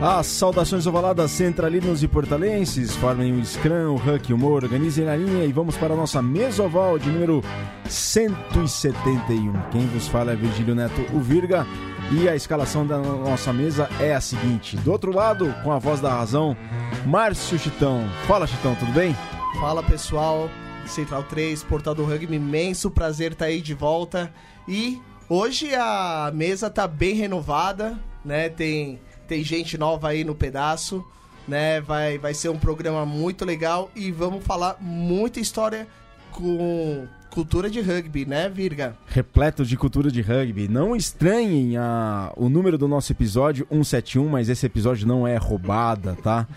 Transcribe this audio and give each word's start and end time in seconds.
As 0.00 0.26
saudações 0.26 0.86
ovaladas 0.86 1.32
centralinos 1.32 2.04
e 2.04 2.08
portalenses 2.08 2.94
formem 2.94 3.32
o 3.32 3.44
Scrum, 3.44 3.94
o 3.94 3.96
Huck, 3.96 4.32
Humor, 4.32 4.62
organizem 4.62 5.08
a 5.08 5.16
linha 5.16 5.44
e 5.44 5.52
vamos 5.52 5.76
para 5.76 5.92
a 5.92 5.96
nossa 5.96 6.22
mesa 6.22 6.62
oval 6.62 7.00
de 7.00 7.10
número 7.10 7.42
171. 7.88 9.52
Quem 9.72 9.84
vos 9.88 10.06
fala 10.06 10.34
é 10.34 10.36
Virgílio 10.36 10.76
Neto, 10.76 11.04
o 11.12 11.18
Virga, 11.18 11.66
e 12.12 12.28
a 12.28 12.36
escalação 12.36 12.86
da 12.86 12.96
nossa 12.96 13.52
mesa 13.52 13.90
é 13.98 14.14
a 14.14 14.20
seguinte: 14.20 14.76
do 14.76 14.92
outro 14.92 15.12
lado, 15.12 15.52
com 15.64 15.72
a 15.72 15.80
voz 15.80 16.00
da 16.00 16.14
razão, 16.14 16.56
Márcio 17.04 17.58
Chitão. 17.58 18.08
Fala, 18.28 18.46
Chitão, 18.46 18.76
tudo 18.76 18.92
bem? 18.92 19.16
Fala 19.60 19.82
pessoal, 19.82 20.48
Central 20.86 21.24
3, 21.24 21.64
Portal 21.64 21.96
do 21.96 22.04
Rugby, 22.04 22.36
imenso 22.36 22.88
prazer 22.88 23.32
estar 23.32 23.46
aí 23.46 23.60
de 23.60 23.74
volta. 23.74 24.32
E 24.68 25.02
hoje 25.28 25.74
a 25.74 26.30
mesa 26.32 26.70
tá 26.70 26.86
bem 26.86 27.16
renovada, 27.16 27.98
né? 28.24 28.48
Tem, 28.48 29.00
tem 29.28 29.44
gente 29.44 29.76
nova 29.76 30.08
aí 30.08 30.24
no 30.24 30.34
pedaço, 30.34 31.04
né? 31.46 31.80
Vai, 31.82 32.18
vai 32.18 32.34
ser 32.34 32.48
um 32.48 32.58
programa 32.58 33.04
muito 33.04 33.44
legal 33.44 33.90
e 33.94 34.10
vamos 34.10 34.42
falar 34.42 34.78
muita 34.80 35.38
história 35.38 35.86
com 36.32 37.06
cultura 37.30 37.68
de 37.68 37.80
rugby, 37.80 38.24
né, 38.24 38.48
Virga? 38.48 38.96
Repleto 39.06 39.64
de 39.64 39.76
cultura 39.76 40.10
de 40.10 40.22
rugby. 40.22 40.66
Não 40.66 40.96
estranhem 40.96 41.76
a, 41.76 42.32
o 42.36 42.48
número 42.48 42.78
do 42.78 42.88
nosso 42.88 43.12
episódio 43.12 43.66
171, 43.70 44.26
mas 44.26 44.48
esse 44.48 44.64
episódio 44.64 45.06
não 45.06 45.26
é 45.28 45.36
roubada, 45.36 46.16
tá? 46.22 46.48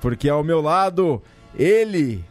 Porque 0.00 0.28
ao 0.28 0.44
meu 0.44 0.60
lado, 0.60 1.22
ele 1.58 2.24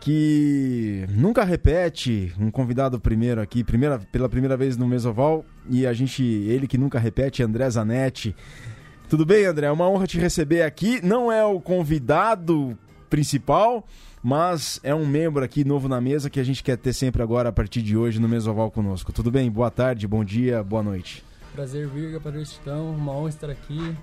que 0.00 1.04
nunca 1.10 1.44
repete, 1.44 2.32
um 2.38 2.50
convidado 2.50 2.98
primeiro 2.98 3.40
aqui, 3.40 3.62
primeira, 3.62 3.98
pela 4.10 4.30
primeira 4.30 4.56
vez 4.56 4.76
no 4.76 4.88
Mesoval, 4.88 5.44
e 5.68 5.86
a 5.86 5.92
gente, 5.92 6.22
ele 6.22 6.66
que 6.66 6.78
nunca 6.78 6.98
repete, 6.98 7.42
André 7.42 7.68
Zanetti. 7.68 8.34
Tudo 9.10 9.26
bem, 9.26 9.44
André? 9.44 9.66
É 9.66 9.72
uma 9.72 9.90
honra 9.90 10.06
te 10.06 10.20
receber 10.20 10.62
aqui. 10.62 11.04
Não 11.04 11.32
é 11.32 11.44
o 11.44 11.60
convidado 11.60 12.78
principal, 13.10 13.84
mas 14.22 14.78
é 14.84 14.94
um 14.94 15.04
membro 15.04 15.42
aqui 15.42 15.64
novo 15.64 15.88
na 15.88 16.00
mesa 16.00 16.30
que 16.30 16.38
a 16.38 16.44
gente 16.44 16.62
quer 16.62 16.76
ter 16.76 16.92
sempre 16.92 17.20
agora 17.20 17.48
a 17.48 17.52
partir 17.52 17.82
de 17.82 17.96
hoje 17.96 18.20
no 18.20 18.28
Mesoval 18.28 18.70
conosco. 18.70 19.12
Tudo 19.12 19.28
bem? 19.28 19.50
Boa 19.50 19.68
tarde, 19.68 20.06
bom 20.06 20.24
dia, 20.24 20.62
boa 20.62 20.80
noite. 20.80 21.24
Prazer, 21.52 21.88
Virga, 21.88 22.20
prazer, 22.20 22.46
Titão. 22.46 22.92
Uma 22.92 23.10
honra 23.10 23.30
estar 23.30 23.50
aqui. 23.50 23.96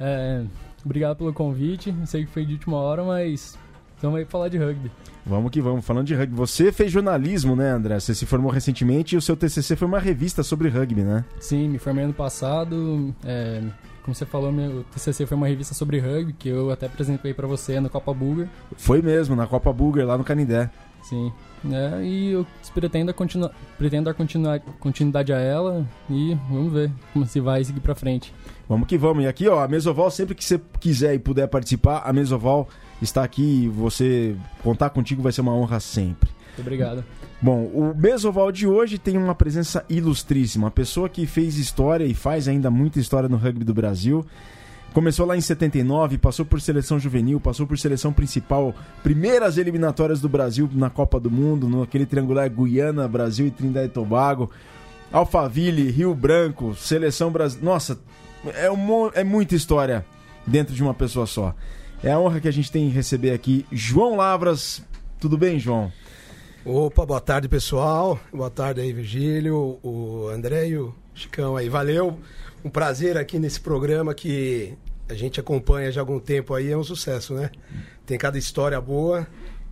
É, 0.00 0.42
obrigado 0.82 1.18
pelo 1.18 1.34
convite. 1.34 1.94
Sei 2.06 2.24
que 2.24 2.30
foi 2.30 2.46
de 2.46 2.54
última 2.54 2.78
hora, 2.78 3.04
mas 3.04 3.58
estamos 3.94 4.16
aí 4.16 4.24
para 4.24 4.32
falar 4.32 4.48
de 4.48 4.56
rugby. 4.56 4.90
Vamos 5.26 5.50
que 5.50 5.60
vamos, 5.60 5.84
falando 5.84 6.06
de 6.06 6.14
rugby. 6.14 6.34
Você 6.34 6.72
fez 6.72 6.90
jornalismo, 6.90 7.54
né, 7.54 7.72
André? 7.72 8.00
Você 8.00 8.14
se 8.14 8.24
formou 8.24 8.50
recentemente 8.50 9.14
e 9.14 9.18
o 9.18 9.20
seu 9.20 9.36
TCC 9.36 9.76
foi 9.76 9.86
uma 9.86 10.00
revista 10.00 10.42
sobre 10.42 10.70
rugby, 10.70 11.02
né? 11.02 11.26
Sim, 11.38 11.68
me 11.68 11.78
formei 11.78 12.04
ano 12.04 12.14
passado. 12.14 13.14
É, 13.22 13.62
como 14.10 14.14
você 14.14 14.26
falou, 14.26 14.50
meu 14.50 14.84
TCC 14.92 15.24
foi 15.24 15.36
uma 15.36 15.46
revista 15.46 15.72
sobre 15.72 16.00
rugby 16.00 16.32
que 16.32 16.48
eu 16.48 16.72
até 16.72 16.86
apresentei 16.86 17.32
para 17.32 17.46
você 17.46 17.78
na 17.78 17.88
Copa 17.88 18.12
Burger. 18.12 18.48
Foi 18.76 19.00
mesmo, 19.00 19.36
na 19.36 19.46
Copa 19.46 19.72
Burger, 19.72 20.04
lá 20.04 20.18
no 20.18 20.24
Canindé. 20.24 20.68
Sim. 21.00 21.32
É, 21.70 22.02
e 22.02 22.32
eu 22.32 22.46
pretendo, 22.74 23.14
continu 23.14 23.48
pretendo 23.78 24.06
dar 24.06 24.14
continu 24.14 24.48
continuidade 24.80 25.32
a 25.32 25.38
ela 25.38 25.86
e 26.08 26.36
vamos 26.50 26.72
ver 26.72 26.90
como 27.12 27.24
se 27.24 27.38
vai 27.38 27.62
seguir 27.62 27.80
para 27.80 27.94
frente. 27.94 28.34
Vamos 28.68 28.88
que 28.88 28.98
vamos. 28.98 29.22
E 29.22 29.28
aqui, 29.28 29.46
ó, 29.46 29.62
a 29.62 29.68
Mesoval, 29.68 30.10
sempre 30.10 30.34
que 30.34 30.44
você 30.44 30.60
quiser 30.80 31.14
e 31.14 31.18
puder 31.18 31.46
participar, 31.46 32.02
a 32.04 32.12
Mesoval 32.12 32.68
está 33.00 33.22
aqui. 33.22 33.68
Você 33.76 34.34
contar 34.62 34.90
contigo 34.90 35.22
vai 35.22 35.30
ser 35.30 35.42
uma 35.42 35.54
honra 35.54 35.78
sempre. 35.78 36.28
Muito 36.60 36.66
obrigado. 36.66 37.04
Bom, 37.40 37.64
o 37.64 37.94
Mesoval 37.96 38.52
de 38.52 38.66
hoje 38.66 38.98
tem 38.98 39.16
uma 39.16 39.34
presença 39.34 39.84
ilustríssima. 39.88 40.66
Uma 40.66 40.70
pessoa 40.70 41.08
que 41.08 41.26
fez 41.26 41.56
história 41.56 42.04
e 42.04 42.14
faz 42.14 42.46
ainda 42.46 42.70
muita 42.70 43.00
história 43.00 43.28
no 43.28 43.36
rugby 43.36 43.64
do 43.64 43.72
Brasil. 43.72 44.24
Começou 44.92 45.24
lá 45.24 45.36
em 45.36 45.40
79, 45.40 46.18
passou 46.18 46.44
por 46.44 46.60
seleção 46.60 46.98
juvenil, 46.98 47.38
passou 47.38 47.64
por 47.64 47.78
seleção 47.78 48.12
principal, 48.12 48.74
primeiras 49.04 49.56
eliminatórias 49.56 50.20
do 50.20 50.28
Brasil 50.28 50.68
na 50.72 50.90
Copa 50.90 51.20
do 51.20 51.30
Mundo, 51.30 51.68
naquele 51.68 52.04
triangular 52.04 52.50
Guiana, 52.50 53.06
Brasil 53.06 53.46
e 53.46 53.52
Trindade 53.52 53.86
e 53.86 53.90
Tobago. 53.90 54.50
Alphaville, 55.12 55.90
Rio 55.90 56.14
Branco, 56.14 56.74
seleção 56.74 57.30
brasileira. 57.30 57.72
Nossa, 57.72 57.98
é, 58.54 58.70
um, 58.70 59.08
é 59.14 59.22
muita 59.24 59.54
história 59.54 60.04
dentro 60.46 60.74
de 60.74 60.82
uma 60.82 60.92
pessoa 60.92 61.24
só. 61.24 61.54
É 62.02 62.10
a 62.10 62.18
honra 62.18 62.40
que 62.40 62.48
a 62.48 62.52
gente 62.52 62.70
tem 62.70 62.86
em 62.86 62.90
receber 62.90 63.30
aqui 63.30 63.64
João 63.70 64.16
Lavras. 64.16 64.82
Tudo 65.20 65.38
bem, 65.38 65.58
João? 65.58 65.92
Opa, 66.62 67.06
boa 67.06 67.20
tarde, 67.22 67.48
pessoal. 67.48 68.20
Boa 68.30 68.50
tarde 68.50 68.82
aí, 68.82 68.92
Virgílio, 68.92 69.78
o 69.82 70.28
André 70.28 70.68
e 70.68 70.76
o 70.76 70.94
Chicão 71.14 71.56
aí. 71.56 71.70
Valeu. 71.70 72.18
Um 72.62 72.68
prazer 72.68 73.16
aqui 73.16 73.38
nesse 73.38 73.58
programa 73.58 74.12
que 74.12 74.76
a 75.08 75.14
gente 75.14 75.40
acompanha 75.40 75.90
já 75.90 76.00
há 76.00 76.02
algum 76.02 76.20
tempo 76.20 76.52
aí, 76.52 76.70
é 76.70 76.76
um 76.76 76.84
sucesso, 76.84 77.32
né? 77.32 77.50
Tem 78.04 78.18
cada 78.18 78.36
história 78.36 78.78
boa. 78.78 79.26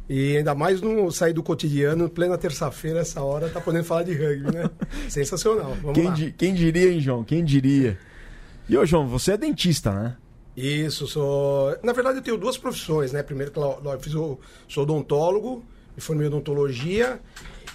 E 0.08 0.38
ainda 0.38 0.54
mais 0.54 0.80
no 0.80 1.12
sair 1.12 1.34
do 1.34 1.42
cotidiano, 1.42 2.08
plena 2.08 2.38
terça-feira, 2.38 3.00
essa 3.00 3.22
hora, 3.22 3.50
tá 3.50 3.60
podendo 3.60 3.84
falar 3.84 4.04
de 4.04 4.14
rugby, 4.14 4.50
né? 4.50 4.70
Sensacional. 5.10 5.76
Vamos 5.82 5.92
quem, 5.92 6.04
lá. 6.04 6.14
Di, 6.14 6.32
quem 6.32 6.54
diria, 6.54 6.90
hein, 6.90 7.00
João? 7.00 7.22
Quem 7.22 7.44
diria? 7.44 7.98
E 8.66 8.74
ô, 8.78 8.86
João, 8.86 9.06
você 9.06 9.32
é 9.32 9.36
dentista, 9.36 9.92
né? 9.92 10.16
Isso, 10.56 11.06
sou. 11.06 11.76
Na 11.82 11.92
verdade, 11.92 12.18
eu 12.18 12.22
tenho 12.22 12.38
duas 12.38 12.56
profissões, 12.56 13.12
né? 13.12 13.22
Primeiro, 13.22 13.52
eu 13.54 14.00
fiz 14.00 14.14
o... 14.14 14.38
sou 14.66 14.84
odontólogo, 14.84 15.62
me 15.98 16.00
formei 16.00 16.26
em 16.26 16.28
odontologia. 16.28 17.20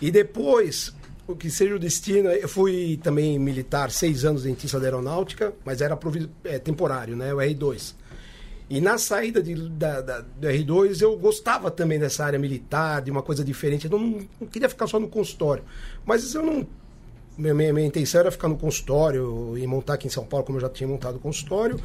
E 0.01 0.09
depois, 0.09 0.94
o 1.28 1.35
que 1.35 1.50
seja 1.50 1.75
o 1.75 1.79
destino, 1.79 2.29
eu 2.29 2.47
fui 2.47 3.00
também 3.03 3.38
militar, 3.38 3.91
seis 3.91 4.23
anos 4.23 4.44
dentista 4.44 4.79
da 4.79 4.85
aeronáutica, 4.85 5.53
mas 5.66 5.81
era 5.81 6.00
é, 6.45 6.57
temporário, 6.57 7.17
né? 7.17 7.34
O 7.34 7.38
R2. 7.38 7.95
E 8.69 8.79
na 8.79 8.97
saída 8.97 9.44
de, 9.44 9.56
da, 9.69 10.00
da, 10.01 10.22
do 10.22 10.47
R2, 10.47 11.01
eu 11.01 11.17
gostava 11.17 11.69
também 11.69 12.00
dessa 12.00 12.23
área 12.23 12.39
militar, 12.39 13.01
de 13.01 13.11
uma 13.11 13.22
coisa 13.22 13.44
diferente. 13.44 13.85
Eu 13.85 14.00
não, 14.00 14.25
não 14.40 14.47
queria 14.47 14.69
ficar 14.69 14.88
só 14.88 14.97
no 15.00 15.09
consultório. 15.09 15.63
Mas 16.05 16.34
eu 16.34 16.41
não. 16.41 16.66
Minha, 17.38 17.53
minha, 17.53 17.73
minha 17.73 17.88
intenção 17.88 18.22
era 18.22 18.31
ficar 18.31 18.47
no 18.47 18.57
consultório 18.57 19.57
e 19.57 19.67
montar 19.67 19.95
aqui 19.95 20.07
em 20.07 20.09
São 20.09 20.25
Paulo, 20.25 20.45
como 20.45 20.57
eu 20.57 20.61
já 20.61 20.69
tinha 20.69 20.88
montado 20.88 21.17
o 21.17 21.19
consultório. 21.19 21.78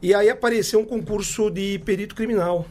E 0.00 0.12
aí 0.12 0.28
apareceu 0.28 0.80
um 0.80 0.84
concurso 0.84 1.50
de 1.50 1.78
perito 1.80 2.14
criminal, 2.14 2.66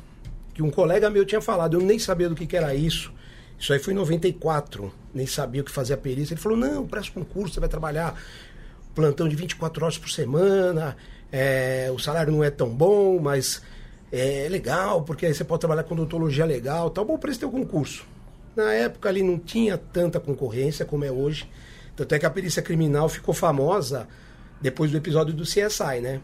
que 0.54 0.62
um 0.62 0.70
colega 0.70 1.10
meu 1.10 1.26
tinha 1.26 1.42
falado, 1.42 1.78
eu 1.78 1.82
nem 1.82 1.98
sabia 2.00 2.30
do 2.30 2.36
que, 2.36 2.46
que 2.46 2.58
era 2.58 2.74
isso. 2.76 3.14
Isso 3.58 3.72
aí 3.74 3.80
foi 3.80 3.94
em 3.94 3.98
94, 3.98 4.92
nem 5.14 5.28
sabia 5.28 5.62
o 5.62 5.64
que 5.64 5.72
fazia 5.72 5.96
a 5.96 5.98
perícia. 5.98 6.34
Ele 6.34 6.42
falou: 6.42 6.58
não, 6.58 6.88
presta 6.88 7.12
concurso, 7.14 7.54
você 7.54 7.60
vai 7.60 7.70
trabalhar 7.70 8.20
plantão 8.96 9.30
de 9.30 9.36
24 9.36 9.86
horas 9.86 9.98
por 9.98 10.10
semana, 10.10 10.98
é, 11.32 11.90
o 11.94 12.00
salário 12.00 12.34
não 12.34 12.44
é 12.44 12.50
tão 12.50 12.70
bom, 12.70 13.20
mas 13.20 13.62
é 14.12 14.48
legal, 14.50 15.04
porque 15.04 15.26
aí 15.26 15.34
você 15.34 15.44
pode 15.44 15.62
trabalhar 15.62 15.84
com 15.84 15.94
odontologia 15.94 16.46
legal 16.46 16.90
tal. 16.90 17.06
Bom, 17.06 17.18
prestei 17.18 17.48
o 17.48 17.52
concurso. 17.52 18.06
Na 18.56 18.74
época 18.74 19.08
ali 19.08 19.24
não 19.24 19.40
tinha 19.40 19.78
tanta 19.78 20.20
concorrência 20.20 20.86
como 20.86 21.06
é 21.06 21.12
hoje. 21.12 21.50
Tanto 21.96 22.14
é 22.16 22.20
que 22.20 22.26
a 22.26 22.30
perícia 22.30 22.62
criminal 22.62 23.08
ficou 23.08 23.34
famosa 23.34 24.08
depois 24.60 24.92
do 24.92 24.98
episódio 24.98 25.34
do 25.34 25.44
CSI, 25.44 26.02
né? 26.02 26.20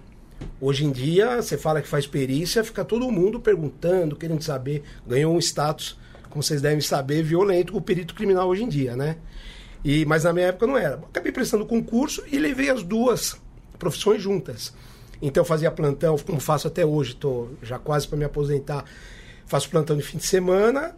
Hoje 0.59 0.85
em 0.85 0.91
dia, 0.91 1.41
você 1.41 1.57
fala 1.57 1.81
que 1.81 1.87
faz 1.87 2.07
perícia, 2.07 2.63
fica 2.63 2.83
todo 2.83 3.11
mundo 3.11 3.39
perguntando, 3.39 4.15
querendo 4.15 4.41
saber. 4.41 4.83
Ganhou 5.07 5.35
um 5.35 5.39
status, 5.39 5.97
como 6.29 6.41
vocês 6.41 6.61
devem 6.61 6.81
saber, 6.81 7.21
violento 7.23 7.75
o 7.77 7.81
perito 7.81 8.15
criminal 8.15 8.47
hoje 8.47 8.63
em 8.63 8.69
dia, 8.69 8.95
né? 8.95 9.17
E, 9.83 10.05
mas 10.05 10.23
na 10.23 10.33
minha 10.33 10.47
época 10.47 10.65
não 10.65 10.77
era. 10.77 10.95
Acabei 10.95 11.31
prestando 11.31 11.65
concurso 11.65 12.23
e 12.31 12.39
levei 12.39 12.69
as 12.69 12.83
duas 12.83 13.39
profissões 13.77 14.21
juntas. 14.21 14.73
Então 15.21 15.41
eu 15.41 15.45
fazia 15.45 15.71
plantão, 15.71 16.17
como 16.17 16.39
faço 16.39 16.67
até 16.67 16.85
hoje, 16.85 17.11
estou 17.11 17.51
já 17.61 17.79
quase 17.79 18.07
para 18.07 18.17
me 18.17 18.25
aposentar. 18.25 18.85
Faço 19.45 19.69
plantão 19.69 19.95
de 19.95 20.03
fim 20.03 20.17
de 20.17 20.25
semana, 20.25 20.95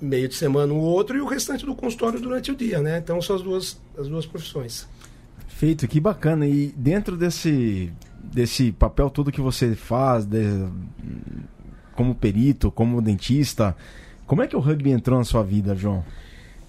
meio 0.00 0.28
de 0.28 0.34
semana 0.34 0.72
o 0.72 0.78
outro 0.78 1.16
e 1.16 1.20
o 1.20 1.26
restante 1.26 1.66
do 1.66 1.74
consultório 1.74 2.20
durante 2.20 2.50
o 2.52 2.56
dia, 2.56 2.80
né? 2.80 2.98
Então 2.98 3.20
são 3.20 3.36
as 3.36 3.42
duas, 3.42 3.80
as 3.98 4.06
duas 4.08 4.24
profissões. 4.24 4.86
Feito, 5.48 5.88
que 5.88 5.98
bacana. 5.98 6.46
E 6.46 6.68
dentro 6.76 7.16
desse, 7.16 7.92
desse 8.32 8.72
papel 8.72 9.10
todo 9.10 9.32
que 9.32 9.40
você 9.40 9.74
faz, 9.74 10.24
de, 10.24 10.68
como 11.94 12.14
perito, 12.14 12.70
como 12.70 13.02
dentista, 13.02 13.76
como 14.26 14.42
é 14.42 14.46
que 14.46 14.56
o 14.56 14.60
rugby 14.60 14.90
entrou 14.90 15.18
na 15.18 15.24
sua 15.24 15.42
vida, 15.42 15.74
João? 15.74 16.04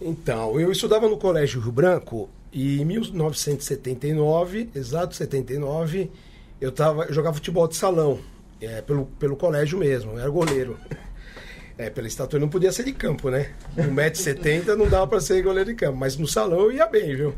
Então, 0.01 0.59
eu 0.59 0.71
estudava 0.71 1.09
no 1.09 1.17
Colégio 1.17 1.59
Rio 1.59 1.71
Branco 1.71 2.29
e 2.53 2.81
em 2.81 2.85
1979, 2.85 4.69
exato 4.73 5.15
79, 5.15 6.09
eu, 6.59 6.71
tava, 6.71 7.03
eu 7.03 7.13
jogava 7.13 7.35
futebol 7.35 7.67
de 7.67 7.75
salão, 7.75 8.19
é, 8.61 8.81
pelo, 8.81 9.05
pelo 9.19 9.35
colégio 9.35 9.77
mesmo, 9.77 10.13
eu 10.13 10.19
era 10.19 10.29
goleiro. 10.29 10.77
É, 11.77 11.89
pela 11.89 12.09
estatura 12.09 12.41
não 12.41 12.49
podia 12.49 12.73
ser 12.73 12.83
de 12.83 12.91
campo, 12.91 13.29
né? 13.29 13.53
1,70m 13.77 14.75
não 14.75 14.89
dava 14.89 15.07
para 15.07 15.21
ser 15.21 15.41
goleiro 15.41 15.69
de 15.69 15.75
campo, 15.77 15.97
mas 15.97 16.17
no 16.17 16.27
salão 16.27 16.59
eu 16.59 16.71
ia 16.73 16.85
bem, 16.85 17.15
viu? 17.15 17.33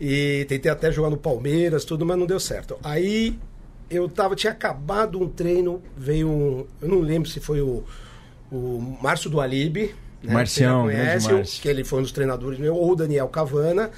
E 0.00 0.44
tentei 0.48 0.70
até 0.70 0.92
jogar 0.92 1.10
no 1.10 1.16
Palmeiras, 1.16 1.84
tudo, 1.84 2.06
mas 2.06 2.16
não 2.16 2.24
deu 2.24 2.38
certo. 2.38 2.78
Aí 2.82 3.36
eu 3.96 4.08
tava, 4.08 4.34
tinha 4.34 4.52
acabado 4.52 5.20
um 5.20 5.28
treino, 5.28 5.82
veio 5.96 6.28
um. 6.28 6.66
Eu 6.80 6.88
não 6.88 7.00
lembro 7.00 7.28
se 7.28 7.40
foi 7.40 7.60
o, 7.60 7.84
o 8.50 8.98
Márcio 9.00 9.30
do 9.30 9.40
Alibe, 9.40 9.94
né? 10.22 10.32
Marcião, 10.32 10.84
conhece, 10.84 11.60
que 11.60 11.68
ele 11.68 11.84
foi 11.84 11.98
um 11.98 12.02
dos 12.02 12.12
treinadores 12.12 12.58
meu, 12.58 12.74
ou 12.74 12.92
o 12.92 12.96
Daniel 12.96 13.28
Cavana. 13.28 13.90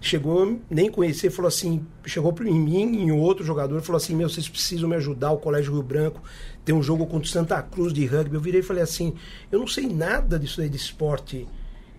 chegou, 0.00 0.60
nem 0.70 0.90
conhecer, 0.90 1.30
falou 1.30 1.48
assim, 1.48 1.84
chegou 2.04 2.34
em 2.42 2.60
mim 2.60 2.94
e 2.94 3.02
em 3.04 3.12
outro 3.12 3.44
jogador, 3.44 3.80
falou 3.80 3.96
assim, 3.96 4.14
meu, 4.14 4.28
vocês 4.28 4.48
precisam 4.48 4.88
me 4.88 4.96
ajudar, 4.96 5.32
o 5.32 5.38
Colégio 5.38 5.72
Rio 5.72 5.82
Branco 5.82 6.20
tem 6.64 6.74
um 6.74 6.82
jogo 6.82 7.06
contra 7.06 7.26
o 7.26 7.30
Santa 7.30 7.60
Cruz 7.62 7.92
de 7.92 8.06
rugby. 8.06 8.34
Eu 8.34 8.40
virei 8.40 8.60
e 8.60 8.62
falei 8.62 8.82
assim, 8.82 9.14
eu 9.50 9.58
não 9.58 9.66
sei 9.66 9.86
nada 9.86 10.38
disso 10.38 10.60
aí 10.60 10.68
de 10.68 10.76
esporte. 10.76 11.46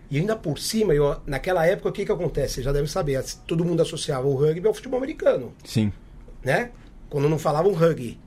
E 0.10 0.20
ainda 0.20 0.36
por 0.36 0.60
cima, 0.60 0.94
eu, 0.94 1.18
naquela 1.26 1.66
época, 1.66 1.90
o 1.90 1.92
que 1.92 2.06
que 2.06 2.12
acontece? 2.12 2.56
Você 2.56 2.64
já 2.64 2.72
deve 2.72 2.88
saber, 2.88 3.24
todo 3.48 3.66
mundo 3.66 3.82
associava 3.82 4.28
o 4.28 4.36
rugby 4.36 4.68
ao 4.68 4.74
futebol 4.74 4.98
americano, 4.98 5.52
Sim. 5.64 5.92
né? 6.44 6.72
Quando 7.16 7.30
não 7.30 7.40
falavam 7.40 7.72
rugby, 7.72 8.20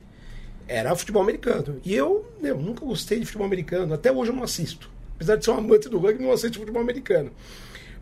era 0.67 0.97
futebol 0.97 1.21
americano. 1.21 1.79
E 1.85 1.95
eu, 1.95 2.25
meu, 2.41 2.57
nunca 2.57 2.87
gostei 2.87 3.21
de 3.21 3.27
futebol 3.27 3.47
americano, 3.47 3.93
até 3.93 4.11
hoje 4.11 4.31
eu 4.31 4.35
não 4.35 4.43
assisto. 4.43 4.91
Apesar 5.17 5.37
de 5.37 5.45
ser 5.45 5.51
um 5.51 5.59
amante 5.59 5.91
do 5.91 5.99
rugby, 5.99 6.25
não 6.25 6.33
assisto 6.33 6.59
futebol 6.59 6.81
americano. 6.81 7.31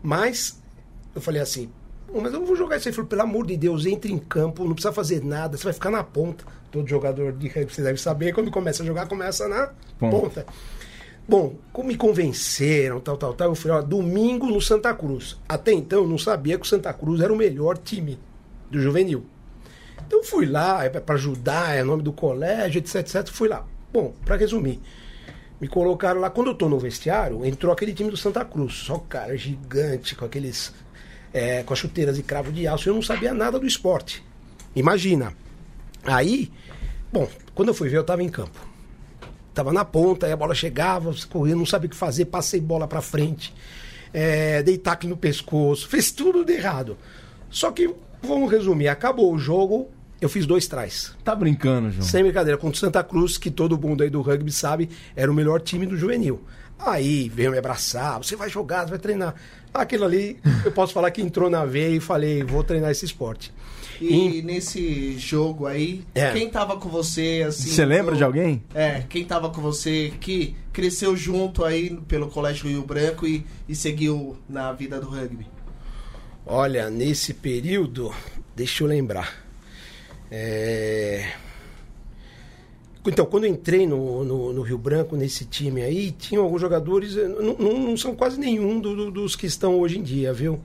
Mas 0.01 0.63
eu 1.13 1.19
falei 1.19 1.41
assim, 1.41 1.69
"Pô, 2.07 2.21
mas 2.21 2.31
eu 2.31 2.39
não 2.39 2.47
vou 2.47 2.55
jogar 2.55 2.77
isso 2.77 2.87
aí. 2.87 2.91
Ele 2.91 2.95
falou, 2.95 3.09
pelo 3.09 3.21
amor 3.21 3.45
de 3.45 3.57
Deus, 3.57 3.85
entre 3.85 4.13
em 4.13 4.17
campo, 4.17 4.63
não 4.63 4.71
precisa 4.71 4.93
fazer 4.93 5.21
nada, 5.21 5.57
você 5.57 5.65
vai 5.65 5.73
ficar 5.73 5.91
na 5.91 6.01
ponta. 6.05 6.45
Todo 6.71 6.87
jogador 6.87 7.33
de 7.33 7.49
rugby, 7.49 7.73
você 7.73 7.81
deve 7.81 7.99
saber, 7.99 8.33
quando 8.33 8.49
começa 8.49 8.81
a 8.81 8.85
jogar, 8.85 9.09
começa 9.09 9.45
na 9.49 9.73
Ponta. 9.99 10.17
ponta. 10.17 10.45
Bom, 11.27 11.55
como 11.73 11.89
me 11.89 11.97
convenceram, 11.97 13.01
tal, 13.01 13.17
tal, 13.17 13.33
tal, 13.33 13.49
eu 13.49 13.55
falei, 13.55 13.79
ó, 13.79 13.81
domingo 13.81 14.45
no 14.47 14.61
Santa 14.61 14.93
Cruz. 14.93 15.37
Até 15.49 15.73
então 15.73 16.03
eu 16.03 16.07
não 16.07 16.17
sabia 16.17 16.57
que 16.57 16.63
o 16.65 16.69
Santa 16.69 16.93
Cruz 16.93 17.19
era 17.19 17.33
o 17.33 17.35
melhor 17.35 17.77
time 17.77 18.17
do 18.71 18.79
juvenil. 18.79 19.25
Então 20.05 20.23
fui 20.23 20.45
lá 20.45 20.85
é 20.85 20.89
para 20.89 21.15
ajudar, 21.15 21.75
é 21.75 21.83
nome 21.83 22.03
do 22.03 22.13
colégio, 22.13 22.79
etc, 22.79 22.95
etc. 22.95 23.27
Fui 23.29 23.47
lá. 23.47 23.65
Bom, 23.91 24.13
para 24.25 24.35
resumir, 24.35 24.79
me 25.59 25.67
colocaram 25.67 26.21
lá. 26.21 26.29
Quando 26.29 26.47
eu 26.47 26.55
tô 26.55 26.69
no 26.69 26.77
vestiário, 26.79 27.45
entrou 27.45 27.73
aquele 27.73 27.93
time 27.93 28.11
do 28.11 28.17
Santa 28.17 28.45
Cruz. 28.45 28.73
Só 28.73 28.97
cara 28.99 29.35
gigante, 29.37 30.15
com 30.15 30.25
aqueles. 30.25 30.73
é, 31.33 31.63
com 31.63 31.73
as 31.73 31.79
chuteiras 31.79 32.17
e 32.17 32.23
cravo 32.23 32.51
de 32.51 32.67
aço. 32.67 32.89
Eu 32.89 32.93
não 32.95 33.01
sabia 33.01 33.33
nada 33.33 33.59
do 33.59 33.65
esporte. 33.65 34.23
Imagina. 34.75 35.33
Aí, 36.03 36.51
bom, 37.11 37.27
quando 37.53 37.69
eu 37.69 37.73
fui 37.73 37.89
ver, 37.89 37.97
eu 37.97 38.03
tava 38.03 38.23
em 38.23 38.29
campo. 38.29 38.59
Tava 39.53 39.73
na 39.73 39.83
ponta, 39.83 40.27
aí 40.27 40.31
a 40.31 40.37
bola 40.37 40.53
chegava, 40.53 41.11
corria, 41.29 41.55
não 41.55 41.65
sabia 41.65 41.87
o 41.87 41.89
que 41.89 41.95
fazer, 41.95 42.25
passei 42.25 42.61
bola 42.61 42.87
pra 42.87 43.01
frente, 43.01 43.51
é, 44.13 44.61
dei 44.61 44.77
tacle 44.77 45.09
no 45.09 45.17
pescoço, 45.17 45.87
fez 45.87 46.11
tudo 46.11 46.45
de 46.45 46.53
errado. 46.53 46.95
Só 47.49 47.71
que, 47.71 47.91
vamos 48.21 48.51
resumir, 48.51 48.87
acabou 48.87 49.33
o 49.33 49.37
jogo, 49.39 49.89
eu 50.19 50.29
fiz 50.29 50.45
dois 50.45 50.67
trás. 50.67 51.15
Tá 51.23 51.35
brincando, 51.35 51.91
João? 51.91 52.01
Sem 52.05 52.23
brincadeira, 52.23 52.57
contra 52.57 52.75
o 52.75 52.79
Santa 52.79 53.03
Cruz, 53.03 53.37
que 53.37 53.51
todo 53.51 53.77
mundo 53.77 54.03
aí 54.03 54.09
do 54.09 54.21
rugby 54.21 54.51
sabe, 54.51 54.89
era 55.15 55.31
o 55.31 55.35
melhor 55.35 55.61
time 55.61 55.85
do 55.85 55.97
juvenil. 55.97 56.41
Aí 56.79 57.27
veio 57.29 57.51
me 57.51 57.57
abraçar, 57.57 58.17
você 58.19 58.35
vai 58.35 58.49
jogar, 58.49 58.83
você 58.83 58.91
vai 58.91 58.99
treinar. 58.99 59.33
Aquilo 59.73 60.05
ali, 60.05 60.39
eu 60.65 60.71
posso 60.71 60.93
falar 60.93 61.09
que 61.11 61.21
entrou 61.21 61.49
na 61.49 61.65
veia 61.65 61.95
e 61.95 61.99
falei, 61.99 62.43
vou 62.43 62.63
treinar 62.63 62.91
esse 62.91 63.05
esporte. 63.05 63.51
E 63.99 64.43
nesse 64.43 65.17
jogo 65.17 65.65
aí, 65.65 66.03
É. 66.13 66.31
quem 66.31 66.47
tava 66.49 66.77
com 66.77 66.87
você, 66.87 67.43
assim... 67.47 67.69
Você 67.69 67.83
lembra 67.83 68.11
do- 68.13 68.17
de 68.17 68.23
alguém? 68.23 68.61
É, 68.75 69.03
quem 69.09 69.25
tava 69.25 69.49
com 69.49 69.59
você 69.59 70.13
que 70.19 70.55
cresceu 70.71 71.17
junto 71.17 71.63
aí 71.65 71.97
pelo 72.07 72.27
Colégio 72.27 72.69
Rio 72.69 72.83
Branco 72.83 73.25
e, 73.25 73.43
e 73.67 73.73
seguiu 73.75 74.37
na 74.47 74.71
vida 74.71 74.99
do 74.99 75.09
rugby? 75.09 75.47
Olha, 76.47 76.89
nesse 76.89 77.33
período, 77.33 78.13
deixa 78.55 78.83
eu 78.83 78.87
lembrar. 78.87 79.45
É, 80.31 81.31
Então, 83.05 83.25
quando 83.25 83.45
eu 83.45 83.49
entrei 83.51 83.87
no, 83.87 84.23
no, 84.25 84.51
no 84.51 84.61
Rio 84.61 84.77
Branco, 84.77 85.15
nesse 85.15 85.45
time 85.45 85.81
aí, 85.81 86.11
tinham 86.11 86.43
alguns 86.43 86.59
jogadores, 86.59 87.15
eh, 87.15 87.25
não, 87.25 87.53
não- 87.57 87.79
não 87.79 87.95
são 87.97 88.13
quase 88.13 88.37
nenhum 88.37 88.81
do- 88.81 88.93
do- 88.95 89.11
dos 89.11 89.33
que 89.33 89.45
estão 89.45 89.79
hoje 89.79 89.97
em 89.97 90.03
dia, 90.03 90.33
viu? 90.33 90.59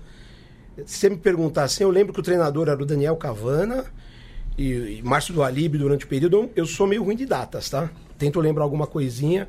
Se 0.87 0.99
você 0.99 1.11
me 1.11 1.17
perguntar 1.17 1.65
assim, 1.65 1.85
eu 1.85 1.91
lembro 1.91 2.13
que 2.13 2.19
o 2.19 2.23
treinador 2.23 2.69
era 2.69 2.83
o 2.83 2.87
Daniel 2.87 3.15
Cavana 3.17 3.85
e, 4.59 4.99
e 4.99 5.03
Márcio 5.05 5.35
do 5.35 5.43
Alibe 5.43 5.79
durante 5.79 6.05
o 6.05 6.09
período. 6.09 6.51
Eu, 6.57 6.67
sou 6.67 6.87
meio 6.87 7.05
ruim 7.05 7.17
de 7.17 7.27
datas, 7.27 7.71
tá? 7.71 7.91
Tento 8.19 8.41
lembrar 8.41 8.65
alguma 8.65 8.87
coisinha, 8.89 9.49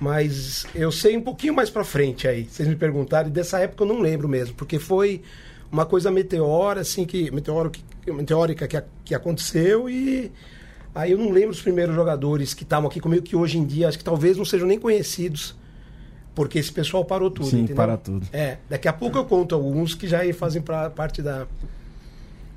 mas 0.00 0.66
eu 0.74 0.90
sei 0.92 1.16
um 1.16 1.22
pouquinho 1.22 1.54
mais 1.54 1.68
pra 1.70 1.84
frente 1.84 2.26
aí. 2.28 2.44
Se 2.46 2.56
vocês 2.56 2.68
me 2.68 2.76
perguntarem, 2.76 3.30
dessa 3.30 3.58
época 3.60 3.84
eu 3.84 3.88
não 3.88 4.00
lembro 4.00 4.28
mesmo, 4.28 4.54
porque 4.54 4.78
foi 4.78 5.22
uma 5.72 5.86
coisa 5.86 6.10
meteora, 6.10 6.82
assim, 6.82 7.06
que, 7.06 7.30
meteoro, 7.30 7.70
que, 7.70 8.12
meteórica 8.12 8.68
que, 8.68 8.82
que 9.06 9.14
aconteceu 9.14 9.88
e 9.88 10.30
aí 10.94 11.12
eu 11.12 11.18
não 11.18 11.30
lembro 11.30 11.50
os 11.50 11.62
primeiros 11.62 11.94
jogadores 11.94 12.52
que 12.52 12.62
estavam 12.62 12.88
aqui 12.88 13.00
comigo, 13.00 13.22
que 13.22 13.34
hoje 13.34 13.56
em 13.56 13.64
dia 13.64 13.88
acho 13.88 13.96
que 13.96 14.04
talvez 14.04 14.36
não 14.36 14.44
sejam 14.44 14.68
nem 14.68 14.78
conhecidos, 14.78 15.56
porque 16.34 16.58
esse 16.58 16.70
pessoal 16.70 17.04
parou 17.04 17.30
tudo, 17.30 17.48
Sim, 17.48 17.60
entendeu? 17.60 17.76
para 17.76 17.96
tudo. 17.96 18.26
É, 18.32 18.58
daqui 18.68 18.86
a 18.86 18.92
pouco 18.92 19.16
eu 19.16 19.24
conto 19.24 19.54
alguns 19.54 19.94
que 19.94 20.06
já 20.06 20.20
fazem 20.34 20.60
pra, 20.60 20.90
parte 20.90 21.22
da... 21.22 21.46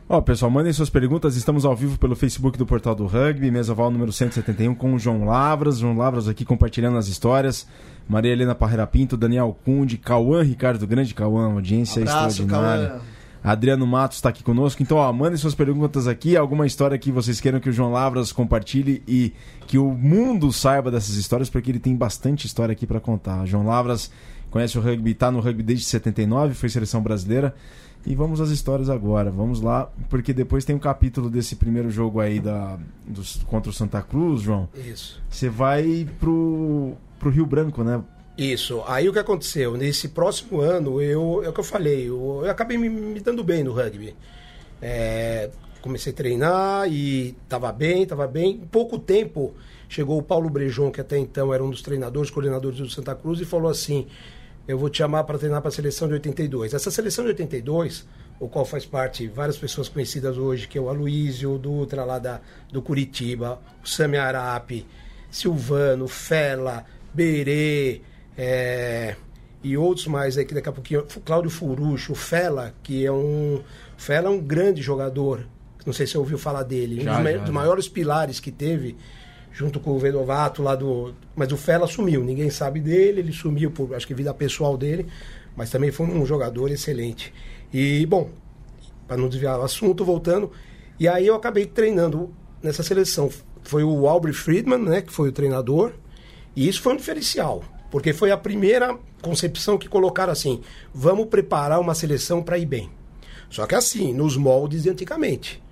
Ó, 0.07 0.21
pessoal, 0.21 0.51
mandem 0.51 0.71
suas 0.71 0.89
perguntas. 0.89 1.35
Estamos 1.35 1.65
ao 1.65 1.75
vivo 1.75 1.97
pelo 1.97 2.15
Facebook 2.15 2.59
do 2.59 2.65
Portal 2.65 2.93
do 2.93 3.07
Rugby, 3.07 3.49
mesa 3.49 3.71
oval 3.71 3.89
número 3.89 4.11
171, 4.11 4.75
com 4.75 4.93
o 4.93 4.99
João 4.99 5.25
Lavras. 5.25 5.79
João 5.79 5.97
Lavras 5.97 6.27
aqui 6.27 6.45
compartilhando 6.45 6.95
as 6.95 7.07
histórias. 7.07 7.67
Maria 8.07 8.31
Helena 8.31 8.53
Parreira 8.53 8.85
Pinto, 8.85 9.17
Daniel 9.17 9.57
Cunde, 9.65 9.97
Cauã 9.97 10.43
Ricardo 10.43 10.85
Grande, 10.85 11.11
Cauã, 11.15 11.53
audiência 11.53 12.03
Abraço, 12.03 12.43
extraordinária. 12.43 12.89
Cauã. 12.89 13.01
Adriano 13.43 13.87
Matos 13.87 14.17
está 14.17 14.29
aqui 14.29 14.43
conosco. 14.43 14.83
Então, 14.83 14.97
ó, 14.97 15.11
mandem 15.11 15.37
suas 15.37 15.55
perguntas 15.55 16.07
aqui, 16.07 16.37
alguma 16.37 16.67
história 16.67 16.99
que 16.99 17.11
vocês 17.11 17.41
queiram 17.41 17.59
que 17.59 17.69
o 17.69 17.73
João 17.73 17.91
Lavras 17.91 18.31
compartilhe 18.31 19.01
e 19.07 19.33
que 19.65 19.79
o 19.79 19.89
mundo 19.89 20.53
saiba 20.53 20.91
dessas 20.91 21.15
histórias, 21.15 21.49
porque 21.49 21.71
ele 21.71 21.79
tem 21.79 21.95
bastante 21.95 22.45
história 22.45 22.73
aqui 22.73 22.85
para 22.85 22.99
contar. 22.99 23.43
João 23.47 23.65
Lavras 23.65 24.11
conhece 24.51 24.77
o 24.77 24.81
rugby, 24.81 25.11
está 25.11 25.31
no 25.31 25.39
rugby 25.39 25.63
desde 25.63 25.85
79, 25.85 26.53
foi 26.53 26.69
seleção 26.69 27.01
brasileira. 27.01 27.55
E 28.05 28.13
vamos 28.13 28.39
às 28.39 28.49
histórias 28.49 28.89
agora. 28.89 29.31
Vamos 29.31 29.61
lá, 29.61 29.89
porque 30.09 30.31
depois 30.31 30.63
tem 30.63 30.75
um 30.75 30.79
capítulo 30.79 31.29
desse 31.29 31.55
primeiro 31.55 31.89
jogo 31.89 32.19
aí 32.19 32.39
da, 32.39 32.77
dos, 33.07 33.37
contra 33.45 33.69
o 33.69 33.73
Santa 33.73 34.01
Cruz, 34.01 34.41
João. 34.41 34.69
Isso. 34.75 35.21
Você 35.29 35.49
vai 35.49 36.07
pro, 36.19 36.93
pro 37.17 37.31
Rio 37.31 37.45
Branco, 37.45 37.83
né? 37.83 38.03
Isso. 38.37 38.83
Aí 38.85 39.09
o 39.09 39.13
que 39.13 39.19
aconteceu? 39.19 39.75
Nesse 39.75 40.09
próximo 40.09 40.61
ano, 40.61 41.01
eu, 41.01 41.41
é 41.43 41.49
o 41.49 41.53
que 41.53 41.59
eu 41.59 41.63
falei, 41.63 42.09
eu, 42.09 42.41
eu 42.43 42.51
acabei 42.51 42.77
me, 42.77 42.89
me 42.89 43.19
dando 43.19 43.43
bem 43.43 43.63
no 43.63 43.73
rugby. 43.73 44.15
É, 44.81 45.49
comecei 45.81 46.11
a 46.11 46.15
treinar 46.15 46.91
e 46.91 47.35
tava 47.47 47.71
bem, 47.71 48.05
tava 48.05 48.27
bem. 48.27 48.55
Em 48.55 48.67
pouco 48.67 48.99
tempo, 48.99 49.53
chegou 49.87 50.17
o 50.17 50.23
Paulo 50.23 50.49
Brejon, 50.49 50.91
que 50.91 51.01
até 51.01 51.17
então 51.17 51.53
era 51.53 51.63
um 51.63 51.69
dos 51.69 51.81
treinadores, 51.81 52.29
coordenadores 52.29 52.77
do 52.77 52.89
Santa 52.89 53.15
Cruz, 53.15 53.39
e 53.39 53.45
falou 53.45 53.71
assim: 53.71 54.05
Eu 54.67 54.77
vou 54.77 54.89
te 54.89 54.97
chamar 54.99 55.23
para 55.25 55.37
treinar 55.37 55.61
para 55.61 55.69
a 55.69 55.71
seleção 55.71 56.07
de 56.07 56.15
82. 56.15 56.73
Essa 56.73 56.89
seleção 56.89 57.23
de 57.23 57.29
82, 57.31 58.07
o 58.39 58.47
qual 58.49 58.65
faz 58.65 58.85
parte 58.85 59.27
várias 59.27 59.57
pessoas 59.57 59.87
conhecidas 59.87 60.37
hoje, 60.37 60.67
que 60.67 60.77
é 60.77 60.81
o 60.81 60.89
Aloysio, 60.89 61.53
o 61.53 61.57
Dutra 61.59 62.03
lá 62.03 62.17
da, 62.19 62.41
do 62.71 62.81
Curitiba, 62.81 63.59
o 63.83 63.87
Sami 63.87 64.17
Arapi, 64.17 64.85
Silvano, 65.29 66.07
Fela, 66.07 66.83
Berê, 67.13 68.01
é, 68.37 69.15
e 69.63 69.77
outros 69.77 70.07
mais 70.07 70.37
aí 70.37 70.45
que 70.45 70.53
daqui 70.53 70.69
a 70.69 70.71
pouquinho. 70.71 71.01
o 71.15 71.19
Cláudio 71.21 71.49
Furucho, 71.51 72.13
o 72.13 72.15
Fela, 72.15 72.73
que 72.83 73.05
é 73.05 73.11
um. 73.11 73.61
Fela 73.97 74.27
é 74.27 74.29
um 74.31 74.39
grande 74.39 74.81
jogador. 74.81 75.45
Não 75.85 75.93
sei 75.93 76.05
se 76.07 76.13
você 76.13 76.17
ouviu 76.17 76.37
falar 76.37 76.63
dele. 76.63 77.03
Já, 77.03 77.11
um 77.13 77.15
dos, 77.15 77.23
ma- 77.23 77.31
já, 77.31 77.37
dos 77.37 77.47
já. 77.47 77.53
maiores 77.53 77.87
pilares 77.87 78.39
que 78.39 78.51
teve, 78.51 78.97
junto 79.55 79.79
com 79.79 79.91
o 79.91 79.99
Vedovato 79.99 80.61
lá 80.61 80.75
do. 80.75 81.13
Mas 81.33 81.51
o 81.51 81.57
Fela 81.57 81.87
sumiu, 81.87 82.23
ninguém 82.23 82.49
sabe 82.49 82.81
dele, 82.81 83.21
ele 83.21 83.31
sumiu 83.31 83.71
por 83.71 83.95
acho 83.95 84.05
que 84.05 84.13
vida 84.13 84.33
pessoal 84.33 84.77
dele, 84.77 85.07
mas 85.55 85.69
também 85.69 85.91
foi 85.91 86.05
um 86.05 86.25
jogador 86.25 86.69
excelente. 86.69 87.33
E, 87.73 88.05
bom, 88.05 88.29
para 89.07 89.15
não 89.15 89.29
desviar 89.29 89.57
o 89.57 89.63
assunto, 89.63 90.03
voltando. 90.03 90.51
E 90.99 91.07
aí 91.07 91.25
eu 91.25 91.35
acabei 91.35 91.65
treinando 91.65 92.33
nessa 92.61 92.83
seleção. 92.83 93.29
Foi 93.63 93.83
o 93.83 94.07
Aubrey 94.07 94.33
Friedman, 94.33 94.79
né, 94.79 95.01
que 95.01 95.11
foi 95.11 95.29
o 95.29 95.31
treinador. 95.31 95.93
E 96.53 96.67
isso 96.67 96.81
foi 96.81 96.93
um 96.93 96.97
diferencial, 96.97 97.63
porque 97.89 98.13
foi 98.13 98.31
a 98.31 98.37
primeira 98.37 98.97
concepção 99.21 99.77
que 99.77 99.87
colocaram 99.87 100.33
assim: 100.33 100.61
vamos 100.93 101.27
preparar 101.27 101.79
uma 101.79 101.95
seleção 101.95 102.43
para 102.43 102.57
ir 102.57 102.65
bem. 102.65 102.89
Só 103.49 103.65
que 103.65 103.75
assim, 103.75 104.13
nos 104.13 104.35
moldes 104.35 104.83
de 104.83 104.89
antigamente. 104.89 105.63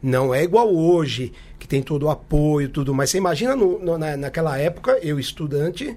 Não 0.00 0.34
é 0.34 0.44
igual 0.44 0.74
hoje, 0.74 1.32
que 1.64 1.68
tem 1.68 1.82
todo 1.82 2.02
o 2.02 2.10
apoio, 2.10 2.68
tudo. 2.68 2.92
Mas 2.92 3.08
você 3.08 3.16
imagina 3.16 3.56
no- 3.56 3.78
no- 3.78 3.96
na, 3.96 4.18
naquela 4.18 4.58
época, 4.58 4.98
eu 5.02 5.18
estudante, 5.18 5.96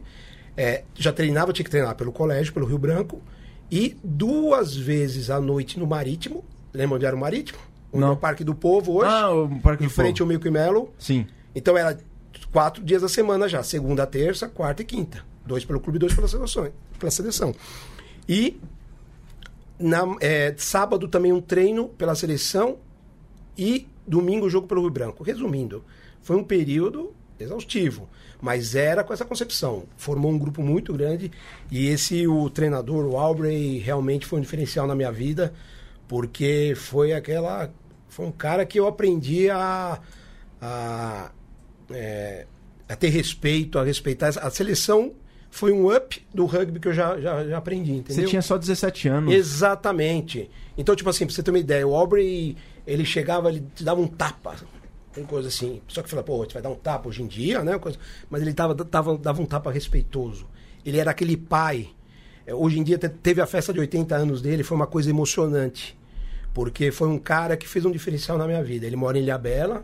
é, 0.56 0.86
já 0.96 1.12
treinava, 1.12 1.52
tinha 1.52 1.66
que 1.66 1.70
treinar 1.70 1.94
pelo 1.94 2.10
colégio, 2.10 2.54
pelo 2.54 2.66
Rio 2.66 2.78
Branco, 2.78 3.22
e 3.70 3.98
duas 4.02 4.74
vezes 4.78 5.30
à 5.30 5.42
noite 5.42 5.78
no 5.78 5.86
Marítimo. 5.86 6.46
Lembra 6.74 6.96
onde 6.96 7.06
era 7.06 7.14
o 7.14 7.20
Marítimo? 7.20 7.60
Não. 7.94 8.14
é 8.14 8.16
Parque 8.16 8.46
do 8.46 8.56
Povo 8.56 8.94
hoje. 9.00 9.10
Ah, 9.12 9.30
o 9.30 9.60
Parque 9.60 9.84
em 9.84 9.88
do 9.88 9.94
frente 9.94 10.20
Povo. 10.20 10.24
ao 10.24 10.28
Milco 10.30 10.48
e 10.48 10.52
Melo. 10.52 10.94
Sim. 10.98 11.28
Então 11.54 11.78
era 11.78 11.98
quatro 12.50 12.82
dias 12.82 13.02
da 13.02 13.10
semana 13.10 13.50
já, 13.50 13.62
segunda, 13.62 14.08
terça, 14.08 14.48
quarta 14.48 14.84
e 14.84 14.86
quinta. 14.86 15.22
Dois 15.46 15.66
pelo 15.66 15.82
clube 15.82 15.98
e 15.98 16.00
dois 16.00 16.14
pela 16.14 16.30
seleção. 16.30 16.72
Pela 16.98 17.12
seleção. 17.12 17.54
E 18.30 18.58
na, 19.78 20.00
é, 20.22 20.54
sábado 20.58 21.10
também 21.10 21.34
um 21.34 21.42
treino 21.42 21.90
pela 21.90 22.16
seleção 22.16 22.78
e 23.58 23.86
domingo 24.08 24.46
o 24.46 24.50
jogo 24.50 24.68
pelo 24.68 24.82
Rio 24.82 24.90
Branco. 24.90 25.24
Resumindo, 25.24 25.84
foi 26.22 26.36
um 26.36 26.44
período 26.44 27.14
exaustivo, 27.40 28.10
mas 28.42 28.76
era 28.76 29.04
com 29.04 29.14
essa 29.14 29.26
concepção. 29.26 29.84
Formou 29.96 30.32
um 30.32 30.38
grupo 30.38 30.62
muito 30.62 30.94
grande 30.94 31.32
e 31.72 31.88
esse, 31.88 32.28
o 32.28 32.50
treinador, 32.50 33.06
o 33.06 33.18
Aubrey, 33.18 33.80
realmente 33.80 34.26
foi 34.26 34.40
um 34.40 34.42
diferencial 34.42 34.88
na 34.88 34.96
minha 34.96 35.12
vida, 35.12 35.54
Porque 36.08 36.74
foi 36.76 37.14
aquela. 37.14 37.70
Foi 38.08 38.26
um 38.26 38.32
cara 38.32 38.66
que 38.66 38.80
eu 38.80 38.88
aprendi 38.88 39.50
a. 39.50 40.00
a, 40.62 41.32
é, 41.92 42.46
a 42.88 42.96
ter 42.96 43.10
respeito, 43.10 43.78
a 43.78 43.84
respeitar. 43.84 44.30
A 44.40 44.50
seleção 44.50 45.12
foi 45.50 45.72
um 45.72 45.94
up 45.94 46.26
do 46.34 46.46
rugby 46.46 46.80
que 46.80 46.88
eu 46.88 46.94
já, 46.94 47.20
já, 47.20 47.46
já 47.46 47.58
aprendi, 47.58 47.92
entendeu? 47.92 48.24
Você 48.24 48.30
tinha 48.30 48.42
só 48.42 48.58
17 48.58 49.10
anos. 49.10 49.34
Exatamente. 49.34 50.50
Então, 50.78 50.96
tipo 50.96 51.10
assim, 51.10 51.26
pra 51.26 51.34
você 51.34 51.44
ter 51.44 51.52
uma 51.52 51.60
ideia, 51.60 51.86
o 51.86 51.96
Aubrey, 51.96 52.56
ele 52.88 53.06
chegava, 53.06 53.50
ele 53.50 53.64
te 53.76 53.84
dava 53.84 54.02
um 54.02 54.08
tapa. 54.08 54.56
Uma 55.16 55.26
coisa 55.28 55.48
assim. 55.50 55.82
Só 55.88 56.02
que 56.02 56.10
fala, 56.10 56.24
pô, 56.24 56.38
você 56.46 56.54
vai 56.54 56.62
dar 56.62 56.70
um 56.70 56.76
tapa 56.76 57.10
hoje 57.10 57.22
em 57.22 57.28
dia, 57.28 57.64
né? 57.64 57.78
Coisa... 57.78 57.98
Mas 58.30 58.42
ele 58.42 58.54
tava, 58.54 58.74
tava, 58.86 59.18
dava 59.18 59.42
um 59.42 59.46
tapa 59.46 59.72
respeitoso. 59.72 60.48
Ele 60.86 60.98
era 60.98 61.12
aquele 61.12 61.36
pai. 61.36 61.90
É, 62.46 62.54
Hoje 62.56 62.80
em 62.80 62.84
dia 62.84 62.98
te- 62.98 63.10
teve 63.10 63.42
a 63.42 63.46
festa 63.46 63.74
de 63.74 63.80
80 63.80 64.16
anos 64.16 64.42
dele, 64.42 64.64
foi 64.64 64.76
uma 64.78 64.88
coisa 64.88 65.10
emocionante. 65.10 65.98
Porque 66.54 66.92
foi 66.92 67.08
um 67.08 67.20
cara 67.20 67.58
que 67.58 67.68
fez 67.68 67.84
um 67.86 67.92
diferencial 67.92 68.38
na 68.38 68.48
minha 68.48 68.64
vida. 68.64 68.86
Ele 68.88 68.96
mora 68.96 69.18
em 69.18 69.24
Ilhabela. 69.24 69.84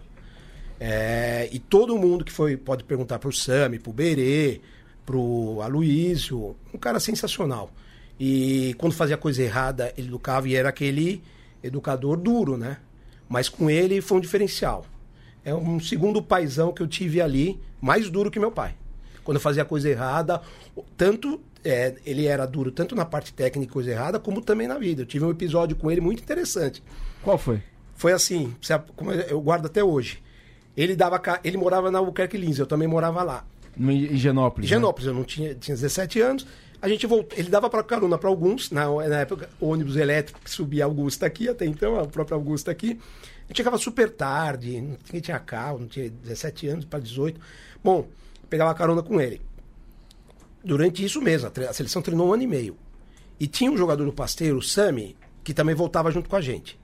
é, 0.80 1.50
e 1.52 1.60
todo 1.60 1.98
mundo 1.98 2.24
que 2.26 2.32
foi, 2.32 2.58
pode 2.58 2.84
perguntar 2.84 3.20
pro 3.20 3.32
Sami, 3.32 3.80
pro 3.80 3.92
Berê, 3.94 4.60
pro 5.06 5.60
Aloysio, 5.62 6.56
um 6.74 6.78
cara 6.78 7.00
sensacional. 7.00 7.72
E 8.20 8.74
quando 8.78 8.94
fazia 8.94 9.18
coisa 9.18 9.42
errada, 9.42 9.94
ele 9.98 10.08
educava 10.08 10.48
e 10.48 10.56
era 10.56 10.70
aquele 10.70 11.22
educador 11.64 12.18
duro, 12.18 12.58
né? 12.58 12.78
Mas 13.34 13.50
com 13.50 13.68
ele 13.68 14.00
foi 14.00 14.20
um 14.20 14.22
diferencial. 14.22 14.86
É 15.44 15.56
um 15.56 15.80
segundo 15.80 16.22
paizão 16.22 16.72
que 16.72 16.84
eu 16.84 16.88
tive 16.88 17.20
ali, 17.20 17.60
mais 17.82 18.08
duro 18.08 18.30
que 18.30 18.40
meu 18.40 18.52
pai. 18.52 18.76
Quando 19.24 19.38
eu 19.38 19.42
fazia 19.42 19.66
coisa 19.66 19.90
errada, 19.90 20.40
tanto 20.96 21.42
é, 21.66 21.96
ele 22.06 22.28
era 22.28 22.46
duro 22.46 22.72
tanto 22.72 22.96
na 22.96 23.06
parte 23.06 23.34
técnica 23.34 23.74
coisa 23.74 23.90
errada, 23.90 24.20
como 24.20 24.40
também 24.40 24.68
na 24.68 24.78
vida. 24.78 25.02
Eu 25.02 25.08
tive 25.08 25.26
um 25.26 25.32
episódio 25.32 25.76
com 25.76 25.90
ele 25.90 26.00
muito 26.00 26.22
interessante. 26.22 26.84
Qual 27.24 27.36
foi? 27.36 27.60
Foi 27.96 28.12
assim, 28.12 28.54
eu 29.28 29.42
guardo 29.42 29.66
até 29.66 29.84
hoje. 29.84 30.22
Ele 30.78 30.96
dava, 30.96 31.20
ele 31.44 31.58
morava 31.58 31.90
na 31.90 31.98
Albuquerque 31.98 32.38
Lins, 32.38 32.60
eu 32.60 32.68
também 32.68 32.88
morava 32.88 33.24
lá. 33.24 33.48
No 33.76 33.92
Higienópolis. 33.92 34.70
né? 34.70 34.76
Higienópolis, 34.76 35.08
eu 35.08 35.14
não 35.16 35.24
tinha, 35.24 35.56
tinha 35.56 35.76
17 35.76 36.22
anos. 36.22 36.46
A 36.84 36.90
gente 36.90 37.08
voltou, 37.08 37.40
ele 37.40 37.48
dava 37.48 37.70
para 37.70 37.82
carona 37.82 38.18
para 38.18 38.28
alguns, 38.28 38.70
na, 38.70 38.88
na 39.08 39.22
época, 39.22 39.50
ônibus 39.62 39.96
elétrico 39.96 40.42
que 40.44 40.50
subia 40.50 40.84
Augusta 40.84 41.26
aqui, 41.26 41.48
até 41.48 41.66
então, 41.66 41.98
a 41.98 42.06
própria 42.06 42.36
Augusta 42.36 42.72
aqui. 42.72 43.00
A 43.46 43.48
gente 43.48 43.56
chegava 43.56 43.78
super 43.78 44.10
tarde, 44.10 44.82
não 44.82 45.22
tinha, 45.22 45.40
carro, 45.40 45.80
não 45.80 45.88
tinha 45.88 46.10
17 46.10 46.68
anos 46.68 46.84
para 46.84 47.00
18. 47.00 47.40
Bom, 47.82 48.06
pegava 48.50 48.76
carona 48.76 49.02
com 49.02 49.22
ele. 49.22 49.40
Durante 50.62 51.06
isso 51.06 51.22
mesmo, 51.22 51.50
a, 51.70 51.72
seleção 51.72 52.02
treinou 52.02 52.28
um 52.28 52.34
ano 52.34 52.44
e 52.44 52.48
meio. 52.48 52.78
E 53.40 53.48
tinha 53.48 53.72
um 53.72 53.78
jogador 53.78 54.04
do 54.04 54.12
Pasteiro, 54.12 54.58
o 54.58 54.62
Sami, 54.62 55.16
que 55.42 55.54
também 55.54 55.74
voltava 55.74 56.12
junto 56.12 56.30
com 56.30 56.36
a 56.36 56.42
gente. 56.42 56.78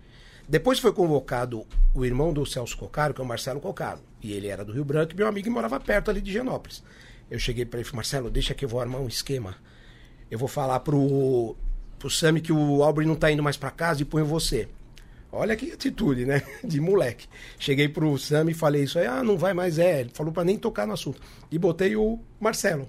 Depois 0.47 0.79
foi 0.79 0.93
convocado 0.93 1.65
o 1.93 2.05
irmão 2.05 2.31
do 2.31 2.45
Celso 2.45 2.77
Cocaro, 2.77 3.13
que 3.13 3.19
é 3.19 3.23
o 3.25 3.27
Marcelo 3.27 3.59
Cocaro. 3.59 3.99
E 4.23 4.31
ele 4.31 4.47
era 4.47 4.63
do 4.63 4.71
Rio 4.71 4.85
Branco 4.85 5.11
e 5.11 5.15
meu 5.17 5.27
amigo 5.27 5.51
morava 5.51 5.77
perto 5.77 6.09
ali 6.09 6.21
de 6.21 6.31
Genópolis. 6.31 6.81
Eu 7.29 7.37
cheguei 7.37 7.65
para 7.65 7.79
ele 7.79 7.85
e 7.85 7.89
falei, 7.89 7.97
Marcelo, 7.97 8.29
deixa 8.29 8.53
que 8.53 8.63
eu 8.63 8.69
vou 8.69 8.79
armar 8.79 9.01
um 9.01 9.07
esquema. 9.09 9.57
Eu 10.29 10.37
vou 10.37 10.47
falar 10.47 10.79
pro, 10.81 11.55
pro 11.97 12.09
Sami 12.09 12.41
que 12.41 12.53
o 12.53 12.83
Aubrey 12.83 13.07
não 13.07 13.15
tá 13.15 13.31
indo 13.31 13.43
mais 13.43 13.57
para 13.57 13.71
casa 13.71 14.01
e 14.01 14.05
põe 14.05 14.23
você. 14.23 14.67
Olha 15.31 15.55
que 15.55 15.71
atitude, 15.71 16.25
né? 16.25 16.41
De 16.63 16.79
moleque. 16.79 17.27
Cheguei 17.57 17.87
pro 17.87 18.17
Sami 18.17 18.51
e 18.51 18.55
falei 18.55 18.83
isso 18.83 18.97
aí, 18.97 19.05
ah, 19.05 19.23
não 19.23 19.37
vai 19.37 19.53
mais, 19.53 19.77
é. 19.77 20.01
Ele 20.01 20.11
falou 20.13 20.33
para 20.33 20.43
nem 20.43 20.57
tocar 20.57 20.87
no 20.87 20.93
assunto. 20.93 21.21
E 21.51 21.57
botei 21.57 21.95
o 21.95 22.19
Marcelo. 22.39 22.87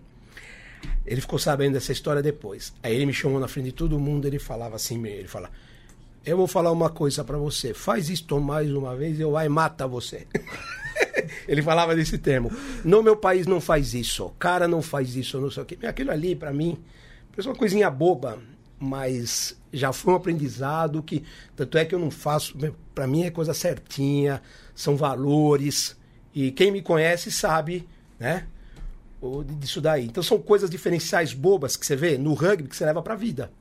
Ele 1.04 1.20
ficou 1.20 1.38
sabendo 1.38 1.74
dessa 1.74 1.92
história 1.92 2.22
depois. 2.22 2.72
Aí 2.82 2.94
ele 2.94 3.06
me 3.06 3.12
chamou 3.12 3.38
na 3.38 3.48
frente 3.48 3.66
de 3.66 3.72
todo 3.72 3.98
mundo, 3.98 4.26
ele 4.26 4.38
falava 4.38 4.76
assim, 4.76 5.04
ele 5.06 5.28
fala: 5.28 5.50
"Eu 6.24 6.36
vou 6.36 6.46
falar 6.46 6.70
uma 6.72 6.88
coisa 6.88 7.22
pra 7.22 7.36
você. 7.36 7.74
Faz 7.74 8.08
isto 8.08 8.40
mais 8.40 8.70
uma 8.72 8.96
vez, 8.96 9.20
eu 9.20 9.32
vai 9.32 9.48
mata 9.48 9.86
você." 9.86 10.26
ele 11.46 11.62
falava 11.62 11.94
desse 11.94 12.16
termo. 12.16 12.50
No 12.84 13.02
meu 13.02 13.16
país 13.16 13.46
não 13.46 13.60
faz 13.60 13.92
isso. 13.92 14.32
Cara 14.38 14.66
não 14.66 14.80
faz 14.80 15.16
isso, 15.16 15.40
não 15.40 15.50
sei 15.50 15.62
o 15.62 15.66
quê. 15.66 15.78
Aquilo 15.86 16.10
ali 16.10 16.34
pra 16.34 16.52
mim, 16.52 16.78
parece 17.30 17.48
uma 17.48 17.56
coisinha 17.56 17.90
boba, 17.90 18.38
mas 18.78 19.58
já 19.72 19.92
foi 19.92 20.12
um 20.12 20.16
aprendizado 20.16 21.02
que 21.02 21.24
tanto 21.54 21.78
é 21.78 21.84
que 21.84 21.94
eu 21.94 21.98
não 21.98 22.10
faço, 22.10 22.56
Pra 22.94 23.06
mim 23.06 23.22
é 23.22 23.30
coisa 23.30 23.54
certinha, 23.54 24.42
são 24.74 24.96
valores 24.96 25.96
e 26.34 26.50
quem 26.50 26.70
me 26.70 26.82
conhece 26.82 27.30
sabe, 27.30 27.88
né? 28.18 28.46
disso 29.58 29.80
daí. 29.80 30.06
Então 30.06 30.22
são 30.22 30.38
coisas 30.40 30.70
diferenciais 30.70 31.34
bobas 31.34 31.76
que 31.76 31.84
você 31.84 31.94
vê 31.94 32.16
no 32.16 32.32
rugby 32.32 32.68
que 32.68 32.76
você 32.76 32.86
leva 32.86 33.02
pra 33.02 33.14
vida. 33.14 33.52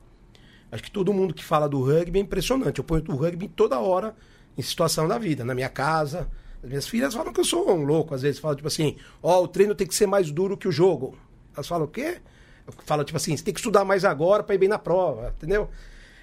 Acho 0.72 0.82
que 0.82 0.90
todo 0.90 1.12
mundo 1.12 1.34
que 1.34 1.44
fala 1.44 1.68
do 1.68 1.82
rugby 1.82 2.18
é 2.18 2.22
impressionante. 2.22 2.78
Eu 2.78 2.84
ponho 2.84 3.04
o 3.08 3.16
rugby 3.16 3.48
toda 3.48 3.78
hora 3.78 4.14
em 4.56 4.62
situação 4.62 5.06
da 5.06 5.18
vida, 5.18 5.44
na 5.44 5.54
minha 5.54 5.68
casa. 5.68 6.30
As 6.62 6.68
minhas 6.68 6.86
filhas 6.86 7.14
falam 7.14 7.32
que 7.32 7.40
eu 7.40 7.44
sou 7.44 7.70
um 7.70 7.82
louco, 7.82 8.14
às 8.14 8.22
vezes 8.22 8.40
falam 8.40 8.56
tipo 8.56 8.68
assim: 8.68 8.96
"Ó, 9.22 9.42
o 9.42 9.48
treino 9.48 9.74
tem 9.74 9.86
que 9.86 9.94
ser 9.94 10.06
mais 10.06 10.30
duro 10.30 10.56
que 10.56 10.68
o 10.68 10.72
jogo". 10.72 11.18
Elas 11.54 11.66
falam 11.66 11.86
o 11.86 11.90
quê? 11.90 12.18
Eu 12.78 12.84
falo 12.84 13.04
tipo 13.04 13.16
assim: 13.16 13.36
"Você 13.36 13.44
tem 13.44 13.52
que 13.54 13.60
estudar 13.60 13.84
mais 13.84 14.04
agora 14.04 14.42
pra 14.42 14.54
ir 14.54 14.58
bem 14.58 14.68
na 14.68 14.78
prova", 14.78 15.34
entendeu? 15.36 15.68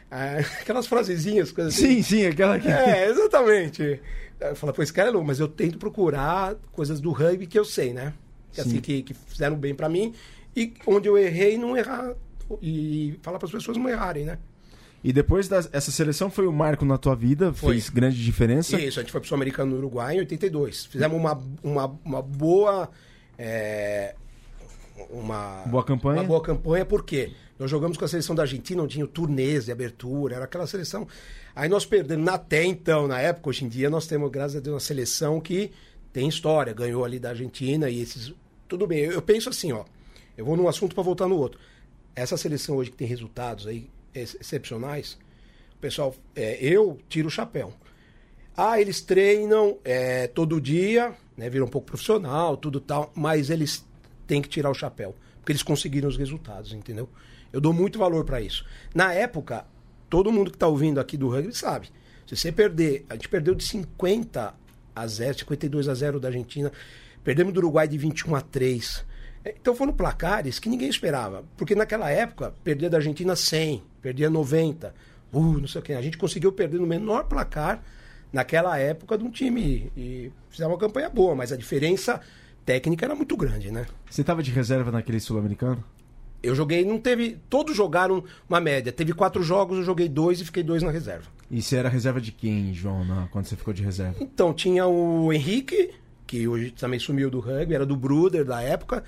Ah, 0.09 0.37
aquelas 0.61 0.87
frasezinhas, 0.87 1.51
coisas 1.51 1.73
assim. 1.75 1.95
Sim, 1.95 2.03
sim, 2.03 2.25
aquela 2.25 2.59
que. 2.59 2.67
É, 2.67 3.09
exatamente. 3.09 3.99
Eu 4.39 4.55
falo, 4.55 4.71
pô, 4.71 4.83
esse 4.83 4.93
cara 4.93 5.09
é 5.09 5.11
louco, 5.11 5.25
mas 5.27 5.39
eu 5.39 5.47
tento 5.47 5.77
procurar 5.77 6.55
coisas 6.71 7.01
do 7.01 7.11
rugby 7.11 7.47
que 7.47 7.57
eu 7.57 7.65
sei, 7.65 7.91
né? 7.91 8.13
Que, 8.53 8.61
assim, 8.61 8.69
Sim. 8.75 8.81
que, 8.81 9.01
que 9.03 9.13
fizeram 9.13 9.55
bem 9.55 9.73
pra 9.73 9.89
mim. 9.89 10.13
E 10.55 10.73
onde 10.85 11.09
eu 11.09 11.17
errei, 11.17 11.57
não 11.57 11.75
errar. 11.75 12.13
E 12.61 13.19
falar 13.21 13.39
para 13.39 13.47
as 13.47 13.51
pessoas 13.51 13.77
não 13.77 13.89
errarem, 13.89 14.25
né? 14.25 14.37
E 15.03 15.11
depois 15.13 15.47
dessa 15.47 15.91
seleção 15.91 16.29
foi 16.29 16.47
o 16.47 16.51
marco 16.51 16.83
na 16.85 16.97
tua 16.97 17.15
vida, 17.15 17.53
Foi. 17.53 17.73
fez 17.73 17.89
grande 17.89 18.23
diferença. 18.23 18.79
Isso, 18.79 18.99
a 18.99 19.03
gente 19.03 19.11
foi 19.11 19.21
pro 19.21 19.27
Sul-Americano 19.27 19.71
no 19.71 19.77
Uruguai 19.77 20.15
em 20.15 20.19
82. 20.19 20.85
Fizemos 20.85 21.17
uma, 21.17 21.39
uma, 21.63 21.99
uma 22.03 22.21
boa. 22.21 22.89
é, 23.37 24.15
uma 25.09 25.63
Boa 25.67 25.83
campanha. 25.83 26.21
Uma 26.21 26.27
boa 26.27 26.41
campanha, 26.41 26.85
por 26.85 27.03
quê? 27.03 27.31
Nós 27.59 27.71
jogamos 27.71 27.97
com 27.97 28.05
a 28.05 28.07
seleção 28.07 28.35
da 28.35 28.43
Argentina, 28.43 28.83
onde 28.83 28.93
tinha 28.93 29.05
o 29.05 29.07
turnês 29.07 29.65
de 29.65 29.71
abertura, 29.71 30.35
era 30.35 30.45
aquela 30.45 30.67
seleção. 30.67 31.07
Aí 31.55 31.67
nós 31.67 31.85
perdemos, 31.85 32.27
até 32.27 32.63
então, 32.63 33.07
na 33.07 33.19
época, 33.19 33.49
hoje 33.49 33.65
em 33.65 33.67
dia, 33.67 33.89
nós 33.89 34.05
temos, 34.05 34.29
graças 34.29 34.57
a 34.57 34.59
Deus, 34.59 34.73
uma 34.75 34.79
seleção 34.79 35.41
que 35.41 35.71
tem 36.13 36.27
história, 36.27 36.73
ganhou 36.73 37.03
ali 37.03 37.19
da 37.19 37.29
Argentina 37.29 37.89
e 37.89 38.01
esses. 38.01 38.33
Tudo 38.67 38.85
bem, 38.85 38.99
eu, 38.99 39.13
eu 39.13 39.21
penso 39.21 39.49
assim, 39.49 39.71
ó. 39.71 39.85
Eu 40.37 40.45
vou 40.45 40.55
num 40.55 40.67
assunto 40.67 40.93
para 40.93 41.03
voltar 41.03 41.27
no 41.27 41.35
outro. 41.35 41.59
Essa 42.15 42.37
seleção 42.37 42.75
hoje 42.75 42.91
que 42.91 42.97
tem 42.97 43.07
resultados 43.07 43.65
aí 43.65 43.89
ex- 44.13 44.37
excepcionais, 44.39 45.17
o 45.75 45.79
pessoal, 45.79 46.13
é, 46.35 46.57
eu 46.63 46.99
tiro 47.09 47.27
o 47.27 47.31
chapéu. 47.31 47.73
Ah, 48.55 48.79
eles 48.81 49.01
treinam 49.01 49.77
é, 49.83 50.27
todo 50.27 50.61
dia, 50.61 51.13
né, 51.35 51.49
viram 51.49 51.65
um 51.65 51.69
pouco 51.69 51.87
profissional, 51.87 52.57
tudo 52.57 52.79
tal, 52.79 53.11
mas 53.15 53.49
eles 53.49 53.85
têm 54.27 54.41
que 54.41 54.49
tirar 54.49 54.69
o 54.69 54.73
chapéu, 54.73 55.15
porque 55.39 55.51
eles 55.51 55.63
conseguiram 55.63 56.09
os 56.09 56.17
resultados, 56.17 56.73
entendeu? 56.73 57.09
Eu 57.51 57.61
dou 57.61 57.73
muito 57.73 57.97
valor 57.97 58.25
para 58.25 58.41
isso. 58.41 58.65
Na 58.93 59.13
época, 59.13 59.65
todo 60.09 60.31
mundo 60.31 60.51
que 60.51 60.57
está 60.57 60.67
ouvindo 60.67 60.99
aqui 60.99 61.17
do 61.17 61.29
rugby 61.29 61.55
sabe. 61.55 61.89
Se 62.25 62.35
você 62.35 62.51
perder, 62.51 63.05
a 63.09 63.13
gente 63.13 63.29
perdeu 63.29 63.55
de 63.55 63.63
50 63.63 64.53
a 64.93 65.07
0, 65.07 65.39
52 65.39 65.87
a 65.87 65.93
0 65.93 66.19
da 66.19 66.27
Argentina, 66.27 66.71
perdemos 67.23 67.53
do 67.53 67.59
Uruguai 67.59 67.87
de 67.87 67.97
21 67.97 68.35
a 68.35 68.41
3. 68.41 69.05
É, 69.45 69.55
Então 69.59 69.75
foram 69.75 69.93
placares 69.93 70.59
que 70.59 70.67
ninguém 70.67 70.89
esperava, 70.89 71.45
porque 71.55 71.73
naquela 71.73 72.09
época 72.09 72.53
perdia 72.63 72.89
da 72.89 72.97
Argentina 72.97 73.35
100, 73.35 73.83
perdia 74.01 74.29
90, 74.29 74.93
uh, 75.31 75.39
não 75.39 75.67
sei 75.67 75.79
o 75.79 75.83
que. 75.83 75.93
A 75.93 76.01
gente 76.01 76.17
conseguiu 76.17 76.51
perder 76.51 76.79
no 76.79 76.87
menor 76.87 77.25
placar 77.25 77.81
naquela 78.31 78.77
época 78.77 79.17
de 79.17 79.23
um 79.23 79.31
time 79.31 79.91
e 79.95 80.31
fizeram 80.49 80.71
uma 80.71 80.77
campanha 80.77 81.09
boa, 81.09 81.33
mas 81.33 81.51
a 81.51 81.57
diferença 81.57 82.19
técnica 82.67 83.05
era 83.05 83.15
muito 83.15 83.35
grande, 83.37 83.71
né? 83.71 83.85
Você 84.09 84.23
tava 84.23 84.43
de 84.43 84.51
reserva 84.51 84.91
naquele 84.91 85.19
sul-americano? 85.21 85.81
Eu 86.43 86.53
joguei, 86.53 86.83
não 86.85 86.99
teve. 86.99 87.37
Todos 87.49 87.75
jogaram 87.75 88.23
uma 88.47 88.59
média. 88.59 88.91
Teve 88.91 89.13
quatro 89.13 89.41
jogos, 89.41 89.77
eu 89.77 89.83
joguei 89.83 90.07
dois 90.09 90.39
e 90.41 90.45
fiquei 90.45 90.61
dois 90.61 90.83
na 90.83 90.91
reserva. 90.91 91.23
E 91.49 91.61
você 91.61 91.77
era 91.77 91.87
reserva 91.89 92.19
de 92.21 92.31
quem, 92.31 92.73
João, 92.73 93.03
na- 93.05 93.27
quando 93.31 93.45
você 93.45 93.55
ficou 93.55 93.73
de 93.73 93.81
reserva? 93.81 94.17
Então, 94.19 94.53
tinha 94.53 94.85
o 94.85 95.31
Henrique, 95.33 95.91
que 96.27 96.45
hoje 96.47 96.71
também 96.71 96.99
sumiu 96.99 97.31
do 97.31 97.39
rugby, 97.39 97.73
era 97.73 97.85
do 97.85 97.95
Bruder 97.95 98.43
da 98.45 98.61
época. 98.61 99.03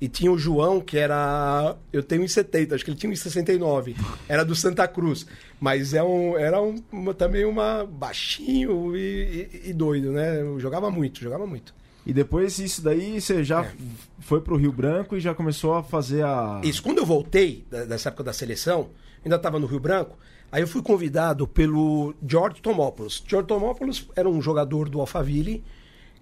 E 0.00 0.08
tinha 0.08 0.30
o 0.30 0.36
João, 0.36 0.80
que 0.80 0.98
era. 0.98 1.76
Eu 1.92 2.02
tenho 2.02 2.22
1,70, 2.24 2.74
acho 2.74 2.84
que 2.84 2.90
ele 2.90 2.98
tinha 2.98 3.10
1,69. 3.12 3.94
Era 4.28 4.44
do 4.44 4.54
Santa 4.56 4.86
Cruz. 4.88 5.24
Mas 5.60 5.94
é 5.94 6.02
um, 6.02 6.36
era 6.36 6.60
um, 6.60 6.74
uma- 6.92 7.14
também 7.14 7.44
uma 7.46 7.86
baixinho 7.86 8.94
e, 8.96 9.48
e- 9.64 9.70
e 9.70 9.72
doido, 9.72 10.10
né? 10.12 10.40
Eu 10.42 10.58
jogava 10.60 10.90
muito, 10.90 11.20
jogava 11.20 11.46
muito. 11.46 11.72
E 12.06 12.12
depois 12.12 12.58
isso 12.58 12.82
daí 12.82 13.20
você 13.20 13.42
já 13.42 13.64
É. 13.64 13.72
foi 14.20 14.40
pro 14.40 14.56
Rio 14.56 14.72
Branco 14.72 15.16
e 15.16 15.20
já 15.20 15.34
começou 15.34 15.74
a 15.74 15.82
fazer 15.82 16.24
a. 16.24 16.60
Isso, 16.62 16.82
quando 16.82 16.98
eu 16.98 17.06
voltei 17.06 17.64
dessa 17.88 18.08
época 18.10 18.24
da 18.24 18.32
seleção, 18.32 18.90
ainda 19.24 19.36
estava 19.36 19.58
no 19.58 19.66
Rio 19.66 19.80
Branco, 19.80 20.18
aí 20.52 20.62
eu 20.62 20.68
fui 20.68 20.82
convidado 20.82 21.46
pelo 21.48 22.14
George 22.26 22.60
Tomopoulos. 22.60 23.24
George 23.26 23.48
Tomopoulos 23.48 24.08
era 24.14 24.28
um 24.28 24.40
jogador 24.42 24.88
do 24.88 25.00
Alphaville, 25.00 25.64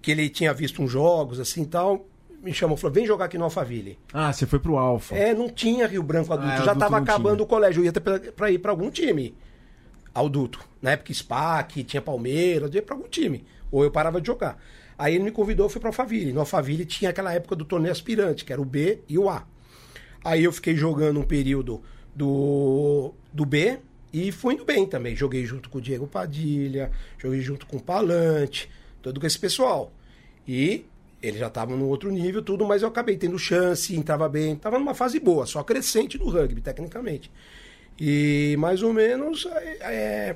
que 0.01 0.09
ele 0.11 0.29
tinha 0.29 0.53
visto 0.53 0.81
uns 0.81 0.91
jogos 0.91 1.39
assim 1.39 1.63
e 1.63 1.65
tal, 1.65 2.05
me 2.41 2.53
chamou, 2.53 2.75
falou, 2.77 2.93
vem 2.93 3.05
jogar 3.05 3.25
aqui 3.25 3.37
no 3.37 3.43
Alphaville. 3.45 3.97
Ah, 4.13 4.31
você 4.31 4.45
foi 4.45 4.59
pro 4.59 4.77
Alfa. 4.77 5.15
É, 5.15 5.33
não 5.33 5.49
tinha 5.49 5.85
Rio 5.87 6.03
Branco 6.03 6.31
adulto, 6.33 6.51
Ah, 6.51 6.57
já 6.57 6.71
adulto 6.71 6.77
estava 6.85 6.97
acabando 6.97 7.35
tinha. 7.37 7.43
o 7.45 7.47
colégio, 7.47 7.81
eu 7.81 7.85
ia 7.85 7.91
ter 7.91 7.99
para 8.01 8.51
ir 8.51 8.59
para 8.59 8.71
algum 8.71 8.89
time. 8.89 9.35
ao 10.13 10.29
duto. 10.29 10.59
Na 10.81 10.91
época 10.91 11.11
SPAC, 11.13 11.83
tinha 11.83 11.99
Palmeiras, 12.01 12.69
eu 12.69 12.75
ia 12.75 12.81
pra 12.83 12.95
algum 12.95 13.07
time. 13.09 13.43
Ou 13.71 13.83
eu 13.83 13.89
parava 13.89 14.21
de 14.21 14.27
jogar. 14.27 14.61
Aí 14.97 15.15
ele 15.15 15.23
me 15.23 15.31
convidou, 15.31 15.65
eu 15.65 15.69
fui 15.69 15.79
pra 15.79 15.89
Alphaville. 15.89 16.33
No 16.33 16.41
Alphaville 16.41 16.85
tinha 16.85 17.09
aquela 17.09 17.33
época 17.33 17.55
do 17.55 17.65
torneio 17.65 17.91
aspirante, 17.91 18.45
que 18.45 18.53
era 18.53 18.61
o 18.61 18.65
B 18.65 18.99
e 19.07 19.17
o 19.17 19.29
A. 19.29 19.45
Aí 20.23 20.43
eu 20.43 20.51
fiquei 20.51 20.75
jogando 20.75 21.19
um 21.19 21.23
período 21.23 21.81
do, 22.15 23.13
do 23.31 23.45
B 23.45 23.79
e 24.11 24.31
fui 24.31 24.53
indo 24.53 24.63
bem 24.63 24.85
também. 24.85 25.15
Joguei 25.15 25.45
junto 25.45 25.69
com 25.69 25.79
o 25.79 25.81
Diego 25.81 26.07
Padilha, 26.07 26.91
joguei 27.17 27.41
junto 27.41 27.65
com 27.65 27.77
o 27.77 27.81
Palante, 27.81 28.69
todo 29.01 29.19
com 29.19 29.27
esse 29.27 29.39
pessoal. 29.39 29.91
E 30.47 30.85
eles 31.21 31.39
já 31.39 31.47
estavam 31.47 31.77
no 31.77 31.87
outro 31.87 32.11
nível, 32.11 32.41
tudo, 32.41 32.65
mas 32.65 32.81
eu 32.81 32.89
acabei 32.89 33.17
tendo 33.17 33.39
chance, 33.39 33.95
entrava 33.95 34.27
bem, 34.27 34.53
estava 34.53 34.77
numa 34.77 34.93
fase 34.93 35.19
boa, 35.19 35.45
só 35.45 35.63
crescente 35.63 36.17
do 36.17 36.29
rugby, 36.29 36.61
tecnicamente. 36.61 37.31
E 37.99 38.55
mais 38.59 38.83
ou 38.83 38.93
menos 38.93 39.45
é, 39.45 39.77
é, 39.81 40.35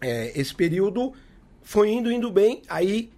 é, 0.00 0.40
esse 0.40 0.54
período 0.54 1.12
foi 1.62 1.90
indo, 1.90 2.10
indo 2.10 2.30
bem. 2.30 2.62
Aí 2.68 3.10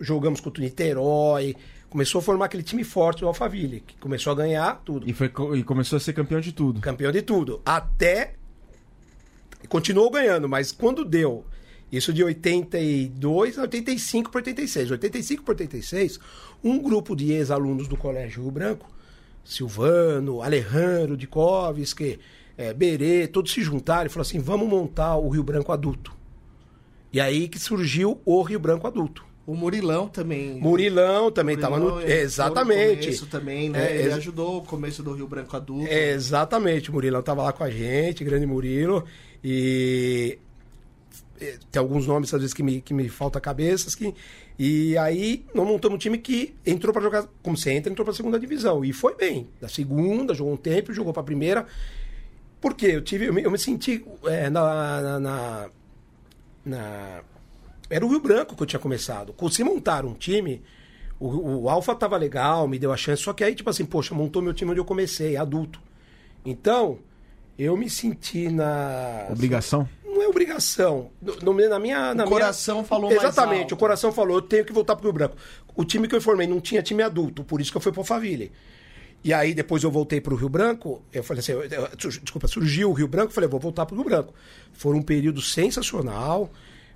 jogamos 0.00 0.40
contra 0.40 0.60
o 0.60 0.64
Niterói, 0.64 1.54
começou 1.88 2.18
a 2.18 2.22
formar 2.22 2.46
aquele 2.46 2.62
time 2.62 2.84
forte 2.84 3.20
do 3.20 3.28
Alphaville, 3.28 3.80
que 3.80 3.96
começou 3.96 4.32
a 4.32 4.36
ganhar 4.36 4.82
tudo. 4.84 5.08
E, 5.08 5.12
foi, 5.12 5.30
e 5.56 5.62
começou 5.62 5.96
a 5.96 6.00
ser 6.00 6.12
campeão 6.12 6.40
de 6.40 6.52
tudo. 6.52 6.80
Campeão 6.80 7.10
de 7.10 7.22
tudo. 7.22 7.60
Até. 7.64 8.34
Continuou 9.68 10.10
ganhando, 10.10 10.48
mas 10.48 10.72
quando 10.72 11.04
deu. 11.04 11.44
Isso 11.90 12.12
de 12.12 12.22
82 12.22 13.58
a 13.58 13.62
85 13.62 14.30
para 14.30 14.40
86. 14.40 14.90
85 14.90 15.42
para 15.42 15.52
86, 15.52 16.20
um 16.62 16.78
grupo 16.78 17.16
de 17.16 17.32
ex-alunos 17.32 17.88
do 17.88 17.96
Colégio 17.96 18.42
Rio 18.42 18.50
Branco, 18.50 18.90
Silvano, 19.42 20.42
Alejandro 20.42 21.16
Dikovski, 21.16 22.20
é, 22.58 22.74
Berê, 22.74 23.26
todos 23.26 23.52
se 23.52 23.62
juntaram 23.62 24.06
e 24.06 24.08
falaram 24.10 24.28
assim: 24.28 24.38
vamos 24.38 24.68
montar 24.68 25.16
o 25.16 25.30
Rio 25.30 25.42
Branco 25.42 25.72
adulto. 25.72 26.12
E 27.10 27.20
aí 27.20 27.48
que 27.48 27.58
surgiu 27.58 28.20
o 28.24 28.42
Rio 28.42 28.60
Branco 28.60 28.86
adulto. 28.86 29.27
O 29.48 29.54
Murilão 29.54 30.08
também. 30.08 30.60
Murilão 30.60 31.30
também 31.32 31.54
estava 31.54 31.78
no. 31.78 32.02
Exatamente. 32.02 33.08
Isso 33.08 33.24
também, 33.24 33.70
né? 33.70 33.92
É, 33.96 34.02
ele 34.02 34.12
ajudou 34.12 34.58
o 34.58 34.62
começo 34.62 35.02
do 35.02 35.14
Rio 35.14 35.26
Branco 35.26 35.56
adulto. 35.56 35.86
É, 35.90 36.10
exatamente, 36.10 36.90
o 36.90 36.92
Murilão 36.92 37.22
tava 37.22 37.42
lá 37.42 37.50
com 37.50 37.64
a 37.64 37.70
gente, 37.70 38.22
grande 38.22 38.44
Murilo, 38.44 39.06
e 39.42 40.38
eh, 41.40 41.56
tem 41.72 41.80
alguns 41.80 42.06
nomes 42.06 42.34
às 42.34 42.40
vezes 42.42 42.52
que 42.52 42.62
me, 42.62 42.82
que 42.82 42.92
me 42.92 43.08
falta 43.08 43.38
a 43.38 43.40
cabeça, 43.40 43.96
que, 43.96 44.14
e 44.58 44.98
aí 44.98 45.46
nós 45.54 45.66
montamos 45.66 45.94
um 45.96 45.98
time 45.98 46.18
que 46.18 46.54
entrou 46.66 46.92
para 46.92 47.00
jogar, 47.00 47.26
como 47.42 47.56
você 47.56 47.70
entra, 47.70 47.90
entrou 47.90 48.04
para 48.04 48.12
segunda 48.12 48.38
divisão, 48.38 48.84
e 48.84 48.92
foi 48.92 49.14
bem, 49.16 49.48
da 49.58 49.66
segunda, 49.68 50.34
jogou 50.34 50.52
um 50.52 50.58
tempo, 50.58 50.92
jogou 50.92 51.14
para 51.14 51.22
primeira, 51.22 51.66
porque 52.60 52.84
eu 52.84 53.00
tive, 53.00 53.24
eu 53.24 53.32
me, 53.32 53.42
eu 53.42 53.50
me 53.50 53.58
senti 53.58 54.04
eh, 54.26 54.50
na, 54.50 55.00
na, 55.00 55.20
na- 55.20 55.70
na- 56.66 57.20
era 57.90 58.04
o 58.04 58.08
Rio 58.08 58.20
Branco 58.20 58.54
que 58.56 58.62
eu 58.62 58.66
tinha 58.66 58.80
começado. 58.80 59.34
Se 59.50 59.62
montar 59.64 60.04
um 60.04 60.14
time, 60.14 60.62
o, 61.18 61.62
o 61.64 61.68
Alfa 61.68 61.94
tava 61.94 62.16
legal, 62.16 62.66
me 62.68 62.78
deu 62.78 62.92
a 62.92 62.96
chance, 62.96 63.22
só 63.22 63.32
que 63.32 63.42
aí, 63.44 63.54
tipo 63.54 63.68
assim, 63.70 63.84
poxa, 63.84 64.14
montou 64.14 64.42
meu 64.42 64.52
time 64.54 64.70
onde 64.70 64.80
eu 64.80 64.84
comecei, 64.84 65.36
adulto. 65.36 65.80
Então, 66.44 66.98
eu 67.58 67.76
me 67.76 67.88
senti 67.90 68.48
na. 68.48 69.26
Obrigação? 69.30 69.88
Não 70.04 70.22
é 70.22 70.28
obrigação. 70.28 71.10
No- 71.20 71.36
no- 71.54 71.68
na 71.68 71.78
minha. 71.78 72.14
Na 72.14 72.24
O 72.24 72.26
minha- 72.26 72.40
coração 72.40 72.82
falou 72.84 73.10
mais 73.10 73.22
Exatamente, 73.22 73.62
alto. 73.62 73.74
o 73.74 73.78
coração 73.78 74.12
falou, 74.12 74.36
eu 74.38 74.42
tenho 74.42 74.64
que 74.64 74.72
voltar 74.72 74.96
pro 74.96 75.04
Rio 75.04 75.12
Branco. 75.12 75.36
O 75.76 75.84
time 75.84 76.08
que 76.08 76.14
eu 76.14 76.20
formei 76.20 76.46
não 76.46 76.60
tinha 76.60 76.82
time 76.82 77.02
adulto, 77.02 77.44
por 77.44 77.60
isso 77.60 77.70
que 77.70 77.76
eu 77.76 77.80
fui 77.80 77.92
pro 77.92 78.00
Alphaville. 78.00 78.50
E 79.22 79.32
aí, 79.32 79.52
depois 79.52 79.82
eu 79.82 79.90
voltei 79.90 80.20
pro 80.20 80.36
Rio 80.36 80.48
Branco, 80.48 81.02
eu 81.12 81.22
falei 81.24 81.40
assim, 81.40 81.52
eu- 81.52 81.62
eu- 81.64 81.88
desculpa, 82.22 82.46
surgiu 82.48 82.88
o 82.90 82.92
Rio 82.92 83.08
Branco, 83.08 83.28
eu 83.30 83.34
falei, 83.34 83.48
vou 83.48 83.58
voltar 83.60 83.84
pro 83.84 83.96
Rio 83.96 84.04
Branco. 84.04 84.32
Foi 84.72 84.94
um 84.94 85.02
período 85.02 85.40
sensacional, 85.42 86.50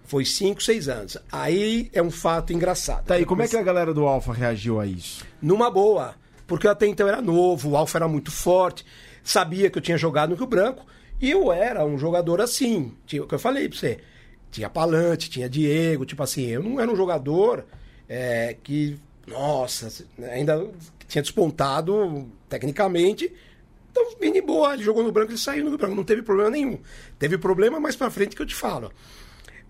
foi 0.04 0.24
cinco, 0.24 0.62
seis 0.62 0.88
anos. 0.88 1.16
Aí 1.30 1.90
é 1.92 2.02
um 2.02 2.10
fato 2.10 2.52
engraçado. 2.52 3.04
Tá 3.04 3.14
aí, 3.14 3.24
como 3.24 3.42
é 3.42 3.48
que 3.48 3.56
a 3.56 3.62
galera 3.62 3.94
do 3.94 4.06
Alfa 4.06 4.32
reagiu 4.32 4.80
a 4.80 4.86
isso? 4.86 5.24
Numa 5.40 5.70
boa, 5.70 6.14
porque 6.46 6.68
até 6.68 6.86
então 6.86 7.08
era 7.08 7.22
novo, 7.22 7.70
o 7.70 7.76
Alfa 7.76 7.98
era 7.98 8.08
muito 8.08 8.30
forte, 8.30 8.84
sabia 9.22 9.70
que 9.70 9.78
eu 9.78 9.82
tinha 9.82 9.96
jogado 9.96 10.30
no 10.30 10.36
Rio 10.36 10.46
Branco, 10.46 10.84
e 11.20 11.30
eu 11.30 11.52
era 11.52 11.84
um 11.84 11.96
jogador 11.96 12.40
assim, 12.40 12.94
tinha, 13.06 13.22
o 13.22 13.26
que 13.26 13.34
eu 13.34 13.38
falei 13.38 13.68
pra 13.68 13.78
você, 13.78 13.98
tinha 14.50 14.68
Palante, 14.68 15.30
tinha 15.30 15.48
Diego, 15.48 16.04
tipo 16.04 16.22
assim, 16.22 16.46
eu 16.46 16.62
não 16.62 16.80
era 16.80 16.90
um 16.90 16.96
jogador 16.96 17.64
é, 18.08 18.56
que, 18.62 18.98
nossa, 19.26 20.04
ainda 20.30 20.68
tinha 21.08 21.22
despontado 21.22 22.28
tecnicamente, 22.48 23.32
então 23.90 24.16
vim 24.18 24.32
de 24.32 24.40
boa, 24.40 24.74
ele 24.74 24.82
jogou 24.82 25.04
no 25.04 25.12
Branco 25.12 25.32
e 25.32 25.38
saiu 25.38 25.64
no 25.64 25.70
Rio 25.70 25.78
Branco, 25.78 25.94
não 25.94 26.04
teve 26.04 26.22
problema 26.22 26.50
nenhum. 26.50 26.78
Teve 27.18 27.36
problema 27.36 27.78
mais 27.78 27.94
pra 27.94 28.10
frente 28.10 28.34
que 28.34 28.40
eu 28.40 28.46
te 28.46 28.54
falo. 28.54 28.90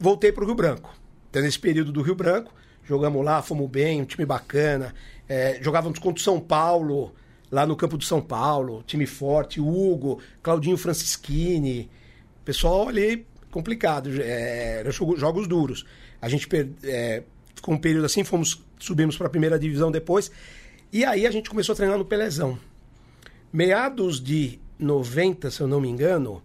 Voltei 0.02 0.32
pro 0.32 0.44
Rio 0.44 0.56
Branco. 0.56 0.92
Então, 1.30 1.40
nesse 1.40 1.60
período 1.60 1.92
do 1.92 2.02
Rio 2.02 2.16
Branco, 2.16 2.52
jogamos 2.84 3.24
lá, 3.24 3.40
fomos 3.40 3.70
bem, 3.70 4.02
um 4.02 4.04
time 4.04 4.26
bacana. 4.26 4.92
É, 5.28 5.60
jogávamos 5.62 6.00
contra 6.00 6.20
o 6.20 6.24
São 6.24 6.40
Paulo, 6.40 7.14
lá 7.48 7.64
no 7.64 7.76
campo 7.76 7.96
do 7.96 8.02
São 8.02 8.20
Paulo, 8.20 8.82
time 8.84 9.06
forte, 9.06 9.60
Hugo, 9.60 10.18
Claudinho 10.42 10.76
Francischini. 10.76 11.88
Pessoal 12.44 12.88
ali, 12.88 13.24
complicado, 13.52 14.10
é, 14.20 14.84
jogos 15.16 15.46
duros. 15.46 15.86
A 16.20 16.28
gente 16.28 16.48
é, 16.82 17.22
ficou 17.54 17.72
um 17.72 17.78
período 17.78 18.06
assim, 18.06 18.24
fomos, 18.24 18.60
subimos 18.80 19.16
para 19.16 19.28
a 19.28 19.30
primeira 19.30 19.56
divisão 19.56 19.92
depois. 19.92 20.32
E 20.92 21.04
aí 21.04 21.28
a 21.28 21.30
gente 21.30 21.48
começou 21.48 21.74
a 21.74 21.76
treinar 21.76 21.96
no 21.96 22.04
Pelezão. 22.04 22.58
Meados 23.52 24.20
de 24.20 24.58
90, 24.80 25.48
se 25.48 25.60
eu 25.60 25.68
não 25.68 25.80
me 25.80 25.88
engano, 25.88 26.42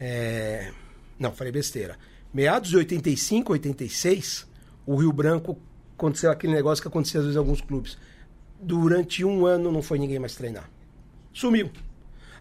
é, 0.00 0.72
Não, 1.16 1.30
falei 1.30 1.52
besteira. 1.52 1.96
Meados 2.32 2.70
de 2.70 2.76
85, 2.78 3.52
86, 3.52 4.46
o 4.86 4.96
Rio 4.96 5.12
Branco 5.12 5.58
aconteceu 5.94 6.30
aquele 6.30 6.54
negócio 6.54 6.80
que 6.80 6.88
acontecia 6.88 7.20
às 7.20 7.26
vezes 7.26 7.36
em 7.36 7.38
alguns 7.38 7.60
clubes. 7.60 7.98
Durante 8.58 9.22
um 9.22 9.44
ano 9.44 9.70
não 9.70 9.82
foi 9.82 9.98
ninguém 9.98 10.18
mais 10.18 10.34
treinar. 10.34 10.70
Sumiu. 11.30 11.70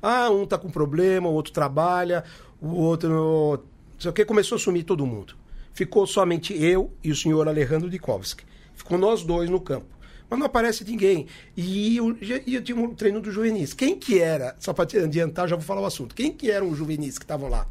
Ah, 0.01 0.29
um 0.29 0.45
tá 0.45 0.57
com 0.57 0.69
problema, 0.69 1.27
o 1.27 1.33
outro 1.33 1.51
trabalha, 1.51 2.23
o 2.61 2.69
outro. 2.69 3.09
Não 3.09 3.99
sei 3.99 4.11
o 4.11 4.13
que, 4.13 4.23
começou 4.23 4.55
a 4.55 4.59
sumir 4.59 4.83
todo 4.83 5.05
mundo. 5.05 5.35
Ficou 5.73 6.07
somente 6.07 6.53
eu 6.53 6.91
e 7.03 7.11
o 7.11 7.15
senhor 7.15 7.47
Alejandro 7.47 7.89
Dikovski. 7.89 8.45
Ficou 8.73 8.97
nós 8.97 9.23
dois 9.23 9.49
no 9.49 9.59
campo. 9.59 9.87
Mas 10.29 10.39
não 10.39 10.45
aparece 10.45 10.85
ninguém. 10.85 11.27
E 11.55 11.97
eu, 11.97 12.17
e 12.21 12.55
eu 12.55 12.63
tinha 12.63 12.77
um 12.77 12.95
treino 12.95 13.19
do 13.19 13.29
juvenis. 13.29 13.73
Quem 13.73 13.99
que 13.99 14.19
era? 14.19 14.55
Só 14.57 14.71
para 14.71 14.85
adiantar, 15.03 15.49
já 15.49 15.57
vou 15.57 15.65
falar 15.65 15.81
o 15.81 15.85
assunto. 15.85 16.15
Quem 16.15 16.31
que 16.31 16.49
eram 16.49 16.69
os 16.69 16.77
juvenis 16.77 17.17
que 17.17 17.25
estavam 17.25 17.49
lá? 17.49 17.67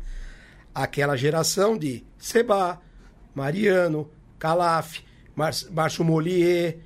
Aquela 0.74 1.16
geração 1.16 1.76
de 1.76 2.04
Seba, 2.18 2.80
Mariano, 3.34 4.10
Calaf, 4.38 5.00
Mar 5.34 5.52
Márcio 5.70 6.04
Molier, 6.04 6.78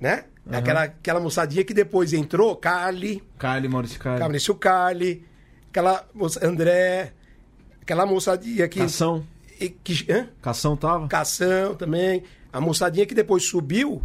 né? 0.00 0.24
Aquela, 0.50 0.82
aquela 0.82 1.20
moçadinha 1.20 1.62
que 1.64 1.72
depois 1.72 2.12
entrou, 2.12 2.56
Carly, 2.56 3.22
Carly, 3.38 3.68
Maurício 3.68 4.00
Carly. 4.00 4.20
Maurício 4.20 4.54
Carly, 4.56 5.24
aquela 5.70 6.04
moça, 6.12 6.44
André, 6.44 7.12
aquela 7.80 8.04
moçadinha 8.04 8.68
que. 8.68 8.80
Cação. 8.80 9.24
que 9.84 10.06
hã? 10.10 10.28
Cação 10.42 10.76
tava? 10.76 11.06
Cação 11.06 11.76
também. 11.76 12.24
A 12.52 12.60
moçadinha 12.60 13.06
que 13.06 13.14
depois 13.14 13.44
subiu 13.44 14.02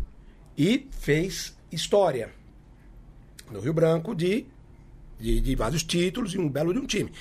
e 0.57 0.87
fez 0.91 1.57
história 1.71 2.29
no 3.51 3.59
Rio 3.59 3.73
Branco 3.73 4.15
de, 4.15 4.45
de, 5.19 5.41
de 5.41 5.55
vários 5.55 5.83
títulos 5.83 6.33
e 6.33 6.37
um 6.37 6.47
belo 6.47 6.71
de 6.71 6.79
um 6.79 6.85
time. 6.85 7.11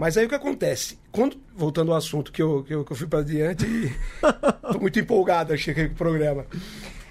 Mas 0.00 0.16
aí 0.16 0.24
o 0.24 0.30
que 0.30 0.34
acontece? 0.34 0.98
Quando, 1.12 1.36
voltando 1.54 1.92
ao 1.92 1.98
assunto 1.98 2.32
que 2.32 2.40
eu, 2.40 2.64
que 2.64 2.72
eu, 2.72 2.82
que 2.86 2.90
eu 2.90 2.96
fui 2.96 3.06
para 3.06 3.22
diante, 3.22 3.66
estou 4.64 4.80
muito 4.80 4.98
empolgado, 4.98 5.52
achei 5.52 5.74
que 5.74 5.82
o 5.82 5.94
programa. 5.94 6.46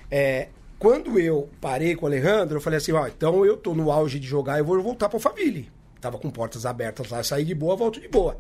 É, 0.10 0.48
quando 0.80 1.20
eu 1.20 1.48
parei 1.62 1.96
com 1.96 2.06
o 2.06 2.08
Alejandro, 2.08 2.58
eu 2.58 2.62
falei 2.62 2.78
assim: 2.78 2.92
ó, 2.92 3.06
então 3.06 3.46
eu 3.46 3.56
tô 3.56 3.76
no 3.76 3.92
auge 3.92 4.18
de 4.18 4.26
jogar, 4.26 4.58
eu 4.58 4.66
vou 4.66 4.82
voltar 4.82 5.08
para 5.08 5.18
o 5.18 5.20
Faville. 5.20 5.70
Tava 6.02 6.18
com 6.18 6.32
portas 6.32 6.66
abertas 6.66 7.12
lá, 7.12 7.22
saí 7.22 7.46
de 7.46 7.54
boa, 7.54 7.76
volto 7.76 8.02
de 8.02 8.08
boa. 8.08 8.38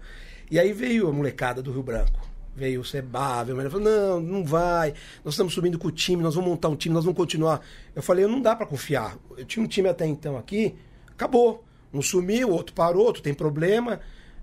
E 0.49 0.57
aí 0.57 0.73
veio 0.73 1.07
a 1.07 1.13
molecada 1.13 1.62
do 1.62 1.71
Rio 1.71 1.83
Branco. 1.83 2.27
Veio 2.55 2.81
o 2.81 2.83
Seba, 2.83 3.43
veio 3.43 3.55
o 3.55 3.69
falou: 3.69 3.85
não, 3.85 4.19
não 4.19 4.43
vai. 4.43 4.95
Nós 5.23 5.35
estamos 5.35 5.53
subindo 5.53 5.77
com 5.77 5.89
o 5.89 5.91
time, 5.91 6.23
nós 6.23 6.33
vamos 6.33 6.49
montar 6.49 6.69
um 6.69 6.75
time, 6.75 6.95
nós 6.95 7.05
vamos 7.05 7.17
continuar. 7.17 7.62
Eu 7.95 8.01
falei: 8.01 8.25
não 8.25 8.41
dá 8.41 8.55
para 8.55 8.65
confiar. 8.65 9.15
Eu 9.38 9.45
tinha 9.45 9.63
um 9.63 9.67
time 9.67 9.88
até 9.88 10.07
então 10.07 10.35
aqui, 10.35 10.75
acabou. 11.07 11.63
Um 11.93 12.01
sumiu, 12.01 12.49
outro 12.49 12.73
parou, 12.73 13.05
outro 13.05 13.21
tem 13.21 13.33
problema. 13.33 13.99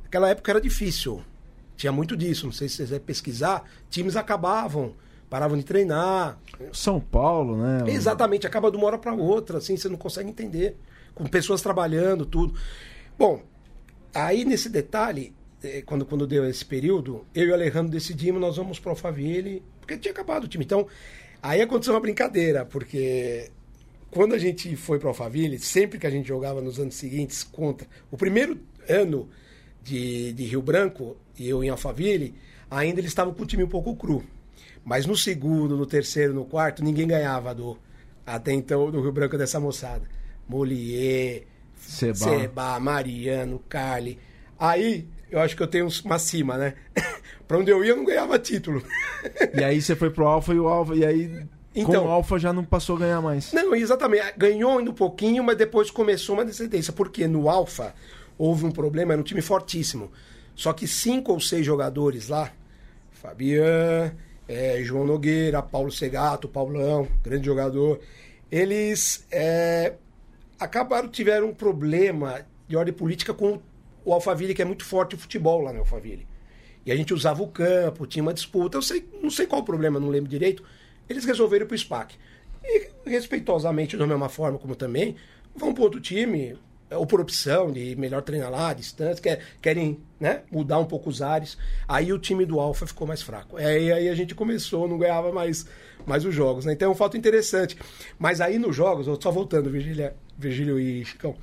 Naquela 0.06 0.30
época 0.30 0.52
era 0.52 0.60
difícil. 0.60 1.20
Tinha 1.76 1.90
muito 1.90 2.16
disso. 2.16 2.46
Não 2.46 2.52
sei 2.52 2.68
se 2.68 2.76
vocês 2.76 2.90
vão 2.90 3.00
pesquisar. 3.00 3.64
Times 3.90 4.14
acabavam, 4.14 4.94
paravam 5.28 5.58
de 5.58 5.64
treinar. 5.64 6.38
São 6.72 7.00
Paulo, 7.00 7.56
né? 7.56 7.84
Exatamente, 7.88 8.46
acaba 8.46 8.70
de 8.70 8.76
uma 8.76 8.86
hora 8.86 8.98
para 8.98 9.12
outra, 9.12 9.58
assim, 9.58 9.76
você 9.76 9.88
não 9.88 9.96
consegue 9.96 10.30
entender. 10.30 10.76
Com 11.12 11.26
pessoas 11.26 11.60
trabalhando, 11.60 12.24
tudo. 12.24 12.54
Bom, 13.18 13.42
aí 14.14 14.44
nesse 14.44 14.68
detalhe, 14.68 15.34
eh, 15.62 15.82
quando, 15.84 16.06
quando 16.06 16.24
deu 16.24 16.48
esse 16.48 16.64
período, 16.64 17.26
eu 17.34 17.48
e 17.48 17.50
o 17.50 17.54
Alejandro 17.54 17.90
decidimos, 17.90 18.40
nós 18.40 18.56
vamos 18.56 18.78
pro 18.78 18.90
Alphaville, 18.90 19.62
porque 19.80 19.98
tinha 19.98 20.12
acabado 20.12 20.44
o 20.44 20.48
time. 20.48 20.64
Então, 20.64 20.86
aí 21.42 21.60
aconteceu 21.60 21.94
uma 21.94 22.00
brincadeira, 22.00 22.64
porque 22.64 23.50
quando 24.10 24.34
a 24.34 24.38
gente 24.38 24.76
foi 24.76 25.00
pro 25.00 25.08
Alphaville, 25.08 25.58
sempre 25.58 25.98
que 25.98 26.06
a 26.06 26.10
gente 26.10 26.28
jogava 26.28 26.60
nos 26.60 26.78
anos 26.78 26.94
seguintes 26.94 27.42
contra... 27.42 27.88
O 28.10 28.16
primeiro 28.16 28.60
ano 28.88 29.28
de, 29.86 30.32
de 30.32 30.44
Rio 30.44 30.60
Branco 30.60 31.16
e 31.38 31.48
eu 31.48 31.62
em 31.62 31.68
Alphaville, 31.70 32.34
ainda 32.70 33.00
eles 33.00 33.10
estavam 33.10 33.32
com 33.32 33.42
o 33.44 33.46
time 33.46 33.62
um 33.62 33.68
pouco 33.68 33.94
cru. 33.94 34.24
Mas 34.84 35.06
no 35.06 35.16
segundo, 35.16 35.76
no 35.76 35.86
terceiro, 35.86 36.34
no 36.34 36.44
quarto, 36.44 36.82
ninguém 36.82 37.06
ganhava 37.06 37.54
do 37.54 37.78
até 38.26 38.52
então 38.52 38.90
do 38.90 39.00
Rio 39.00 39.12
Branco 39.12 39.38
dessa 39.38 39.60
moçada. 39.60 40.02
Molier, 40.48 41.44
Seba. 41.78 42.16
Seba, 42.16 42.80
Mariano, 42.80 43.60
Carly. 43.68 44.18
Aí 44.58 45.06
eu 45.30 45.40
acho 45.40 45.56
que 45.56 45.62
eu 45.62 45.66
tenho 45.68 45.88
uma 46.04 46.18
cima, 46.18 46.56
né? 46.56 46.74
pra 47.46 47.58
onde 47.58 47.70
eu 47.70 47.84
ia 47.84 47.90
eu 47.90 47.96
não 47.96 48.04
ganhava 48.04 48.38
título. 48.38 48.82
E 49.54 49.62
aí 49.62 49.80
você 49.80 49.94
foi 49.94 50.10
pro 50.10 50.26
Alfa 50.26 50.52
e 50.52 50.58
o 50.58 50.66
Alfa. 50.68 50.94
E 50.94 51.04
aí 51.04 51.28
com 51.74 51.80
Então- 51.80 52.06
o 52.06 52.08
Alfa 52.08 52.38
já 52.38 52.52
não 52.52 52.64
passou 52.64 52.96
a 52.96 53.00
ganhar 53.00 53.20
mais. 53.20 53.52
Não, 53.52 53.74
exatamente. 53.74 54.32
Ganhou 54.36 54.78
ainda 54.78 54.90
um 54.90 54.94
pouquinho, 54.94 55.44
mas 55.44 55.56
depois 55.56 55.90
começou 55.90 56.34
uma 56.36 56.44
descendência. 56.44 56.92
Porque 56.92 57.26
no 57.28 57.48
Alfa 57.50 57.94
houve 58.38 58.64
um 58.64 58.70
problema, 58.70 59.12
era 59.12 59.20
um 59.20 59.24
time 59.24 59.40
fortíssimo. 59.40 60.10
Só 60.54 60.72
que 60.72 60.86
cinco 60.86 61.32
ou 61.32 61.40
seis 61.40 61.64
jogadores 61.64 62.28
lá, 62.28 62.52
Fabian, 63.12 64.14
eh, 64.48 64.80
João 64.82 65.04
Nogueira, 65.04 65.62
Paulo 65.62 65.90
Segato, 65.90 66.48
Paulão, 66.48 67.08
grande 67.22 67.44
jogador, 67.44 68.00
eles 68.50 69.26
eh, 69.30 69.94
acabaram, 70.58 71.08
tiveram 71.08 71.48
um 71.48 71.54
problema 71.54 72.46
de 72.68 72.76
ordem 72.76 72.94
política 72.94 73.34
com 73.34 73.60
o 74.04 74.12
Alphaville, 74.12 74.54
que 74.54 74.62
é 74.62 74.64
muito 74.64 74.84
forte 74.84 75.14
o 75.14 75.18
futebol 75.18 75.60
lá 75.60 75.72
no 75.72 75.80
Alphaville. 75.80 76.26
E 76.84 76.92
a 76.92 76.96
gente 76.96 77.12
usava 77.12 77.42
o 77.42 77.48
campo, 77.48 78.06
tinha 78.06 78.22
uma 78.22 78.32
disputa. 78.32 78.78
Eu 78.78 78.82
sei, 78.82 79.04
não 79.20 79.30
sei 79.30 79.46
qual 79.46 79.60
o 79.60 79.64
problema, 79.64 79.98
não 79.98 80.08
lembro 80.08 80.30
direito. 80.30 80.62
Eles 81.08 81.24
resolveram 81.24 81.64
ir 81.64 81.68
pro 81.68 81.76
SPAC. 81.76 82.14
E 82.64 82.90
respeitosamente, 83.04 83.96
da 83.96 84.06
mesma 84.06 84.28
forma 84.28 84.58
como 84.58 84.76
também, 84.76 85.16
vão 85.54 85.74
pro 85.74 85.82
outro 85.82 86.00
time, 86.00 86.56
ou 86.90 87.06
por 87.06 87.20
opção 87.20 87.72
de 87.72 87.96
melhor 87.96 88.22
treinar 88.22 88.50
lá, 88.50 88.72
distância, 88.72 89.22
quer, 89.22 89.40
querem 89.60 90.00
né, 90.20 90.42
mudar 90.50 90.78
um 90.78 90.84
pouco 90.84 91.10
os 91.10 91.20
ares. 91.20 91.58
Aí 91.88 92.12
o 92.12 92.18
time 92.18 92.46
do 92.46 92.60
Alfa 92.60 92.86
ficou 92.86 93.06
mais 93.06 93.22
fraco. 93.22 93.56
Aí, 93.56 93.92
aí 93.92 94.08
a 94.08 94.14
gente 94.14 94.34
começou, 94.34 94.86
não 94.86 94.98
ganhava 94.98 95.32
mais, 95.32 95.66
mais 96.06 96.24
os 96.24 96.34
jogos. 96.34 96.64
Né? 96.64 96.72
Então 96.72 96.88
é 96.88 96.92
um 96.92 96.96
fato 96.96 97.16
interessante. 97.16 97.76
Mas 98.18 98.40
aí 98.40 98.58
nos 98.58 98.74
jogos, 98.76 99.06
eu 99.06 99.18
só 99.20 99.30
voltando, 99.30 99.70
Virgília, 99.70 100.14
Virgílio 100.38 100.78
e 100.78 101.04
Chicão 101.04 101.34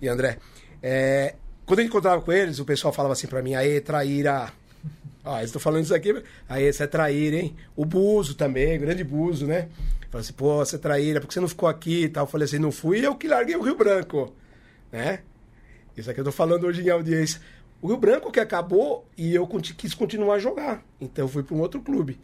e 0.00 0.08
André, 0.08 0.38
é, 0.82 1.34
quando 1.64 1.80
gente 1.80 1.88
encontrava 1.88 2.20
com 2.20 2.32
eles, 2.32 2.58
o 2.58 2.64
pessoal 2.64 2.92
falava 2.92 3.12
assim 3.12 3.26
pra 3.26 3.42
mim, 3.42 3.54
aê, 3.54 3.80
traíra. 3.80 4.52
Eles 5.24 5.44
estão 5.44 5.60
falando 5.60 5.84
isso 5.84 5.94
aqui, 5.94 6.20
aí 6.48 6.72
você 6.72 6.82
é 6.82 6.86
traíra, 6.86 7.36
hein? 7.36 7.56
O 7.76 7.84
Buzo 7.84 8.34
também, 8.34 8.78
grande 8.78 9.04
Buzo, 9.04 9.46
né? 9.46 9.68
Fala 10.10 10.20
assim, 10.20 10.32
pô, 10.32 10.56
você 10.56 10.76
é 10.76 10.78
traíra, 10.78 11.20
porque 11.20 11.32
você 11.32 11.40
não 11.40 11.48
ficou 11.48 11.68
aqui 11.68 12.04
e 12.04 12.08
tal. 12.08 12.24
Eu 12.24 12.28
falei 12.28 12.44
assim, 12.44 12.58
não 12.58 12.72
fui 12.72 13.06
eu 13.06 13.14
que 13.14 13.28
larguei 13.28 13.56
o 13.56 13.62
Rio 13.62 13.76
Branco, 13.76 14.34
né? 14.92 15.20
Isso 15.96 16.08
aqui 16.10 16.20
eu 16.20 16.24
tô 16.24 16.32
falando 16.32 16.64
hoje 16.64 16.82
em 16.82 16.90
audiência. 16.90 17.40
O 17.80 17.88
Rio 17.88 17.96
Branco 17.96 18.30
que 18.30 18.38
acabou 18.38 19.04
e 19.16 19.34
eu 19.34 19.46
quis 19.46 19.92
continuar 19.94 20.34
a 20.36 20.38
jogar. 20.38 20.84
Então 21.00 21.24
eu 21.24 21.28
fui 21.28 21.42
para 21.42 21.56
um 21.56 21.60
outro 21.60 21.80
clube. 21.80 22.20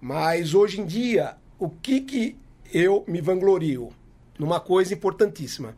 Mas 0.00 0.52
hoje 0.52 0.80
em 0.80 0.84
dia, 0.84 1.36
o 1.58 1.70
que 1.70 2.00
que 2.02 2.36
eu 2.74 3.04
me 3.08 3.20
vanglorio? 3.20 3.90
Numa 4.38 4.60
coisa 4.60 4.92
importantíssima. 4.92 5.76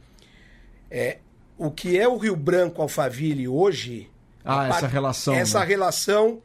É, 0.90 1.18
o 1.58 1.70
que 1.70 1.98
é 1.98 2.08
o 2.08 2.16
Rio 2.16 2.34
Branco 2.34 2.82
Alphaville 2.82 3.46
hoje... 3.46 4.10
Ah, 4.44 4.68
essa 4.68 4.80
par- 4.80 4.90
relação, 4.90 5.34
Essa 5.34 5.60
né? 5.60 5.66
relação, 5.66 6.42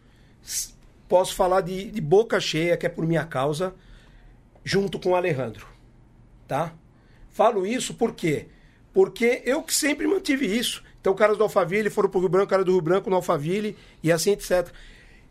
posso 1.07 1.35
falar 1.35 1.61
de, 1.61 1.91
de 1.91 1.99
boca 1.99 2.39
cheia, 2.39 2.77
que 2.77 2.85
é 2.85 2.89
por 2.89 3.05
minha 3.05 3.25
causa, 3.25 3.73
junto 4.63 4.97
com 4.99 5.09
o 5.09 5.15
Alejandro. 5.15 5.67
Tá? 6.47 6.73
Falo 7.29 7.65
isso 7.67 7.93
por 7.93 8.13
quê? 8.13 8.47
Porque 8.99 9.41
eu 9.45 9.63
que 9.63 9.73
sempre 9.73 10.05
mantive 10.05 10.45
isso. 10.45 10.83
Então, 10.99 11.15
caras 11.15 11.38
do 11.38 11.43
Alphaville 11.43 11.89
foram 11.89 12.09
pro 12.09 12.19
Rio 12.19 12.27
Branco, 12.27 12.49
cara 12.49 12.65
do 12.65 12.73
Rio 12.73 12.81
Branco 12.81 13.09
no 13.09 13.15
Alphaville 13.15 13.77
e 14.03 14.12
assim, 14.12 14.31
etc. 14.31 14.67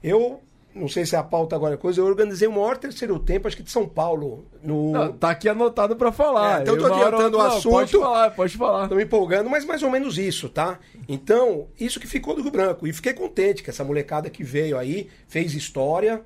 Eu, 0.02 0.40
não 0.74 0.88
sei 0.88 1.04
se 1.04 1.14
é 1.14 1.18
a 1.18 1.22
pauta 1.22 1.54
agora 1.54 1.74
é 1.74 1.76
coisa, 1.76 2.00
eu 2.00 2.06
organizei 2.06 2.48
o 2.48 2.52
maior 2.52 2.78
terceiro 2.78 3.18
tempo, 3.18 3.46
acho 3.46 3.58
que 3.58 3.62
de 3.62 3.70
São 3.70 3.86
Paulo, 3.86 4.46
no, 4.62 4.92
Não, 4.92 5.12
tá 5.12 5.28
aqui 5.28 5.50
anotado 5.50 5.96
pra 5.96 6.10
falar. 6.10 6.60
É, 6.60 6.62
então 6.62 6.76
eu 6.76 6.80
tô 6.80 6.94
adiantando 6.94 7.36
o 7.36 7.42
não, 7.42 7.50
Pode 7.50 7.56
assunto. 7.58 8.00
falar, 8.00 8.30
pode 8.30 8.56
falar. 8.56 8.88
Tô 8.88 8.94
me 8.94 9.04
empolgando, 9.04 9.50
mas 9.50 9.66
mais 9.66 9.82
ou 9.82 9.90
menos 9.90 10.16
isso, 10.16 10.48
tá? 10.48 10.78
Então, 11.06 11.66
isso 11.78 12.00
que 12.00 12.06
ficou 12.06 12.34
do 12.34 12.40
Rio 12.40 12.50
Branco. 12.50 12.86
E 12.86 12.92
fiquei 12.94 13.12
contente 13.12 13.62
que 13.62 13.68
essa 13.68 13.84
molecada 13.84 14.30
que 14.30 14.42
veio 14.42 14.78
aí, 14.78 15.10
fez 15.28 15.54
história, 15.54 16.22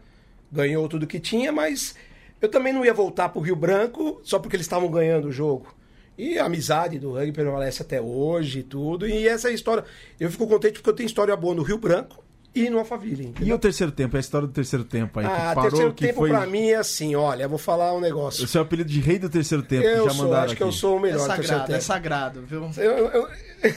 ganhou 0.52 0.88
tudo 0.88 1.08
que 1.08 1.18
tinha, 1.18 1.50
mas 1.50 1.96
eu 2.40 2.48
também 2.48 2.72
não 2.72 2.84
ia 2.84 2.94
voltar 2.94 3.30
pro 3.30 3.40
Rio 3.40 3.56
Branco 3.56 4.20
só 4.22 4.38
porque 4.38 4.54
eles 4.54 4.66
estavam 4.66 4.88
ganhando 4.88 5.26
o 5.26 5.32
jogo. 5.32 5.81
E 6.22 6.38
a 6.38 6.44
amizade 6.44 6.98
do 6.98 7.12
rugby 7.12 7.32
permanece 7.32 7.82
até 7.82 8.00
hoje 8.00 8.60
e 8.60 8.62
tudo. 8.62 9.08
E 9.08 9.26
essa 9.26 9.48
é 9.48 9.50
a 9.50 9.54
história. 9.54 9.84
Eu 10.20 10.30
fico 10.30 10.46
contente 10.46 10.74
porque 10.74 10.90
eu 10.90 10.94
tenho 10.94 11.06
história 11.06 11.34
boa 11.36 11.54
no 11.54 11.62
Rio 11.62 11.78
Branco 11.78 12.22
e 12.54 12.68
no 12.70 12.78
Alphaville. 12.78 13.24
E 13.24 13.26
entendeu? 13.28 13.56
o 13.56 13.58
terceiro 13.58 13.90
tempo? 13.90 14.16
É 14.16 14.18
a 14.18 14.20
história 14.20 14.46
do 14.46 14.52
terceiro 14.52 14.84
tempo 14.84 15.18
aí. 15.18 15.26
ah, 15.26 15.30
que 15.30 15.54
parou, 15.54 15.62
terceiro 15.70 15.92
que 15.94 16.06
tempo 16.06 16.18
foi... 16.20 16.28
pra 16.30 16.46
mim 16.46 16.68
é 16.68 16.76
assim, 16.76 17.14
olha, 17.16 17.44
eu 17.44 17.48
vou 17.48 17.58
falar 17.58 17.92
um 17.94 18.00
negócio. 18.00 18.44
O 18.44 18.46
seu 18.46 18.62
apelido 18.62 18.88
de 18.90 19.00
rei 19.00 19.18
do 19.18 19.28
terceiro 19.28 19.62
tempo, 19.64 19.84
Eu 19.86 20.04
já 20.04 20.10
sou, 20.10 20.24
mandaram 20.24 20.44
acho 20.44 20.52
aqui. 20.52 20.56
que 20.58 20.62
eu 20.62 20.72
sou 20.72 20.94
o 20.96 20.98
É 20.98 21.02
melhor 21.02 21.18
terceiro 21.26 21.42
sagrado, 21.48 21.66
tempo. 21.66 21.76
é 21.76 21.80
sagrado, 21.80 22.42
viu? 22.42 22.70
Eu, 22.76 23.08
eu- 23.08 23.28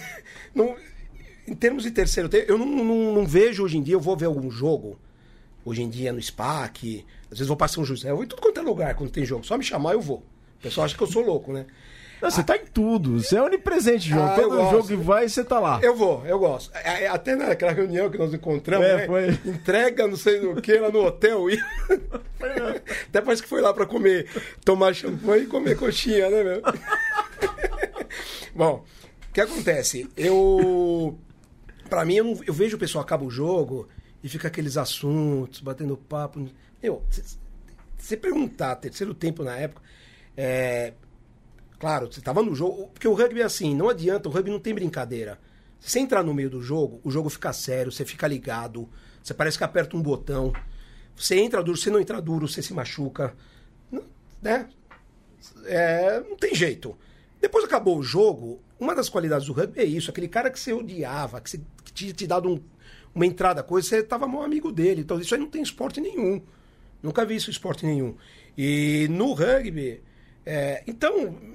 não- 0.54 0.76
em 1.48 1.54
termos 1.56 1.84
de 1.84 1.92
terceiro 1.92 2.28
tempo, 2.30 2.52
eu 2.52 2.58
não, 2.58 2.66
não- 2.66 3.14
não 3.16 3.26
vejo 3.26 3.64
hoje 3.64 3.78
em 3.78 3.82
dia, 3.84 3.96
eu 3.96 4.00
vou 4.00 4.16
ver 4.18 4.26
algum 4.26 4.50
jogo, 4.52 5.00
hoje 5.64 5.82
em 5.82 5.90
dia 5.90 6.12
no 6.12 6.22
SPAC, 6.22 7.06
às 7.32 7.38
vezes 7.40 7.48
vou 7.48 7.58
para 7.58 7.68
São 7.68 7.84
José, 7.86 8.10
eu 8.12 8.16
vou 8.16 8.24
em 8.26 8.28
tudo 8.28 8.42
quanto 8.42 8.60
é 8.60 8.64
lugar 8.64 8.94
quando 8.96 9.10
tem 9.10 9.26
jogo. 9.26 9.46
Só 9.46 9.58
me 9.58 9.64
chamar, 9.64 9.94
eu 9.94 10.02
vou. 10.02 10.18
O 10.60 10.62
pessoal 10.62 10.86
acha 10.86 10.96
que 10.98 11.02
eu 11.04 11.08
sou 11.08 11.24
louco, 11.24 11.54
né? 11.54 11.66
Não, 12.22 12.32
você 12.32 12.44
tá 12.44 12.56
em 12.56 12.66
tudo. 12.66 13.20
Você 13.22 13.36
é 13.38 13.42
onipresente, 13.42 14.10
João. 14.10 14.26
Ah, 14.26 14.38
eu 14.40 14.50
Todo 14.50 14.70
jogo 14.72 14.88
que 14.88 14.96
vai, 14.96 15.28
você 15.30 15.44
tá 15.44 15.60
lá. 15.60 15.80
Eu 15.84 15.96
vou, 15.96 16.26
eu 16.26 16.40
gosto. 16.40 16.72
É, 16.76 17.04
é, 17.04 17.08
Até 17.08 17.36
naquela 17.36 17.72
reunião 17.72 18.10
que 18.10 18.18
nós 18.18 18.34
encontramos, 18.34 18.86
É, 18.88 18.98
né? 18.98 19.06
foi. 19.06 19.30
Entrega, 19.46 20.08
não 20.08 20.16
sei 20.16 20.40
do 20.40 20.62
que, 20.62 20.78
lá 20.80 20.90
no 20.90 21.06
hotel. 21.06 21.50
E... 21.50 21.60
Até 23.08 23.22
parece 23.22 23.44
que 23.44 23.50
foi 23.50 23.62
lá 23.62 23.74
para 23.74 23.86
comer, 23.86 24.28
tomar 24.64 24.94
champanhe 24.94 25.44
e 25.44 25.48
comer 25.48 25.78
coxinha, 25.78 26.30
né, 26.30 26.44
meu? 26.44 26.62
Bom, 28.56 28.86
o 29.30 29.34
que 29.34 29.42
acontece? 29.42 30.10
Eu. 30.16 31.18
Pra 31.90 32.06
mim, 32.06 32.16
eu, 32.16 32.24
não- 32.24 32.42
eu 32.48 32.54
vejo 32.54 32.78
o 32.78 32.80
pessoal 32.80 33.04
acaba 33.04 33.24
o 33.26 33.30
jogo 33.30 33.88
e 34.24 34.30
fica 34.30 34.48
aqueles 34.48 34.78
assuntos, 34.78 35.60
batendo 35.62 35.96
papo. 35.98 36.48
Meu, 36.82 37.04
se 37.10 37.38
você 37.98 38.18
perguntar, 38.18 38.76
terceiro 38.78 39.14
tempo 39.14 39.44
na 39.44 39.56
época, 39.56 39.82
é, 40.38 40.94
Claro, 41.86 42.12
você 42.12 42.18
estava 42.18 42.42
no 42.42 42.56
jogo. 42.56 42.88
Porque 42.88 43.08
o 43.08 43.14
rugby 43.14 43.42
é 43.42 43.44
assim, 43.44 43.76
não 43.76 43.90
adianta, 43.90 44.28
o 44.28 44.32
rugby 44.32 44.50
não 44.50 44.60
tem 44.60 44.74
brincadeira. 44.74 45.40
Se 45.80 45.92
você 45.92 46.00
entrar 46.00 46.24
no 46.24 46.34
meio 46.34 46.50
do 46.50 46.60
jogo, 46.60 47.00
o 47.04 47.12
jogo 47.12 47.30
fica 47.30 47.54
sério, 47.54 47.92
você 47.92 48.04
fica 48.04 48.28
ligado, 48.28 48.90
você 49.22 49.36
parece 49.36 49.56
que 49.56 49.64
aperta 49.64 49.96
um 49.96 50.02
botão. 50.02 50.52
Você 51.16 51.36
entra 51.36 51.62
duro, 51.62 51.78
você 51.78 51.92
não 51.92 52.00
entra 52.00 52.20
duro, 52.20 52.48
você 52.48 52.60
se 52.64 52.74
machuca. 52.74 53.36
Né? 54.42 54.68
É, 55.66 56.22
não 56.28 56.36
tem 56.36 56.56
jeito. 56.56 56.98
Depois 57.40 57.64
acabou 57.64 58.00
o 58.00 58.04
jogo, 58.04 58.60
uma 58.80 58.96
das 58.96 59.08
qualidades 59.08 59.46
do 59.46 59.54
rugby 59.54 59.80
é 59.80 59.86
isso, 59.86 60.10
aquele 60.10 60.28
cara 60.28 60.50
que 60.50 60.60
você 60.60 60.74
odiava, 60.74 61.40
que, 61.40 61.52
você, 61.52 61.62
que 61.84 61.94
tinha 61.94 62.12
te 62.14 62.26
dado 62.26 62.50
um- 62.50 62.64
uma 63.14 63.28
entrada, 63.28 63.62
coisa, 63.62 63.88
você 63.88 64.02
tava 64.02 64.28
mal 64.28 64.42
amigo 64.42 64.72
dele. 64.72 65.02
Então 65.02 65.20
isso 65.20 65.36
aí 65.36 65.40
não 65.40 65.52
tem 65.52 65.62
esporte 65.62 66.02
nenhum. 66.02 66.42
Nunca 67.04 67.24
vi 67.24 67.36
isso 67.36 67.52
em 67.52 67.54
esporte 67.54 67.86
nenhum. 67.86 68.16
E 68.58 69.08
no 69.12 69.34
rugby, 69.34 70.02
é, 70.44 70.84
então, 70.88 71.55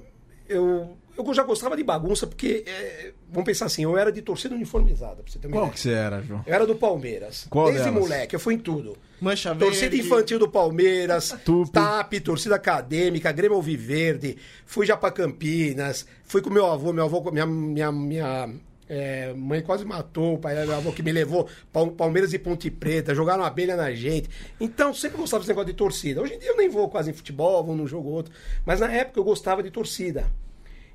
eu, 0.51 0.97
eu 1.17 1.33
já 1.33 1.43
gostava 1.43 1.75
de 1.77 1.83
bagunça, 1.83 2.25
porque, 2.27 2.63
é, 2.67 3.11
vamos 3.29 3.45
pensar 3.45 3.65
assim, 3.65 3.83
eu 3.83 3.97
era 3.97 4.11
de 4.11 4.21
torcida 4.21 4.55
uniformizada, 4.55 5.21
pra 5.23 5.31
você 5.31 5.39
ter 5.39 5.47
uma 5.47 5.53
Qual 5.53 5.63
ideia. 5.65 5.73
que 5.73 5.79
você 5.79 5.91
era, 5.91 6.21
João? 6.21 6.43
Eu 6.45 6.53
era 6.53 6.65
do 6.67 6.75
Palmeiras. 6.75 7.47
Qual 7.49 7.67
Desde 7.67 7.83
delas? 7.85 7.99
moleque, 8.01 8.35
eu 8.35 8.39
fui 8.39 8.53
em 8.55 8.59
tudo. 8.59 8.95
Mancha 9.19 9.53
Torcida 9.55 9.89
verde. 9.91 10.05
infantil 10.07 10.39
do 10.39 10.49
Palmeiras, 10.49 11.35
Tupi. 11.45 11.71
TAP, 11.71 12.13
torcida 12.23 12.55
acadêmica, 12.55 13.31
Grêmio 13.31 13.55
Alviverde, 13.55 14.35
fui 14.65 14.85
já 14.85 14.97
pra 14.97 15.11
Campinas, 15.11 16.07
fui 16.23 16.41
com 16.41 16.49
meu 16.49 16.65
avô, 16.65 16.91
meu 16.91 17.05
avô, 17.05 17.29
minha, 17.31 17.45
minha, 17.45 17.91
minha 17.91 18.49
é, 18.93 19.33
mãe 19.33 19.61
quase 19.61 19.85
matou 19.85 20.33
o 20.33 20.37
pai, 20.37 20.57
avô 20.57 20.91
que 20.91 21.01
me 21.01 21.13
levou, 21.13 21.47
Pal- 21.71 21.91
Palmeiras 21.91 22.33
e 22.33 22.37
Ponte 22.37 22.69
Preta, 22.69 23.15
jogaram 23.15 23.41
abelha 23.45 23.77
na 23.77 23.93
gente. 23.93 24.29
Então, 24.59 24.93
sempre 24.93 25.17
gostava 25.17 25.39
desse 25.39 25.49
negócio 25.49 25.71
de 25.71 25.77
torcida. 25.77 26.21
Hoje 26.21 26.33
em 26.33 26.39
dia 26.39 26.49
eu 26.49 26.57
nem 26.57 26.69
vou 26.69 26.89
quase 26.89 27.09
em 27.09 27.13
futebol, 27.13 27.63
vou 27.63 27.73
num 27.73 27.87
jogo 27.87 28.09
ou 28.09 28.15
outro, 28.15 28.33
mas 28.65 28.81
na 28.81 28.91
época 28.91 29.17
eu 29.17 29.23
gostava 29.23 29.63
de 29.63 29.71
torcida. 29.71 30.29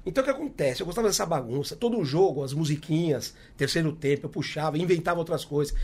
Então 0.05 0.23
o 0.23 0.25
que 0.25 0.31
acontece? 0.31 0.83
Eu 0.83 0.87
gostava 0.87 1.09
dessa 1.09 1.27
bagunça. 1.27 1.75
Todo 1.75 2.05
jogo, 2.05 2.45
as 2.45 2.53
musiquinhas, 2.53 3.35
terceiro 3.57 3.91
tempo, 3.91 4.27
eu 4.27 4.31
puxava, 4.31 4.79
inventava 4.79 5.19
outras 5.19 5.45
coisas. 5.45 5.75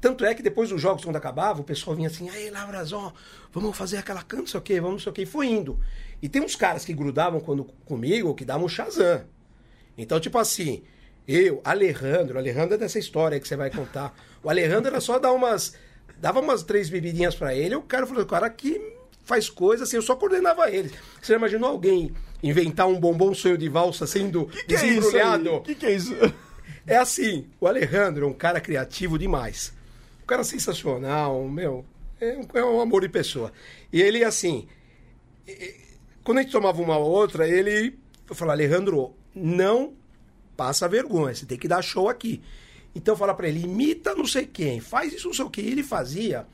Tanto 0.00 0.24
é 0.24 0.34
que 0.34 0.42
depois 0.42 0.68
dos 0.68 0.80
jogos, 0.80 1.02
quando 1.02 1.16
acabava, 1.16 1.62
o 1.62 1.64
pessoal 1.64 1.96
vinha 1.96 2.08
assim, 2.08 2.28
aí, 2.28 2.48
Lavrazó, 2.50 3.12
vamos 3.50 3.76
fazer 3.76 3.96
aquela 3.96 4.22
canta, 4.22 4.42
não 4.42 4.46
sei 4.46 4.60
o 4.60 4.62
quê, 4.62 4.74
vamos 4.80 4.92
não 4.92 5.00
sei 5.00 5.10
o 5.10 5.12
quê. 5.12 5.22
E 5.22 5.26
foi 5.26 5.48
indo. 5.48 5.80
E 6.20 6.28
tem 6.28 6.40
uns 6.42 6.54
caras 6.54 6.84
que 6.84 6.92
grudavam 6.92 7.40
quando, 7.40 7.64
comigo, 7.84 8.34
que 8.34 8.44
davam 8.44 8.66
um 8.66 8.68
Shazam. 8.68 9.24
Então, 9.98 10.20
tipo 10.20 10.38
assim, 10.38 10.82
eu, 11.26 11.60
Alejandro, 11.64 12.38
Alejandro 12.38 12.74
é 12.74 12.78
dessa 12.78 12.98
história 12.98 13.38
que 13.38 13.46
você 13.46 13.56
vai 13.56 13.70
contar. 13.70 14.14
O 14.42 14.50
Alejandro 14.50 14.90
era 14.90 15.00
só 15.00 15.18
dar 15.18 15.32
umas. 15.32 15.74
Dava 16.18 16.40
umas 16.40 16.62
três 16.62 16.88
bebidinhas 16.88 17.34
pra 17.34 17.54
ele, 17.54 17.74
o 17.74 17.82
cara 17.82 18.06
falou, 18.06 18.22
o 18.22 18.26
cara 18.26 18.48
que 18.48 18.80
faz 19.24 19.48
coisa 19.50 19.84
assim, 19.84 19.96
eu 19.96 20.02
só 20.02 20.14
coordenava 20.14 20.70
ele. 20.70 20.90
Você 21.20 21.32
já 21.32 21.38
imaginou 21.38 21.70
alguém 21.70 22.12
inventar 22.42 22.86
um 22.88 22.98
bombom 22.98 23.34
sonho 23.34 23.56
de 23.58 23.68
valsa 23.68 24.06
sendo 24.06 24.46
Que 24.46 24.64
que 24.64 24.74
é 24.74 24.76
isso 24.76 24.84
aí? 24.84 24.94
desembrulhado? 24.94 25.60
Que 25.62 25.74
que 25.74 25.86
é 25.86 25.92
isso? 25.92 26.14
É 26.86 26.96
assim, 26.96 27.46
o 27.60 27.66
Alejandro 27.66 28.26
é 28.26 28.28
um 28.28 28.32
cara 28.32 28.60
criativo 28.60 29.18
demais. 29.18 29.72
Um 30.22 30.26
cara 30.26 30.44
sensacional, 30.44 31.46
meu, 31.48 31.84
é 32.20 32.36
um, 32.36 32.46
é 32.54 32.64
um 32.64 32.80
amor 32.80 33.02
de 33.02 33.08
pessoa. 33.08 33.52
E 33.92 34.00
ele, 34.00 34.24
assim, 34.24 34.66
quando 36.24 36.38
a 36.38 36.42
gente 36.42 36.52
tomava 36.52 36.80
uma 36.80 36.96
ou 36.96 37.10
outra, 37.10 37.48
ele 37.48 37.98
falou, 38.26 38.52
Alejandro, 38.52 39.14
não 39.34 39.92
passa 40.56 40.88
vergonha, 40.88 41.34
você 41.34 41.46
tem 41.46 41.58
que 41.58 41.68
dar 41.68 41.82
show 41.82 42.08
aqui. 42.08 42.42
Então 42.94 43.16
fala 43.16 43.34
pra 43.34 43.48
ele, 43.48 43.64
imita 43.64 44.14
não 44.14 44.26
sei 44.26 44.46
quem, 44.46 44.80
faz 44.80 45.12
isso 45.12 45.28
não 45.28 45.34
sei 45.34 45.44
o 45.44 45.50
que. 45.50 45.60
Ele 45.60 45.82
fazia, 45.82 46.46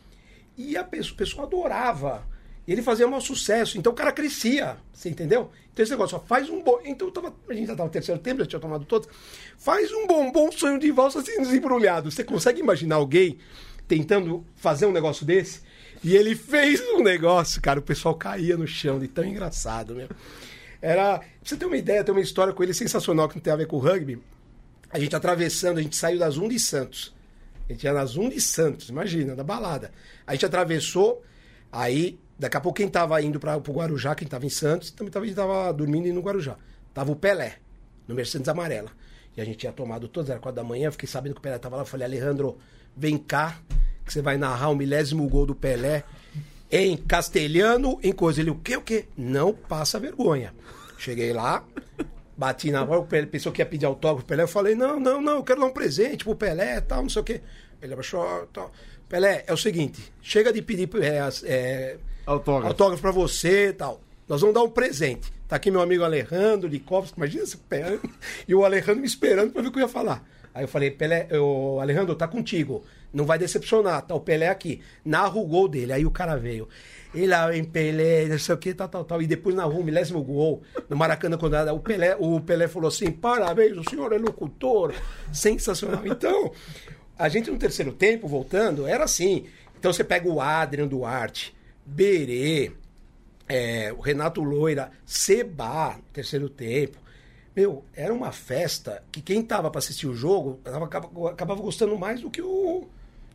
e 0.56 0.76
a 0.76 0.84
pessoa, 0.84 1.14
a 1.14 1.18
pessoa 1.18 1.46
adorava. 1.46 2.26
Ele 2.66 2.82
fazia 2.82 3.08
um 3.08 3.20
sucesso, 3.20 3.78
então 3.78 3.92
o 3.92 3.96
cara 3.96 4.12
crescia, 4.12 4.76
você 4.92 5.08
entendeu? 5.08 5.50
Então 5.72 5.82
esse 5.82 5.92
negócio, 5.92 6.18
ó, 6.18 6.20
faz 6.20 6.50
um 6.50 6.62
bom. 6.62 6.80
Então 6.84 7.10
tava, 7.10 7.34
a 7.48 7.54
gente 7.54 7.66
já 7.66 7.74
tava 7.74 7.86
no 7.86 7.92
terceiro 7.92 8.20
tempo, 8.20 8.40
já 8.40 8.46
tinha 8.46 8.60
tomado 8.60 8.84
todos. 8.84 9.08
Faz 9.56 9.90
um 9.90 10.06
bombom 10.06 10.52
sonho 10.52 10.78
de 10.78 10.90
valsa 10.90 11.20
assim 11.20 11.40
desembrulhado. 11.40 12.10
Você 12.10 12.22
consegue 12.22 12.60
imaginar 12.60 12.96
alguém 12.96 13.38
tentando 13.86 14.44
fazer 14.56 14.84
um 14.84 14.92
negócio 14.92 15.24
desse? 15.24 15.62
E 16.04 16.14
ele 16.14 16.34
fez 16.36 16.80
um 16.80 17.02
negócio, 17.02 17.60
cara, 17.62 17.80
o 17.80 17.82
pessoal 17.82 18.14
caía 18.14 18.56
no 18.56 18.66
chão 18.66 18.98
de 18.98 19.08
tão 19.08 19.24
engraçado, 19.24 19.94
meu. 19.94 20.08
Era. 20.80 21.18
Pra 21.18 21.28
você 21.42 21.56
ter 21.56 21.66
uma 21.66 21.76
ideia, 21.76 22.04
tem 22.04 22.14
uma 22.14 22.20
história 22.20 22.52
com 22.52 22.62
ele 22.62 22.74
sensacional 22.74 23.28
que 23.28 23.36
não 23.36 23.42
tem 23.42 23.52
a 23.52 23.56
ver 23.56 23.66
com 23.66 23.76
o 23.76 23.80
rugby. 23.80 24.22
A 24.90 24.98
gente 24.98 25.14
atravessando, 25.14 25.78
a 25.78 25.82
gente 25.82 25.96
saiu 25.96 26.18
da 26.18 26.28
Zoom 26.30 26.48
de 26.48 26.58
Santos. 26.58 27.14
A 27.68 27.72
gente 27.72 27.84
ia 27.84 27.92
na 27.92 28.04
Zoom 28.04 28.30
de 28.30 28.40
Santos, 28.40 28.88
imagina, 28.88 29.36
da 29.36 29.44
balada. 29.44 29.90
A 30.26 30.32
gente 30.32 30.46
atravessou, 30.46 31.22
aí, 31.70 32.18
daqui 32.38 32.56
a 32.56 32.60
pouco 32.60 32.76
quem 32.76 32.88
tava 32.88 33.20
indo 33.20 33.38
para 33.38 33.56
o 33.56 33.60
Guarujá, 33.60 34.14
quem 34.14 34.26
tava 34.26 34.46
em 34.46 34.50
Santos, 34.50 34.90
também 34.90 35.12
tava, 35.12 35.24
a 35.24 35.28
gente 35.28 35.36
tava 35.36 35.72
dormindo 35.72 36.10
no 36.14 36.22
Guarujá. 36.22 36.56
Tava 36.94 37.12
o 37.12 37.16
Pelé, 37.16 37.56
no 38.06 38.14
Mercedes 38.14 38.48
Amarela. 38.48 38.90
E 39.36 39.40
a 39.40 39.44
gente 39.44 39.58
tinha 39.58 39.72
tomado 39.72 40.08
todas, 40.08 40.30
era 40.30 40.40
quatro 40.40 40.56
da 40.56 40.66
manhã, 40.66 40.90
fiquei 40.90 41.06
sabendo 41.06 41.34
que 41.34 41.40
o 41.40 41.42
Pelé 41.42 41.58
tava 41.58 41.76
lá. 41.76 41.84
Falei, 41.84 42.06
Alejandro, 42.06 42.58
vem 42.96 43.18
cá, 43.18 43.60
que 44.04 44.12
você 44.12 44.22
vai 44.22 44.38
narrar 44.38 44.70
o 44.70 44.74
milésimo 44.74 45.28
gol 45.28 45.44
do 45.44 45.54
Pelé 45.54 46.04
em 46.70 46.96
castelhano, 46.96 47.98
em 48.02 48.12
coisa. 48.12 48.40
Ele, 48.40 48.50
o 48.50 48.54
quê, 48.56 48.76
o 48.76 48.82
quê? 48.82 49.06
Não 49.16 49.52
passa 49.52 49.98
vergonha. 49.98 50.54
Cheguei 50.98 51.32
lá, 51.32 51.64
bati 52.36 52.70
na 52.70 52.82
hora, 52.82 53.00
o 53.00 53.06
Pelé 53.06 53.26
pensou 53.26 53.52
que 53.52 53.62
ia 53.62 53.66
pedir 53.66 53.86
autógrafo 53.86 54.24
pro 54.24 54.28
Pelé. 54.34 54.42
Eu 54.42 54.48
falei, 54.48 54.74
não, 54.74 54.98
não, 54.98 55.20
não, 55.20 55.36
eu 55.36 55.44
quero 55.44 55.60
dar 55.60 55.66
um 55.66 55.72
presente 55.72 56.24
pro 56.24 56.34
Pelé 56.34 56.80
tal, 56.80 57.02
não 57.02 57.08
sei 57.08 57.22
o 57.22 57.24
quê. 57.24 57.40
Ele 57.80 57.92
abaixou, 57.92 58.46
tal. 58.52 58.72
Pelé, 59.08 59.44
é 59.46 59.52
o 59.52 59.56
seguinte, 59.56 60.12
chega 60.20 60.52
de 60.52 60.60
pedir 60.60 60.88
é, 61.02 61.28
é, 61.44 61.96
Autógrafo. 62.26 62.68
autógrafo 62.68 63.00
pra 63.02 63.10
você 63.10 63.68
e 63.68 63.72
tal. 63.72 64.00
Nós 64.28 64.40
vamos 64.40 64.54
dar 64.54 64.62
um 64.62 64.68
presente. 64.68 65.32
Tá 65.46 65.56
aqui 65.56 65.70
meu 65.70 65.80
amigo 65.80 66.04
Alejandro 66.04 66.68
Likovski, 66.68 67.16
imagina 67.16 67.44
esse 67.44 67.56
Pelé. 67.56 67.98
E 68.46 68.54
o 68.54 68.64
Alejandro 68.64 69.00
me 69.00 69.06
esperando 69.06 69.52
pra 69.52 69.62
ver 69.62 69.68
o 69.68 69.72
que 69.72 69.78
eu 69.78 69.82
ia 69.82 69.88
falar. 69.88 70.22
Aí 70.58 70.64
eu 70.64 70.68
falei, 70.68 70.90
Pelé, 70.90 71.28
o 71.38 71.78
Alejandro, 71.80 72.16
tá 72.16 72.26
contigo. 72.26 72.82
Não 73.12 73.24
vai 73.24 73.38
decepcionar, 73.38 74.02
tá 74.02 74.12
o 74.14 74.20
Pelé 74.20 74.48
aqui. 74.48 74.80
Narra 75.04 75.38
o 75.38 75.46
gol 75.46 75.68
dele. 75.68 75.92
Aí 75.92 76.04
o 76.04 76.10
cara 76.10 76.36
veio. 76.36 76.68
E 77.14 77.26
lá 77.26 77.48
vem 77.48 77.62
Pelé, 77.64 78.26
não 78.26 78.38
sei 78.40 78.54
o 78.54 78.58
que, 78.58 78.74
tal, 78.74 78.88
tal, 78.88 79.04
tal. 79.04 79.22
E 79.22 79.26
depois 79.26 79.54
narrou 79.54 79.80
o 79.80 79.84
milésimo 79.84 80.22
gol 80.22 80.62
no 80.88 80.96
Maracanã, 80.96 81.38
quando 81.38 81.54
era- 81.54 81.72
o 81.72 81.78
Pelé, 81.80 82.16
o 82.18 82.40
Pelé 82.40 82.66
falou 82.68 82.88
assim: 82.88 83.10
parabéns, 83.10 83.76
o 83.78 83.88
senhor 83.88 84.12
é 84.12 84.18
locutor. 84.18 84.92
Sensacional. 85.32 86.04
Então, 86.06 86.50
a 87.16 87.28
gente 87.28 87.50
no 87.50 87.56
terceiro 87.56 87.92
tempo, 87.92 88.26
voltando, 88.26 88.86
era 88.86 89.04
assim. 89.04 89.46
Então 89.78 89.92
você 89.92 90.02
pega 90.02 90.28
o 90.28 90.40
Adrian 90.40 90.88
Duarte, 90.88 91.54
Berê, 91.86 92.72
é, 93.48 93.92
o 93.96 94.00
Renato 94.00 94.42
Loira, 94.42 94.90
Seba, 95.06 95.96
terceiro 96.12 96.48
tempo. 96.48 96.98
Meu, 97.58 97.82
era 97.92 98.14
uma 98.14 98.30
festa 98.30 99.02
que 99.10 99.20
quem 99.20 99.42
tava 99.42 99.68
pra 99.68 99.80
assistir 99.80 100.06
o 100.06 100.14
jogo 100.14 100.60
tava, 100.62 100.84
acaba- 100.84 101.30
acabava 101.30 101.60
gostando 101.60 101.98
mais 101.98 102.20
do 102.20 102.30
que 102.30 102.40
o. 102.40 102.86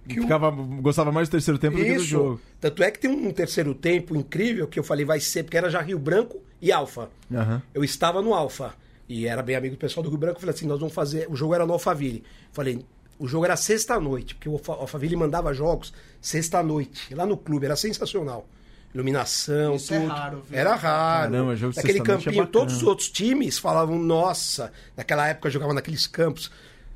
Que 0.08 0.18
o 0.20 0.24
Ficava, 0.24 0.50
gostava 0.50 1.12
mais 1.12 1.28
do 1.28 1.32
terceiro 1.32 1.58
tempo 1.60 1.76
do 1.76 1.84
que 1.84 1.90
do 1.90 1.96
isso. 1.98 2.06
jogo. 2.06 2.42
Tanto 2.62 2.82
é 2.84 2.90
que 2.90 3.00
tem 3.00 3.12
um 3.12 3.32
terceiro 3.34 3.76
tempo 3.76 4.16
incrível 4.16 4.66
que 4.66 4.80
eu 4.80 4.84
falei 4.84 5.04
vai 5.04 5.20
ser, 5.20 5.44
porque 5.44 5.58
era 5.58 5.70
já 5.70 5.82
Rio 5.82 6.00
Branco 6.00 6.40
e 6.62 6.72
Alfa. 6.72 7.10
Aham. 7.34 7.62
Eu 7.74 7.84
estava 7.84 8.22
no 8.22 8.34
Alfa 8.34 8.74
e 9.10 9.28
era 9.28 9.44
bem 9.44 9.58
amigo 9.58 9.76
do 9.76 9.80
pessoal 9.80 10.02
do 10.06 10.10
Rio 10.10 10.18
Branco. 10.18 10.38
Eu 10.38 10.40
falei 10.40 10.56
assim: 10.56 10.66
nós 10.68 10.80
vamos 10.80 10.94
fazer. 10.94 11.28
O 11.30 11.36
jogo 11.36 11.54
era 11.54 11.66
no 11.66 11.74
Alphaville. 11.74 12.24
Falei, 12.54 12.80
o 13.20 13.28
jogo 13.28 13.44
era 13.44 13.58
sexta-noite, 13.58 14.36
porque 14.36 14.48
o 14.48 14.54
Alfa- 14.54 14.74
Alphaville 14.74 15.18
mandava 15.18 15.54
jogos 15.54 15.94
sexta-noite, 16.22 17.14
lá 17.14 17.26
no 17.26 17.36
clube, 17.36 17.66
era 17.66 17.76
sensacional. 17.76 18.48
Iluminação, 18.94 19.76
Isso 19.76 19.94
é 19.94 20.00
tudo. 20.00 20.10
raro, 20.10 20.44
viu? 20.48 20.60
Era 20.60 20.76
raro. 20.76 21.32
Caramba, 21.32 21.56
jogo 21.56 21.72
de 21.72 21.78
Naquele 21.78 22.00
é 22.00 22.04
campinho, 22.04 22.32
bacana. 22.36 22.48
todos 22.48 22.76
os 22.78 22.84
outros 22.84 23.10
times 23.10 23.58
falavam, 23.58 23.98
nossa, 23.98 24.72
naquela 24.96 25.28
época 25.28 25.50
jogava 25.50 25.74
naqueles 25.74 26.06
campos, 26.06 26.52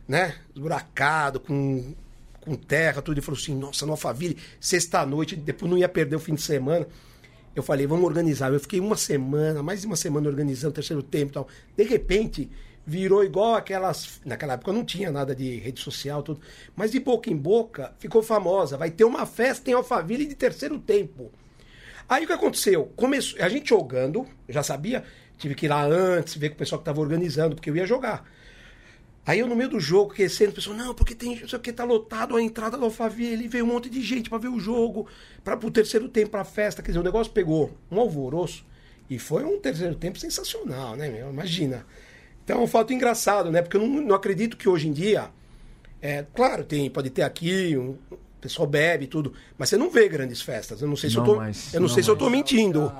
né? 0.07 0.35
Esburacado, 0.55 1.39
com, 1.39 1.93
com 2.41 2.55
terra, 2.55 3.01
tudo. 3.01 3.17
E 3.17 3.21
falou 3.21 3.39
assim, 3.39 3.55
nossa, 3.55 3.85
no 3.85 3.93
Alphaville, 3.93 4.37
sexta-noite, 4.59 5.35
depois 5.35 5.71
não 5.71 5.77
ia 5.77 5.89
perder 5.89 6.15
o 6.15 6.19
fim 6.19 6.35
de 6.35 6.41
semana. 6.41 6.87
Eu 7.55 7.63
falei, 7.63 7.87
vamos 7.87 8.05
organizar. 8.05 8.53
Eu 8.53 8.59
fiquei 8.59 8.79
uma 8.79 8.95
semana, 8.95 9.63
mais 9.63 9.81
de 9.81 9.87
uma 9.87 9.95
semana 9.95 10.29
organizando 10.29 10.69
o 10.69 10.75
terceiro 10.75 11.01
tempo 11.01 11.31
e 11.31 11.33
tal. 11.33 11.47
De 11.75 11.83
repente, 11.83 12.47
virou 12.85 13.23
igual 13.23 13.55
aquelas. 13.55 14.21
Naquela 14.23 14.53
época 14.53 14.71
não 14.71 14.85
tinha 14.85 15.09
nada 15.11 15.35
de 15.35 15.57
rede 15.57 15.81
social, 15.81 16.21
tudo. 16.21 16.39
Mas 16.75 16.91
de 16.91 16.99
boca 16.99 17.31
em 17.31 17.35
boca 17.35 17.95
ficou 17.97 18.21
famosa. 18.21 18.77
Vai 18.77 18.91
ter 18.91 19.03
uma 19.03 19.25
festa 19.25 19.71
em 19.71 19.73
Alphaville 19.73 20.27
de 20.27 20.35
terceiro 20.35 20.77
tempo. 20.77 21.31
Aí 22.09 22.23
o 22.23 22.27
que 22.27 22.33
aconteceu? 22.33 22.85
Começou, 22.95 23.41
a 23.41 23.49
gente 23.49 23.69
jogando, 23.69 24.25
eu 24.47 24.53
já 24.53 24.63
sabia, 24.63 25.03
tive 25.37 25.55
que 25.55 25.65
ir 25.65 25.69
lá 25.69 25.83
antes, 25.83 26.35
ver 26.35 26.49
com 26.49 26.55
o 26.55 26.57
pessoal 26.57 26.79
que 26.79 26.83
estava 26.83 27.01
organizando, 27.01 27.55
porque 27.55 27.69
eu 27.69 27.75
ia 27.75 27.85
jogar. 27.85 28.25
Aí 29.25 29.39
eu 29.39 29.47
no 29.47 29.57
meio 29.57 29.69
do 29.69 29.77
jogo, 29.77 30.13
aquecendo, 30.13 30.51
o 30.51 30.55
pessoal, 30.55 30.77
não, 30.77 30.95
porque 30.95 31.13
tem, 31.13 31.37
não 31.37 31.49
sei 31.49 31.59
o 31.59 31.61
que, 31.61 31.73
tá 31.73 31.83
lotado 31.83 32.37
a 32.37 32.41
entrada 32.41 32.77
do 32.77 32.85
Alphaville, 32.85 33.49
veio 33.49 33.65
um 33.65 33.67
monte 33.67 33.89
de 33.89 34.01
gente 34.01 34.29
para 34.29 34.37
ver 34.37 34.47
o 34.47 34.57
jogo, 34.57 35.05
para 35.43 35.57
o 35.57 35.69
terceiro 35.69 36.07
tempo, 36.07 36.29
pra 36.29 36.45
festa, 36.45 36.81
quer 36.81 36.91
dizer, 36.91 36.99
o 36.99 37.03
negócio 37.03 37.33
pegou 37.33 37.77
um 37.91 37.99
alvoroço, 37.99 38.65
e 39.09 39.19
foi 39.19 39.43
um 39.43 39.59
terceiro 39.59 39.95
tempo 39.95 40.17
sensacional, 40.17 40.95
né, 40.95 41.09
meu? 41.09 41.29
Imagina. 41.29 41.85
Então 42.41 42.61
é 42.61 42.63
um 42.63 42.67
fato 42.67 42.93
engraçado, 42.93 43.51
né, 43.51 43.61
porque 43.61 43.75
eu 43.75 43.85
não, 43.85 44.01
não 44.01 44.15
acredito 44.15 44.55
que 44.55 44.69
hoje 44.69 44.87
em 44.87 44.93
dia, 44.93 45.29
é, 46.01 46.25
claro, 46.33 46.63
tem, 46.63 46.89
pode 46.89 47.09
ter 47.09 47.23
aqui, 47.23 47.75
um, 47.75 47.97
o 48.37 48.41
pessoal 48.41 48.67
bebe 48.67 49.05
e 49.05 49.07
tudo, 49.07 49.33
mas 49.57 49.69
você 49.69 49.77
não 49.77 49.89
vê 49.89 50.07
grandes 50.07 50.41
festas, 50.41 50.81
eu 50.81 50.87
não 50.87 50.95
sei 50.95 51.09
se 51.09 51.15
Não 51.17 51.25
eu 51.25 51.31
tô, 51.33 51.35
mais, 51.37 51.73
eu 51.73 51.79
não, 51.79 51.87
não 51.87 51.93
sei 51.93 52.03
se 52.03 52.09
eu 52.09 52.15
tô 52.15 52.29
mentindo, 52.29 52.91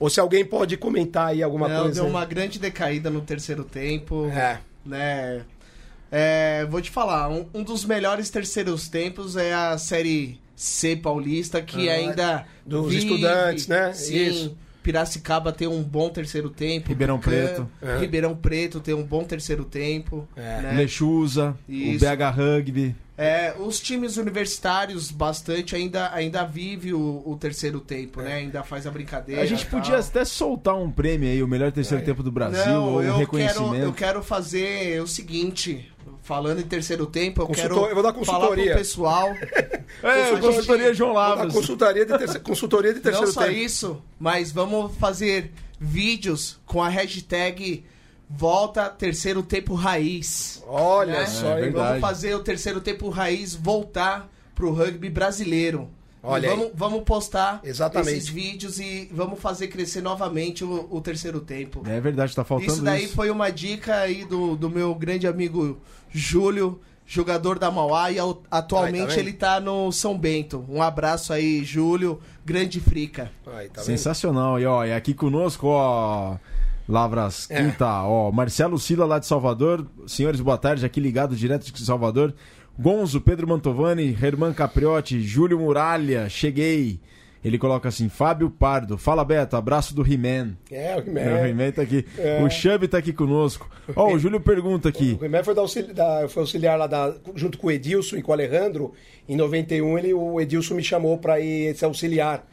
ou 0.00 0.08
se 0.10 0.18
alguém 0.20 0.44
pode 0.44 0.76
comentar 0.76 1.28
aí 1.28 1.42
alguma 1.42 1.68
Não, 1.68 1.82
coisa. 1.84 2.00
deu 2.02 2.10
uma 2.10 2.24
grande 2.24 2.58
decaída 2.58 3.08
no 3.10 3.20
terceiro 3.20 3.62
tempo. 3.64 4.26
É. 4.28 4.58
Né? 4.84 5.42
É, 6.10 6.64
vou 6.70 6.80
te 6.80 6.90
falar, 6.90 7.28
um, 7.28 7.46
um 7.52 7.62
dos 7.62 7.84
melhores 7.84 8.30
terceiros 8.30 8.88
tempos 8.88 9.36
é 9.36 9.52
a 9.52 9.76
série 9.76 10.40
C 10.54 10.96
paulista, 10.96 11.60
que 11.60 11.88
Ah, 11.88 11.94
ainda. 11.94 12.46
dos 12.64 12.92
estudantes, 12.94 13.66
né? 13.66 13.92
Sim. 13.92 14.16
Isso. 14.26 14.58
Piracicaba 14.82 15.52
tem 15.52 15.66
um 15.66 15.82
bom 15.82 16.08
terceiro 16.08 16.48
tempo. 16.48 16.88
Ribeirão 16.88 17.18
Preto. 17.18 17.68
É. 17.82 17.98
Ribeirão 17.98 18.36
Preto 18.36 18.78
tem 18.78 18.94
um 18.94 19.02
bom 19.02 19.24
terceiro 19.24 19.64
tempo. 19.64 20.28
É. 20.36 20.60
né? 20.62 20.72
Lechuza, 20.76 21.56
o. 21.68 21.98
BH 21.98 22.36
Rugby. 22.36 22.94
É, 23.18 23.54
os 23.58 23.80
times 23.80 24.18
universitários 24.18 25.10
bastante 25.10 25.74
ainda, 25.74 26.12
ainda 26.12 26.44
vive 26.44 26.92
o, 26.92 27.22
o 27.24 27.34
terceiro 27.40 27.80
tempo, 27.80 28.20
né? 28.20 28.34
Ainda 28.34 28.62
faz 28.62 28.86
a 28.86 28.90
brincadeira. 28.90 29.40
A 29.40 29.46
gente 29.46 29.64
tal. 29.66 29.80
podia 29.80 29.98
até 29.98 30.22
soltar 30.24 30.74
um 30.76 30.90
prêmio 30.90 31.26
aí, 31.28 31.42
o 31.42 31.48
melhor 31.48 31.72
terceiro 31.72 32.04
tempo 32.04 32.22
do 32.22 32.30
Brasil, 32.30 32.66
Não, 32.66 32.84
ou 32.92 32.96
um 32.98 33.00
eu 33.00 33.04
quero, 33.06 33.18
reconhecimento. 33.18 33.76
eu 33.84 33.92
quero 33.92 34.22
fazer 34.22 35.00
o 35.02 35.06
seguinte. 35.06 35.90
Falando 36.22 36.58
em 36.60 36.64
terceiro 36.64 37.06
tempo, 37.06 37.40
eu 37.42 37.46
Consultor- 37.46 37.78
quero 37.78 37.90
eu 37.90 37.94
vou 37.94 38.02
dar 38.02 38.12
falar 38.12 38.38
consultoria. 38.40 38.70
pro 38.72 38.78
pessoal. 38.78 39.28
É, 40.02 40.30
Consultoria- 40.30 40.40
consultoria 40.40 40.94
João 40.94 41.10
A 41.16 41.28
Lavras. 41.28 41.52
consultoria 41.54 42.04
de, 42.04 42.18
terceiro, 42.18 42.40
consultoria 42.42 42.90
de 42.92 42.96
Não 42.96 43.02
terceiro 43.04 43.32
só 43.32 43.40
tempo. 43.44 43.52
isso, 43.54 44.02
mas 44.18 44.50
vamos 44.52 44.94
fazer 44.96 45.52
vídeos 45.78 46.58
com 46.66 46.82
a 46.82 46.88
hashtag 46.88 47.84
Volta 48.28 48.88
Terceiro 48.88 49.42
Tempo 49.42 49.74
Raiz. 49.74 50.62
Olha 50.66 51.20
né? 51.20 51.26
só, 51.26 51.52
É 51.52 51.60
verdade. 51.62 51.86
Vamos 51.86 52.00
fazer 52.00 52.34
o 52.34 52.40
terceiro 52.40 52.80
tempo 52.80 53.08
raiz 53.08 53.54
voltar 53.54 54.28
pro 54.54 54.72
rugby 54.72 55.08
brasileiro. 55.08 55.88
Olha 56.22 56.50
aí. 56.50 56.56
vamos, 56.56 56.72
vamos 56.74 57.04
postar 57.04 57.60
Exatamente. 57.62 58.16
esses 58.16 58.28
vídeos 58.28 58.80
e 58.80 59.08
vamos 59.12 59.38
fazer 59.38 59.68
crescer 59.68 60.00
novamente 60.00 60.64
o, 60.64 60.88
o 60.90 61.00
terceiro 61.00 61.40
tempo. 61.40 61.82
É 61.86 62.00
verdade, 62.00 62.34
tá 62.34 62.42
faltando 62.42 62.72
Isso 62.72 62.82
daí 62.82 63.04
isso. 63.04 63.14
foi 63.14 63.30
uma 63.30 63.48
dica 63.48 63.94
aí 63.98 64.24
do, 64.24 64.56
do 64.56 64.68
meu 64.68 64.92
grande 64.92 65.28
amigo 65.28 65.78
Júlio, 66.10 66.80
jogador 67.06 67.60
da 67.60 67.70
Mauá, 67.70 68.10
e 68.10 68.16
atualmente 68.50 69.10
Ai, 69.10 69.14
tá 69.14 69.20
ele 69.20 69.32
tá 69.32 69.60
no 69.60 69.92
São 69.92 70.18
Bento. 70.18 70.64
Um 70.68 70.82
abraço 70.82 71.32
aí, 71.32 71.62
Júlio, 71.62 72.20
grande 72.44 72.80
frica. 72.80 73.30
Aí, 73.46 73.68
tá? 73.68 73.82
Sensacional. 73.82 74.58
E 74.58 74.66
ó, 74.66 74.84
e 74.84 74.92
aqui 74.92 75.14
conosco, 75.14 75.68
ó, 75.68 76.36
Lavras 76.88 77.50
É. 77.50 77.56
Quinta, 77.62 77.86
ó, 78.04 78.30
Marcelo 78.30 78.78
Sila 78.78 79.04
lá 79.04 79.18
de 79.18 79.26
Salvador. 79.26 79.86
Senhores, 80.06 80.40
boa 80.40 80.56
tarde, 80.58 80.86
aqui 80.86 81.00
ligado 81.00 81.34
direto 81.34 81.72
de 81.72 81.84
Salvador. 81.84 82.32
Gonzo, 82.78 83.20
Pedro 83.20 83.48
Mantovani, 83.48 84.16
Herman 84.22 84.52
Capriotti, 84.52 85.20
Júlio 85.20 85.58
Muralha, 85.58 86.28
cheguei. 86.28 87.00
Ele 87.44 87.58
coloca 87.58 87.88
assim: 87.88 88.08
Fábio 88.08 88.50
Pardo, 88.50 88.98
fala 88.98 89.24
Beto, 89.24 89.56
abraço 89.56 89.94
do 89.94 90.02
He-Man. 90.02 90.56
É, 90.70 90.96
o 90.96 90.98
É, 90.98 91.02
O 91.02 91.08
He-Man. 91.08 91.48
He-Man 91.48 91.70
tá 91.72 91.82
aqui. 91.82 92.04
É. 92.18 92.42
O 92.42 92.50
Chubby 92.50 92.88
tá 92.88 92.98
aqui 92.98 93.12
conosco. 93.12 93.68
Ó, 93.94 94.12
o 94.12 94.18
Júlio 94.18 94.40
pergunta 94.40 94.88
aqui. 94.88 95.16
O 95.20 95.24
He-Man 95.24 95.42
foi, 95.44 95.56
auxili- 95.58 95.94
foi 96.28 96.42
auxiliar 96.42 96.76
lá 96.78 96.86
da- 96.86 97.14
junto 97.34 97.56
com 97.58 97.68
o 97.68 97.70
Edilson 97.70 98.16
e 98.16 98.22
com 98.22 98.30
o 98.30 98.34
Alejandro. 98.34 98.92
Em 99.28 99.36
91, 99.36 99.96
ele, 99.98 100.12
o 100.12 100.40
Edilson 100.40 100.74
me 100.74 100.82
chamou 100.82 101.18
para 101.18 101.38
ir 101.40 101.74
ser 101.76 101.84
auxiliar 101.84 102.44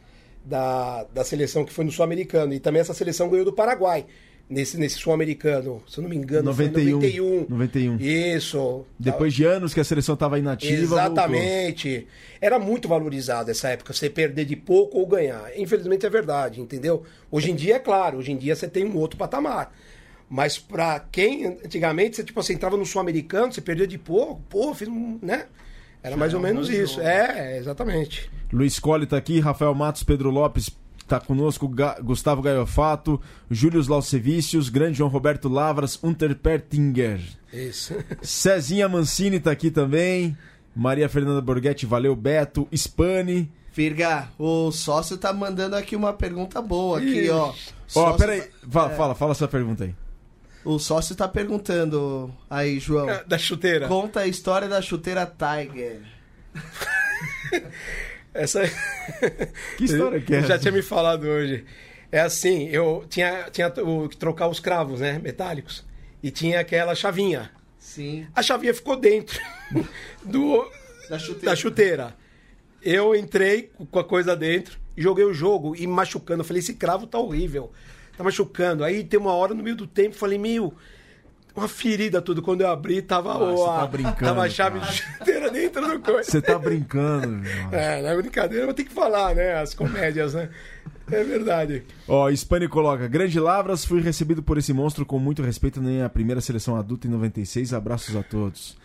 da, 0.44 1.04
da 1.12 1.24
seleção 1.24 1.64
que 1.64 1.72
foi 1.72 1.84
no 1.84 1.90
Sul-Americano. 1.90 2.52
E 2.54 2.60
também 2.60 2.80
essa 2.80 2.94
seleção 2.94 3.28
ganhou 3.28 3.44
do 3.44 3.52
Paraguai. 3.52 4.06
Nesse, 4.48 4.78
nesse 4.78 4.98
Sul-Americano, 4.98 5.82
se 5.88 5.98
eu 5.98 6.02
não 6.02 6.10
me 6.10 6.16
engano, 6.16 6.44
91. 6.44 7.00
foi 7.00 7.10
em 7.10 7.18
91. 7.18 7.46
91. 7.48 7.96
Isso. 7.96 8.84
Depois 8.98 9.32
de 9.32 9.44
anos 9.44 9.72
que 9.72 9.80
a 9.80 9.84
seleção 9.84 10.14
tava 10.16 10.38
inativa. 10.38 10.82
Exatamente. 10.82 12.06
Era 12.40 12.58
muito 12.58 12.86
valorizado 12.86 13.50
essa 13.50 13.70
época, 13.70 13.94
você 13.94 14.10
perder 14.10 14.44
de 14.44 14.54
pouco 14.54 14.98
ou 14.98 15.06
ganhar. 15.06 15.50
Infelizmente 15.56 16.04
é 16.04 16.10
verdade, 16.10 16.60
entendeu? 16.60 17.04
Hoje 17.30 17.50
em 17.50 17.54
dia 17.54 17.76
é 17.76 17.78
claro, 17.78 18.18
hoje 18.18 18.32
em 18.32 18.36
dia 18.36 18.54
você 18.54 18.68
tem 18.68 18.84
um 18.84 18.96
outro 18.98 19.16
patamar. 19.16 19.72
Mas 20.28 20.58
pra 20.58 21.00
quem 21.00 21.46
antigamente, 21.46 22.16
você 22.16 22.24
tipo 22.24 22.38
assim, 22.38 22.52
entrava 22.52 22.76
no 22.76 22.84
sul-americano, 22.84 23.52
você 23.52 23.62
perdia 23.62 23.86
de 23.86 23.96
pouco, 23.96 24.42
pô, 24.48 24.74
fiz 24.74 24.88
um, 24.88 25.18
né? 25.22 25.46
Era 26.02 26.18
mais 26.18 26.34
ou 26.34 26.40
menos 26.40 26.68
isso. 26.68 27.00
É, 27.00 27.56
exatamente. 27.56 28.28
voltou. 28.28 28.58
Luiz 28.58 28.78
Colli 28.78 29.06
tá 29.06 29.16
aqui, 29.16 29.40
Rafael 29.40 29.74
Matos, 29.74 30.02
Pedro 30.02 30.30
Lopes 30.30 30.70
tá 31.06 31.20
conosco, 31.20 31.68
Ga- 31.68 31.98
Gustavo 32.00 32.40
Gaiofato, 32.42 33.20
Júlio 33.50 33.82
Laucevicius, 33.88 34.68
grande 34.68 34.98
João 34.98 35.10
Roberto 35.10 35.48
Lavras, 35.48 35.98
Unter 36.02 36.34
Pertinger. 36.36 37.20
Isso. 37.52 37.94
Cezinha 38.22 38.88
Mancini 38.88 39.38
tá 39.40 39.50
aqui 39.50 39.70
também. 39.70 40.36
Maria 40.74 41.08
Fernanda 41.08 41.40
Borghetti, 41.40 41.86
valeu, 41.86 42.16
Beto, 42.16 42.66
Spani. 42.72 43.50
Virga, 43.72 44.28
o 44.38 44.70
sócio 44.72 45.16
tá 45.16 45.32
mandando 45.32 45.76
aqui 45.76 45.94
uma 45.96 46.12
pergunta 46.12 46.60
boa 46.62 46.98
aqui, 46.98 47.28
ó. 47.30 47.48
Ó, 47.48 47.54
Sócio 47.86 48.16
peraí, 48.18 48.40
tá- 48.42 48.48
fala, 48.70 48.90
fala, 48.90 49.14
fala 49.14 49.34
sua 49.34 49.48
pergunta 49.48 49.84
aí. 49.84 49.94
O 50.64 50.78
sócio 50.78 51.14
tá 51.14 51.28
perguntando 51.28 52.32
aí, 52.48 52.78
João. 52.80 53.06
Da 53.26 53.36
chuteira. 53.36 53.86
Conta 53.86 54.20
a 54.20 54.26
história 54.26 54.66
da 54.68 54.80
chuteira 54.80 55.26
Tiger. 55.26 56.00
Essa 58.34 58.62
Que 59.78 59.84
história 59.84 60.20
que 60.20 60.34
é 60.34 60.38
Ele 60.38 60.46
Já 60.46 60.58
tinha 60.58 60.72
me 60.72 60.82
falado 60.82 61.24
hoje. 61.24 61.64
É 62.10 62.20
assim, 62.20 62.68
eu 62.68 63.04
tinha, 63.08 63.48
tinha 63.50 63.70
que 63.70 64.16
trocar 64.16 64.48
os 64.48 64.60
cravos, 64.60 65.00
né, 65.00 65.18
metálicos. 65.18 65.84
E 66.22 66.30
tinha 66.30 66.60
aquela 66.60 66.94
chavinha. 66.94 67.50
Sim. 67.78 68.26
A 68.34 68.42
chavinha 68.42 68.74
ficou 68.74 68.96
dentro 68.96 69.40
do, 70.24 70.68
Da 71.08 71.18
chuteira. 71.18 71.46
da 71.50 71.56
chuteira. 71.56 72.16
Eu 72.82 73.14
entrei 73.14 73.70
com 73.90 73.98
a 73.98 74.04
coisa 74.04 74.36
dentro, 74.36 74.78
joguei 74.96 75.24
o 75.24 75.32
jogo 75.32 75.74
e 75.76 75.86
machucando. 75.86 76.40
Eu 76.42 76.44
falei, 76.44 76.60
esse 76.60 76.74
cravo 76.74 77.06
tá 77.06 77.18
horrível. 77.18 77.72
Tá 78.16 78.22
machucando. 78.22 78.84
Aí 78.84 79.02
tem 79.04 79.18
uma 79.18 79.32
hora 79.32 79.54
no 79.54 79.62
meio 79.62 79.76
do 79.76 79.86
tempo, 79.86 80.14
falei, 80.14 80.38
meu, 80.38 80.74
uma 81.54 81.68
ferida 81.68 82.20
tudo. 82.20 82.42
Quando 82.42 82.62
eu 82.62 82.68
abri, 82.68 83.00
tava, 83.02 83.34
Ah, 83.34 83.80
tá 83.80 83.86
brincando, 83.86 84.16
tava 84.18 84.42
a 84.42 84.50
chave 84.50 84.80
cara. 84.80 84.90
de 84.92 84.98
chuteira 84.98 85.50
dentro 85.50 85.86
do 85.86 86.00
coisa. 86.00 86.30
Você 86.30 86.42
tá 86.42 86.58
brincando. 86.58 87.46
É, 87.70 88.02
não 88.02 88.08
é 88.10 88.16
brincadeira, 88.16 88.66
mas 88.66 88.74
tem 88.74 88.84
que 88.84 88.92
falar, 88.92 89.34
né? 89.34 89.54
As 89.60 89.74
comédias, 89.74 90.34
né? 90.34 90.48
É 91.10 91.22
verdade. 91.22 91.82
Ó, 92.08 92.30
Spani 92.30 92.68
coloca: 92.68 93.06
Grande 93.06 93.38
Lavras, 93.38 93.84
fui 93.84 94.00
recebido 94.00 94.42
por 94.42 94.58
esse 94.58 94.72
monstro 94.72 95.04
com 95.04 95.18
muito 95.18 95.42
respeito 95.42 95.80
na 95.80 95.88
minha 95.88 96.08
primeira 96.08 96.40
seleção 96.40 96.76
adulta 96.76 97.06
em 97.06 97.10
96. 97.10 97.72
Abraços 97.74 98.16
a 98.16 98.22
todos. 98.22 98.76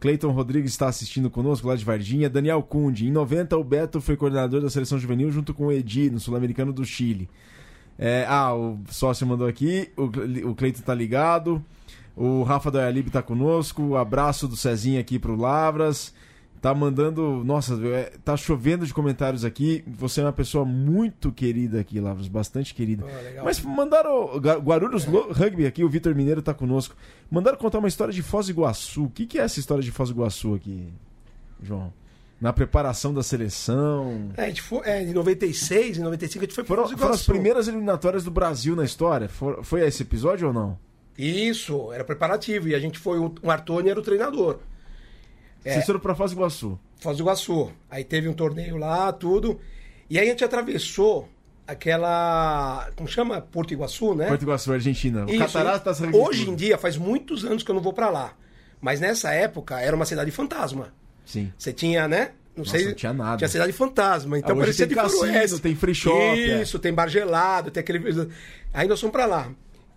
Cleiton 0.00 0.30
Rodrigues 0.30 0.70
está 0.72 0.88
assistindo 0.88 1.28
conosco 1.30 1.68
lá 1.68 1.76
de 1.76 1.84
Varginha. 1.84 2.28
Daniel 2.30 2.62
Kundi. 2.62 3.06
Em 3.06 3.12
90, 3.12 3.56
o 3.56 3.62
Beto 3.62 4.00
foi 4.00 4.16
coordenador 4.16 4.62
da 4.62 4.70
seleção 4.70 4.98
juvenil 4.98 5.30
junto 5.30 5.52
com 5.52 5.66
o 5.66 5.72
Edi, 5.72 6.10
no 6.10 6.18
Sul-Americano 6.18 6.72
do 6.72 6.84
Chile. 6.84 7.28
É, 7.98 8.24
ah, 8.26 8.54
o 8.54 8.80
sócio 8.88 9.26
mandou 9.26 9.46
aqui. 9.46 9.90
O, 9.96 10.04
o 10.50 10.54
Cleiton 10.54 10.80
tá 10.80 10.94
ligado. 10.94 11.62
O 12.16 12.42
Rafa 12.42 12.70
da 12.70 12.80
Ayalib 12.80 13.10
tá 13.10 13.22
conosco. 13.22 13.96
Abraço 13.96 14.46
do 14.48 14.56
Cezinha 14.56 15.00
aqui 15.00 15.18
pro 15.18 15.36
Lavras. 15.36 16.12
Tá 16.60 16.74
mandando. 16.74 17.42
Nossa, 17.42 17.74
é, 17.86 18.12
tá 18.22 18.36
chovendo 18.36 18.84
de 18.86 18.92
comentários 18.92 19.46
aqui. 19.46 19.82
Você 19.86 20.20
é 20.20 20.24
uma 20.24 20.32
pessoa 20.32 20.62
muito 20.64 21.32
querida 21.32 21.80
aqui, 21.80 21.98
Lavras. 21.98 22.28
Bastante 22.28 22.74
querida. 22.74 23.06
Legal. 23.06 23.44
Mas 23.46 23.60
mandaram. 23.62 24.36
Guarulhos 24.38 25.06
Lo- 25.06 25.32
Rugby 25.32 25.64
aqui, 25.64 25.82
o 25.82 25.88
Vitor 25.88 26.14
Mineiro 26.14 26.42
tá 26.42 26.52
conosco. 26.52 26.94
Mandaram 27.30 27.56
contar 27.56 27.78
uma 27.78 27.88
história 27.88 28.12
de 28.12 28.22
Foz 28.22 28.46
do 28.46 28.52
Iguaçu. 28.52 29.04
O 29.04 29.10
que, 29.10 29.24
que 29.24 29.38
é 29.38 29.42
essa 29.42 29.58
história 29.58 29.82
de 29.82 29.90
Foz 29.90 30.10
do 30.10 30.16
Iguaçu 30.16 30.52
aqui, 30.54 30.86
João? 31.62 31.90
Na 32.38 32.52
preparação 32.52 33.14
da 33.14 33.22
seleção. 33.22 34.30
É, 34.36 34.44
a 34.44 34.48
gente 34.48 34.60
foi, 34.62 34.80
é, 34.86 35.02
em 35.02 35.12
96, 35.14 35.96
em 35.98 36.02
95 36.02 36.42
a 36.44 36.46
gente 36.46 36.54
foi 36.54 36.64
pro 36.64 36.74
Foram, 36.74 36.82
Foz 36.88 36.94
do 36.94 36.98
foram 36.98 37.14
as 37.14 37.20
Iguaçu. 37.20 37.32
primeiras 37.32 37.68
eliminatórias 37.68 38.22
do 38.24 38.30
Brasil 38.30 38.76
na 38.76 38.84
história? 38.84 39.28
For- 39.30 39.62
foi 39.64 39.80
esse 39.86 40.02
episódio 40.02 40.48
ou 40.48 40.52
não? 40.52 40.78
Isso, 41.18 41.92
era 41.92 42.04
preparativo. 42.04 42.68
E 42.68 42.74
a 42.74 42.78
gente 42.78 42.98
foi, 42.98 43.18
o 43.18 43.34
o 43.42 43.50
Artoni 43.50 43.90
era 43.90 43.98
o 43.98 44.02
treinador. 44.02 44.58
É. 45.64 45.72
Vocês 45.74 45.84
foram 45.86 46.00
pra 46.00 46.14
Foz 46.14 46.30
do 46.32 46.36
Iguaçu. 46.38 46.78
Foz 47.00 47.16
do 47.18 47.22
Iguaçu. 47.22 47.70
Aí 47.90 48.02
teve 48.04 48.28
um 48.28 48.32
torneio 48.32 48.76
lá, 48.76 49.12
tudo. 49.12 49.60
E 50.08 50.18
aí 50.18 50.26
a 50.26 50.30
gente 50.30 50.44
atravessou 50.44 51.28
aquela. 51.66 52.90
Como 52.96 53.08
chama? 53.08 53.40
Porto 53.40 53.72
Iguaçu, 53.72 54.14
né? 54.14 54.26
Porto 54.28 54.42
Iguaçu, 54.42 54.72
Argentina. 54.72 55.24
O 55.26 55.30
Isso, 55.30 55.38
Cataratas 55.38 56.00
e 56.00 56.04
Rugby 56.04 56.18
Hoje 56.18 56.48
em 56.50 56.54
dia, 56.54 56.78
faz 56.78 56.96
muitos 56.96 57.44
anos 57.44 57.62
que 57.62 57.70
eu 57.70 57.74
não 57.74 57.82
vou 57.82 57.92
pra 57.92 58.08
lá. 58.10 58.34
Mas 58.80 59.00
nessa 59.00 59.30
época 59.32 59.78
era 59.80 59.94
uma 59.94 60.06
cidade 60.06 60.30
fantasma. 60.30 60.92
Sim. 61.24 61.52
Você 61.58 61.72
tinha, 61.72 62.08
né? 62.08 62.32
Não 62.56 62.64
Nossa, 62.64 62.76
sei. 62.78 62.86
não 62.88 62.94
tinha 62.94 63.12
nada. 63.12 63.36
Tinha 63.36 63.48
cidade 63.48 63.72
fantasma. 63.72 64.38
Então 64.38 64.56
Ah, 64.56 64.60
parecia 64.60 64.86
tem 64.86 64.96
de 64.96 65.00
cassino, 65.02 65.26
faroeste. 65.26 65.60
tem 65.60 65.74
free 65.76 65.94
shop, 65.94 66.16
é. 66.50 66.62
Isso, 66.62 66.78
tem 66.78 66.92
bar 66.92 67.08
gelado, 67.08 67.70
tem 67.70 67.80
aquele. 67.82 68.28
Aí 68.72 68.88
nós 68.88 68.98
fomos 69.00 69.12
pra 69.12 69.26
lá. 69.26 69.48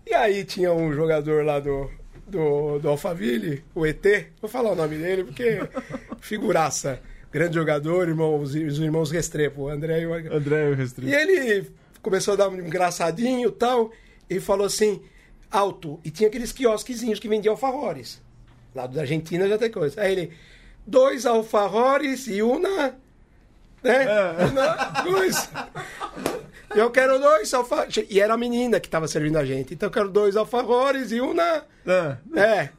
E 0.06 0.12
aí 0.12 0.44
tinha 0.44 0.72
um 0.72 0.92
jogador 0.92 1.44
lá 1.44 1.58
do, 1.60 1.90
do, 2.26 2.78
do 2.78 2.88
Alphaville, 2.88 3.64
o 3.74 3.86
ET. 3.86 4.04
Vou 4.40 4.50
falar 4.50 4.72
o 4.72 4.76
nome 4.76 4.96
dele 4.96 5.24
porque 5.24 5.60
figuraça. 6.20 7.00
Grande 7.32 7.54
jogador, 7.54 8.08
irmão, 8.08 8.40
os, 8.40 8.54
os 8.54 8.78
irmãos 8.78 9.10
Restrepo, 9.10 9.62
o 9.62 9.68
André 9.68 10.02
e 10.02 10.06
o 10.06 10.14
André 10.14 10.72
Restrepo. 10.74 11.10
e 11.10 11.14
ele 11.14 11.68
começou 12.00 12.34
a 12.34 12.36
dar 12.36 12.48
um 12.48 12.58
engraçadinho 12.60 13.48
e 13.48 13.52
tal, 13.52 13.90
e 14.28 14.38
falou 14.38 14.66
assim, 14.66 15.02
alto. 15.50 15.98
E 16.04 16.10
tinha 16.10 16.28
aqueles 16.28 16.52
quiosquezinhos 16.52 17.18
que 17.18 17.28
vendiam 17.28 17.52
alfajores. 17.52 18.22
Lá 18.74 18.86
da 18.86 19.00
Argentina 19.00 19.48
já 19.48 19.56
tem 19.56 19.70
coisa. 19.70 20.00
Aí 20.00 20.12
ele, 20.12 20.32
dois 20.86 21.26
alfajores 21.26 22.26
e 22.28 22.42
uma... 22.42 22.94
Né? 23.82 24.04
É. 24.04 24.44
Uma, 24.46 24.74
dois. 25.02 25.50
Eu 26.74 26.90
quero 26.90 27.18
dois 27.18 27.52
alfajores. 27.54 28.06
E 28.10 28.20
era 28.20 28.34
a 28.34 28.36
menina 28.36 28.80
que 28.80 28.86
estava 28.88 29.06
servindo 29.08 29.36
a 29.36 29.44
gente. 29.44 29.74
Então 29.74 29.88
eu 29.88 29.92
quero 29.92 30.08
dois 30.08 30.36
alfajores 30.36 31.12
e 31.12 31.20
uma... 31.20 31.64
Ah, 31.86 32.16
É. 32.36 32.70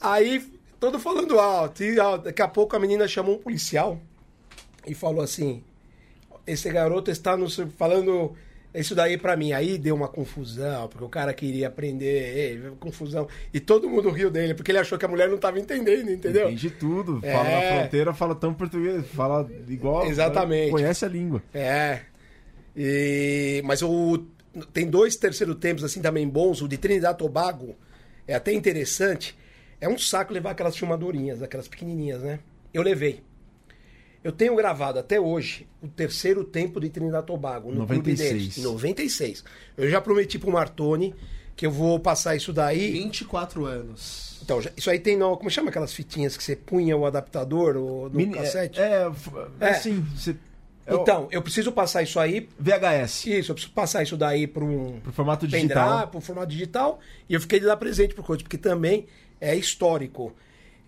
Aí, 0.00 0.42
todo 0.78 0.98
falando 0.98 1.38
alto, 1.38 1.82
e 1.84 2.00
alto. 2.00 2.24
Daqui 2.24 2.42
a 2.42 2.48
pouco 2.48 2.74
a 2.74 2.78
menina 2.78 3.06
chamou 3.06 3.36
um 3.36 3.38
policial 3.38 4.00
e 4.86 4.94
falou 4.94 5.22
assim: 5.22 5.62
Esse 6.46 6.70
garoto 6.70 7.10
está 7.10 7.36
nos 7.36 7.60
falando 7.76 8.34
isso 8.74 8.94
daí 8.94 9.18
pra 9.18 9.36
mim. 9.36 9.52
Aí 9.52 9.76
deu 9.76 9.94
uma 9.94 10.08
confusão, 10.08 10.88
porque 10.88 11.04
o 11.04 11.08
cara 11.08 11.34
queria 11.34 11.70
prender 11.70 12.36
ele, 12.36 12.70
confusão. 12.80 13.28
E 13.52 13.60
todo 13.60 13.90
mundo 13.90 14.10
riu 14.10 14.30
dele, 14.30 14.54
porque 14.54 14.70
ele 14.70 14.78
achou 14.78 14.96
que 14.98 15.04
a 15.04 15.08
mulher 15.08 15.28
não 15.28 15.36
estava 15.36 15.58
entendendo, 15.58 16.10
entendeu? 16.10 16.48
Entende 16.48 16.70
tudo. 16.70 17.20
É. 17.22 17.32
Fala 17.32 17.50
na 17.50 17.80
fronteira, 17.80 18.14
fala 18.14 18.34
tão 18.34 18.54
português, 18.54 19.06
fala 19.08 19.48
igual. 19.68 20.06
Exatamente. 20.06 20.70
Conhece 20.70 21.04
a 21.04 21.08
língua. 21.08 21.42
É. 21.52 22.00
E, 22.76 23.62
mas 23.64 23.82
o, 23.82 24.24
tem 24.72 24.86
dois 24.88 25.16
terceiro 25.16 25.54
tempos 25.54 25.84
assim 25.84 26.00
também 26.00 26.28
bons. 26.28 26.62
O 26.62 26.68
de 26.68 26.76
Trinidad 26.78 27.14
e 27.14 27.18
Tobago 27.18 27.74
é 28.26 28.34
até 28.34 28.52
interessante. 28.52 29.36
É 29.80 29.88
um 29.88 29.98
saco 29.98 30.32
levar 30.32 30.50
aquelas 30.50 30.76
filmadorinhas, 30.76 31.42
aquelas 31.42 31.66
pequenininhas, 31.68 32.22
né? 32.22 32.40
Eu 32.72 32.82
levei. 32.82 33.22
Eu 34.22 34.30
tenho 34.32 34.54
gravado 34.54 34.98
até 34.98 35.18
hoje 35.18 35.66
o 35.82 35.88
terceiro 35.88 36.44
tempo 36.44 36.78
de 36.78 36.90
Trinidad 36.90 37.22
e 37.22 37.26
Tobago 37.26 37.70
no 37.70 37.86
clube 37.86 38.10
96. 38.10 38.30
deles. 38.32 38.58
Em 38.58 38.62
96. 38.62 39.44
Eu 39.78 39.88
já 39.88 40.00
prometi 40.00 40.38
pro 40.38 40.50
Martoni 40.52 41.14
que 41.56 41.64
eu 41.66 41.70
vou 41.70 41.98
passar 41.98 42.36
isso 42.36 42.52
daí. 42.52 42.90
24 42.92 43.64
anos. 43.64 44.38
Então, 44.42 44.60
já- 44.60 44.70
isso 44.76 44.90
aí 44.90 44.98
tem 44.98 45.16
no, 45.16 45.36
como 45.36 45.50
chama 45.50 45.70
aquelas 45.70 45.92
fitinhas 45.94 46.36
que 46.36 46.44
você 46.44 46.54
punha 46.56 46.96
o 46.96 47.04
adaptador 47.06 47.76
o, 47.76 48.08
no 48.10 48.16
Mini- 48.16 48.34
cassete? 48.34 48.78
É, 48.80 48.84
é, 48.84 49.10
é 49.60 49.66
É. 49.66 49.70
assim. 49.70 50.00
Você, 50.14 50.30
é 50.32 50.34
Então, 50.98 51.28
eu 51.30 51.42
preciso 51.42 51.70
passar 51.72 52.02
isso 52.02 52.18
aí 52.18 52.48
VHS. 52.58 53.26
Isso, 53.26 53.50
eu 53.50 53.54
preciso 53.54 53.72
passar 53.74 54.02
isso 54.02 54.16
daí 54.16 54.46
para 54.46 54.64
um 54.64 55.00
Pro 55.00 55.12
formato 55.12 55.46
digital. 55.46 56.08
para 56.08 56.18
um 56.18 56.20
formato 56.20 56.48
digital. 56.48 57.00
E 57.28 57.34
eu 57.34 57.40
fiquei 57.40 57.60
de 57.60 57.66
dar 57.66 57.76
presente 57.76 58.14
por 58.14 58.24
coisa, 58.24 58.42
porque 58.42 58.58
também 58.58 59.06
é 59.40 59.54
histórico. 59.54 60.34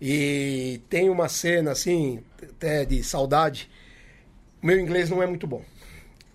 E 0.01 0.81
tem 0.89 1.09
uma 1.09 1.29
cena, 1.29 1.71
assim, 1.71 2.19
até 2.41 2.83
de 2.85 3.03
saudade. 3.03 3.69
Meu 4.61 4.79
inglês 4.79 5.09
não 5.09 5.21
é 5.21 5.27
muito 5.27 5.47
bom. 5.47 5.63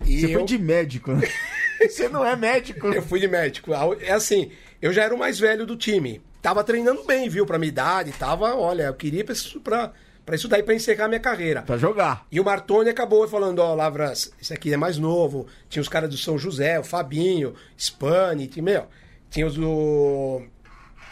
E 0.05 0.19
Você 0.21 0.25
eu, 0.27 0.33
foi 0.39 0.43
de 0.45 0.57
médico, 0.57 1.11
né? 1.11 1.27
Você 1.87 2.09
não 2.09 2.25
é 2.25 2.35
médico. 2.35 2.87
eu 2.87 3.01
fui 3.01 3.19
de 3.19 3.27
médico. 3.27 3.71
É 4.01 4.11
assim, 4.11 4.51
eu 4.81 4.91
já 4.91 5.03
era 5.03 5.13
o 5.13 5.17
mais 5.19 5.39
velho 5.39 5.65
do 5.65 5.75
time. 5.75 6.21
Tava 6.41 6.63
treinando 6.63 7.03
bem, 7.03 7.27
viu, 7.29 7.45
pra 7.45 7.59
minha 7.59 7.69
idade. 7.69 8.11
Tava, 8.13 8.55
olha, 8.55 8.83
eu 8.83 8.93
queria 8.93 9.25
pra, 9.63 9.91
pra, 10.29 10.35
Pra 10.35 10.35
isso 10.35 10.47
daí, 10.47 10.61
pra 10.63 10.75
encerrar 10.75 11.07
minha 11.07 11.19
carreira. 11.19 11.63
Pra 11.63 11.77
jogar. 11.77 12.25
E 12.31 12.39
o 12.39 12.43
Martoni 12.43 12.89
acabou 12.89 13.27
falando, 13.27 13.59
ó, 13.59 13.73
Lavras, 13.73 14.31
esse 14.41 14.53
aqui 14.53 14.71
é 14.71 14.77
mais 14.77 14.97
novo. 14.97 15.47
Tinha 15.67 15.81
os 15.81 15.89
caras 15.89 16.09
do 16.09 16.17
São 16.17 16.37
José, 16.37 16.79
o 16.79 16.83
Fabinho, 16.83 17.55
Spani, 17.77 18.47
tinha, 18.47 18.63
meu, 18.63 18.85
tinha 19.29 19.47
os 19.47 19.55
do, 19.55 20.41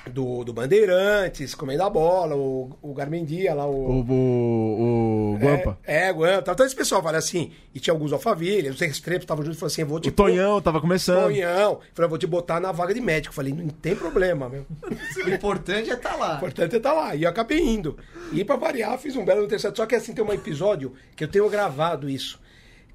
do, 0.07 0.43
do 0.43 0.53
Bandeirantes, 0.53 1.53
comendo 1.55 1.83
a 1.83 1.89
bola, 1.89 2.35
o, 2.35 2.77
o 2.81 2.93
Garmendia 2.93 3.53
lá, 3.53 3.65
O, 3.65 4.01
o, 4.01 5.33
o 5.33 5.37
Guampa. 5.39 5.77
É, 5.85 6.07
é, 6.07 6.13
Guampa. 6.13 6.51
Então 6.51 6.65
esse 6.65 6.75
pessoal 6.75 7.01
fala 7.01 7.17
assim, 7.17 7.51
e 7.73 7.79
tinha 7.79 7.93
alguns 7.93 8.13
Alphaville, 8.13 8.69
os 8.69 8.81
Extremos 8.81 9.23
estavam 9.23 9.43
juntos 9.43 9.57
e 9.57 9.59
falaram 9.59 9.73
assim, 9.73 9.81
eu 9.81 9.87
vou 9.87 9.99
te 9.99 10.09
O 10.09 10.11
Tonhão 10.11 10.61
tava 10.61 10.81
começando. 10.81 11.25
Tonhão. 11.25 11.79
Falei, 11.93 12.05
eu 12.05 12.09
vou 12.09 12.17
te 12.17 12.27
botar 12.27 12.59
na 12.59 12.71
vaga 12.71 12.93
de 12.93 13.01
médico. 13.01 13.33
Falei, 13.33 13.53
não 13.53 13.67
tem 13.67 13.95
problema, 13.95 14.49
meu. 14.49 14.65
O 15.25 15.29
importante 15.29 15.89
é 15.89 15.93
estar 15.93 16.15
lá. 16.15 16.33
O 16.33 16.37
importante 16.37 16.75
é 16.75 16.77
estar 16.77 16.93
lá. 16.93 17.15
E 17.15 17.23
eu 17.23 17.29
acabei 17.29 17.59
indo. 17.59 17.97
E 18.31 18.43
pra 18.43 18.55
variar, 18.55 18.97
fiz 18.97 19.15
um 19.15 19.25
belo 19.25 19.43
intercesso. 19.43 19.75
Só 19.75 19.85
que 19.85 19.95
assim, 19.95 20.13
tem 20.13 20.23
um 20.23 20.31
episódio 20.33 20.93
que 21.15 21.23
eu 21.23 21.27
tenho 21.27 21.49
gravado 21.49 22.09
isso. 22.09 22.39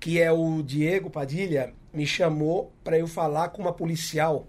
Que 0.00 0.20
é 0.20 0.32
o 0.32 0.62
Diego 0.62 1.10
Padilha 1.10 1.72
me 1.92 2.06
chamou 2.06 2.72
pra 2.82 2.98
eu 2.98 3.06
falar 3.06 3.50
com 3.50 3.62
uma 3.62 3.72
policial 3.72 4.46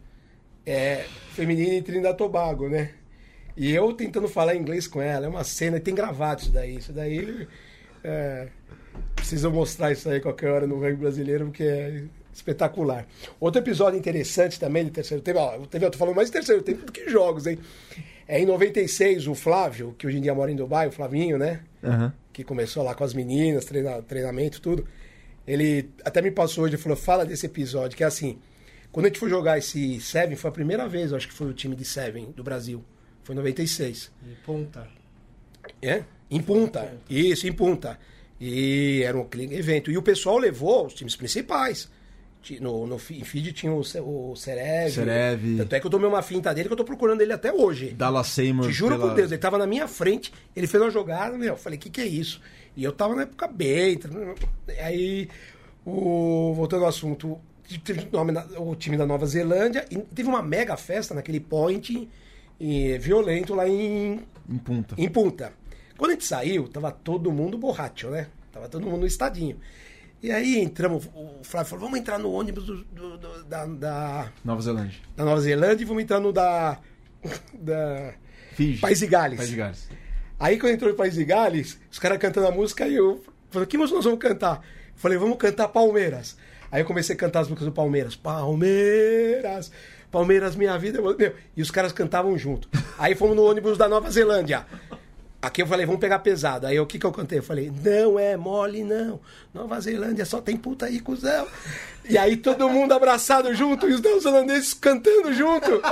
é, 0.66 1.06
feminina 1.32 1.74
em 1.74 1.82
Trinidad 1.84 2.16
Tobago, 2.16 2.70
né? 2.70 2.92
E 3.56 3.72
eu 3.72 3.94
tentando 3.94 4.28
falar 4.28 4.56
inglês 4.56 4.88
com 4.88 5.02
ela. 5.02 5.26
É 5.26 5.30
uma 5.30 5.44
cena, 5.44 5.78
e 5.78 5.80
tem 5.80 5.94
gravado 5.94 6.42
isso 6.42 6.52
daí. 6.52 6.76
Isso 6.76 6.92
daí. 6.92 7.48
É, 8.04 8.48
preciso 9.16 9.52
mostrar 9.52 9.92
isso 9.92 10.10
aí 10.10 10.20
qualquer 10.20 10.50
hora 10.50 10.68
no 10.68 10.80
rugby 10.80 10.98
brasileiro, 10.98 11.46
porque 11.46 11.64
é 11.64 12.04
espetacular. 12.34 13.06
Outro 13.40 13.62
episódio 13.62 13.98
interessante 13.98 14.60
também 14.60 14.86
de 14.86 14.92
terceiro 14.92 15.22
tempo, 15.22 15.40
ó, 15.40 15.56
eu 15.56 15.92
tô 15.92 15.98
falando 15.98 16.16
mais 16.16 16.30
de 16.30 16.34
terceiro 16.34 16.64
tempo 16.64 16.86
do 16.86 16.92
que 16.92 17.08
jogos, 17.10 17.46
hein? 17.46 17.60
É 18.28 18.40
em 18.40 18.46
96, 18.46 19.28
o 19.28 19.36
Flávio, 19.36 19.94
que 19.98 20.08
hoje 20.08 20.18
em 20.18 20.22
dia 20.22 20.34
mora 20.34 20.52
em 20.52 20.56
Dubai, 20.56 20.88
o 20.88 20.92
Flavinho, 20.92 21.38
né? 21.38 21.62
Aham. 21.84 22.14
Que 22.32 22.44
começou 22.44 22.84
lá 22.84 22.96
com 22.96 23.04
as 23.04 23.14
meninas, 23.14 23.66
treina, 23.66 24.02
treinamento, 24.02 24.60
tudo. 24.60 24.88
Ele 25.46 25.90
até 26.04 26.22
me 26.22 26.32
passou 26.32 26.64
hoje 26.64 26.76
e 26.76 26.78
falou: 26.78 26.98
fala 26.98 27.26
desse 27.26 27.46
episódio, 27.46 27.96
que 27.96 28.04
é 28.04 28.08
assim. 28.08 28.40
Quando 28.94 29.08
a 29.08 29.10
gente 29.10 29.20
foi 29.20 29.30
jogar 29.30 29.58
esse 29.58 30.00
Seven, 30.00 30.38
foi 30.38 30.50
a 30.50 30.54
primeira 30.54 30.88
vez, 30.88 31.12
eu 31.12 31.18
acho 31.18 31.28
que 31.28 31.34
foi 31.34 31.48
o 31.48 31.54
time 31.54 31.76
de 31.76 31.84
Seven 31.84 32.32
do 32.32 32.44
Brasil. 32.44 32.82
Foi 33.24 33.34
em 33.36 33.38
96. 33.40 34.12
E 34.26 34.36
ponta. 34.46 34.88
É? 35.82 36.04
Em 36.30 36.42
Punta. 36.42 36.94
Isso, 37.10 37.48
em 37.48 37.52
Punta. 37.52 38.00
E 38.40 39.02
era 39.04 39.18
um 39.18 39.28
evento. 39.52 39.90
E 39.92 39.98
o 39.98 40.02
pessoal 40.02 40.38
levou 40.38 40.86
os 40.88 40.94
times 40.94 41.16
principais. 41.16 41.90
No, 42.60 42.86
no 42.86 42.96
em 43.12 43.24
feed 43.24 43.54
tinha 43.54 43.72
o, 43.72 43.80
o 43.80 44.36
Cerev. 44.36 44.92
Cerev. 44.92 45.58
Tanto 45.58 45.76
é 45.76 45.80
que 45.80 45.88
eu 45.88 45.92
tomei 45.92 46.08
uma 46.10 46.22
finta 46.22 46.54
dele 46.54 46.68
que 46.68 46.74
eu 46.74 46.78
tô 46.78 46.84
procurando 46.84 47.22
ele 47.22 47.32
até 47.32 47.54
hoje. 47.54 47.92
Dallas 47.92 48.28
Seymour. 48.28 48.68
Te 48.68 48.74
juro 48.74 48.96
pela- 48.98 49.08
por 49.10 49.16
Deus, 49.16 49.32
ele 49.32 49.40
tava 49.40 49.58
na 49.58 49.66
minha 49.66 49.88
frente, 49.88 50.34
ele 50.54 50.68
fez 50.68 50.84
uma 50.84 50.90
jogada, 50.92 51.38
meu, 51.38 51.50
eu 51.54 51.58
falei, 51.58 51.80
o 51.80 51.82
que 51.82 51.90
que 51.90 52.02
é 52.02 52.06
isso? 52.06 52.42
E 52.76 52.84
eu 52.84 52.92
tava 52.92 53.16
na 53.16 53.22
época 53.22 53.48
bem, 53.48 53.98
aí, 54.82 55.30
o, 55.86 56.54
voltando 56.54 56.84
ao 56.84 56.90
assunto, 56.90 57.40
o 58.58 58.76
time 58.76 58.98
da 58.98 59.06
Nova 59.06 59.26
Zelândia, 59.26 59.86
e 59.90 59.98
teve 59.98 60.28
uma 60.30 60.42
mega 60.42 60.76
festa 60.78 61.14
naquele 61.14 61.40
point 61.40 62.10
e, 62.60 62.98
violento 63.00 63.54
lá 63.54 63.68
em, 63.68 64.22
Em 64.50 64.58
punta. 64.58 64.96
em 64.98 65.10
Punta. 65.10 65.54
Quando 65.98 66.12
a 66.12 66.14
gente 66.14 66.26
saiu, 66.26 66.68
tava 66.68 66.92
todo 66.92 67.32
mundo 67.32 67.58
borracho, 67.58 68.10
né? 68.10 68.28
Tava 68.52 68.68
todo 68.68 68.86
mundo 68.86 69.02
no 69.02 69.08
estadinho. 69.08 69.58
E 70.22 70.32
aí 70.32 70.60
entramos, 70.60 71.06
o 71.14 71.44
Flávio 71.44 71.70
falou, 71.70 71.86
vamos 71.86 72.00
entrar 72.00 72.18
no 72.18 72.32
ônibus 72.32 72.66
do- 72.66 72.84
do- 72.86 73.18
do- 73.18 73.44
da, 73.44 73.66
da, 73.66 74.32
Nova 74.44 74.62
Zelândia. 74.62 75.00
da 75.16 75.26
Nova 75.26 75.42
Zelândia 75.42 75.84
e 75.84 75.86
vamos 75.86 76.04
entrar 76.04 76.20
no 76.20 76.32
da... 76.32 76.80
da 77.54 78.14
Fiji. 78.54 78.80
País 78.82 79.00
de 79.00 79.08
Gales. 79.08 79.38
País 79.38 79.50
de 79.50 79.56
Gales. 79.56 79.90
Aí 80.40 80.58
quando 80.60 80.74
entrou 80.74 80.92
em 80.92 80.96
País 80.96 81.14
de 81.16 81.26
Gales, 81.26 81.80
os 81.92 82.00
caras 82.00 82.18
cantando 82.18 82.48
a 82.48 82.52
música, 82.52 82.88
e 82.88 82.96
eu 82.96 83.24
falei, 83.50 83.68
que 83.68 83.78
música 83.78 83.96
nós 83.96 84.06
vamos 84.06 84.20
cantar? 84.20 84.58
Eu 84.58 84.98
falei, 84.98 85.18
vamos 85.18 85.38
cantar 85.38 85.68
Palmeiras. 85.70 86.38
Aí 86.74 86.82
eu 86.82 86.86
comecei 86.88 87.16
a 87.16 87.18
cantar 87.18 87.42
as 87.42 87.48
músicas 87.48 87.68
do 87.68 87.72
Palmeiras. 87.72 88.16
Palmeiras, 88.16 89.72
Palmeiras, 90.12 90.56
minha 90.56 90.76
vida. 90.76 91.00
Meu, 91.00 91.36
e 91.56 91.62
os 91.62 91.70
caras 91.70 91.92
cantavam 91.92 92.36
junto. 92.36 92.68
Aí 92.98 93.14
fomos 93.14 93.36
no 93.36 93.44
ônibus 93.44 93.78
da 93.78 93.88
Nova 93.88 94.10
Zelândia. 94.10 94.66
Aqui 95.40 95.62
eu 95.62 95.68
falei, 95.68 95.86
vamos 95.86 96.02
pegar 96.02 96.18
pesado. 96.18 96.66
Aí 96.66 96.80
o 96.80 96.88
que 96.88 96.98
que 96.98 97.06
eu 97.06 97.12
cantei? 97.12 97.38
Eu 97.38 97.44
falei, 97.44 97.72
não 97.86 98.18
é 98.18 98.36
mole, 98.36 98.84
não. 98.84 99.20
Nova 99.54 99.80
Zelândia 99.80 100.26
só 100.26 100.42
tem 100.42 100.58
puta 100.58 100.88
aí, 100.88 101.00
cuzão. 101.00 101.48
E 102.10 102.18
aí 102.18 102.36
todo 102.38 102.68
mundo 102.68 102.92
abraçado 102.96 103.54
junto 103.54 103.88
e 103.88 103.94
os 103.94 104.02
neozelandeses 104.02 104.74
cantando 104.74 105.32
junto. 105.32 105.80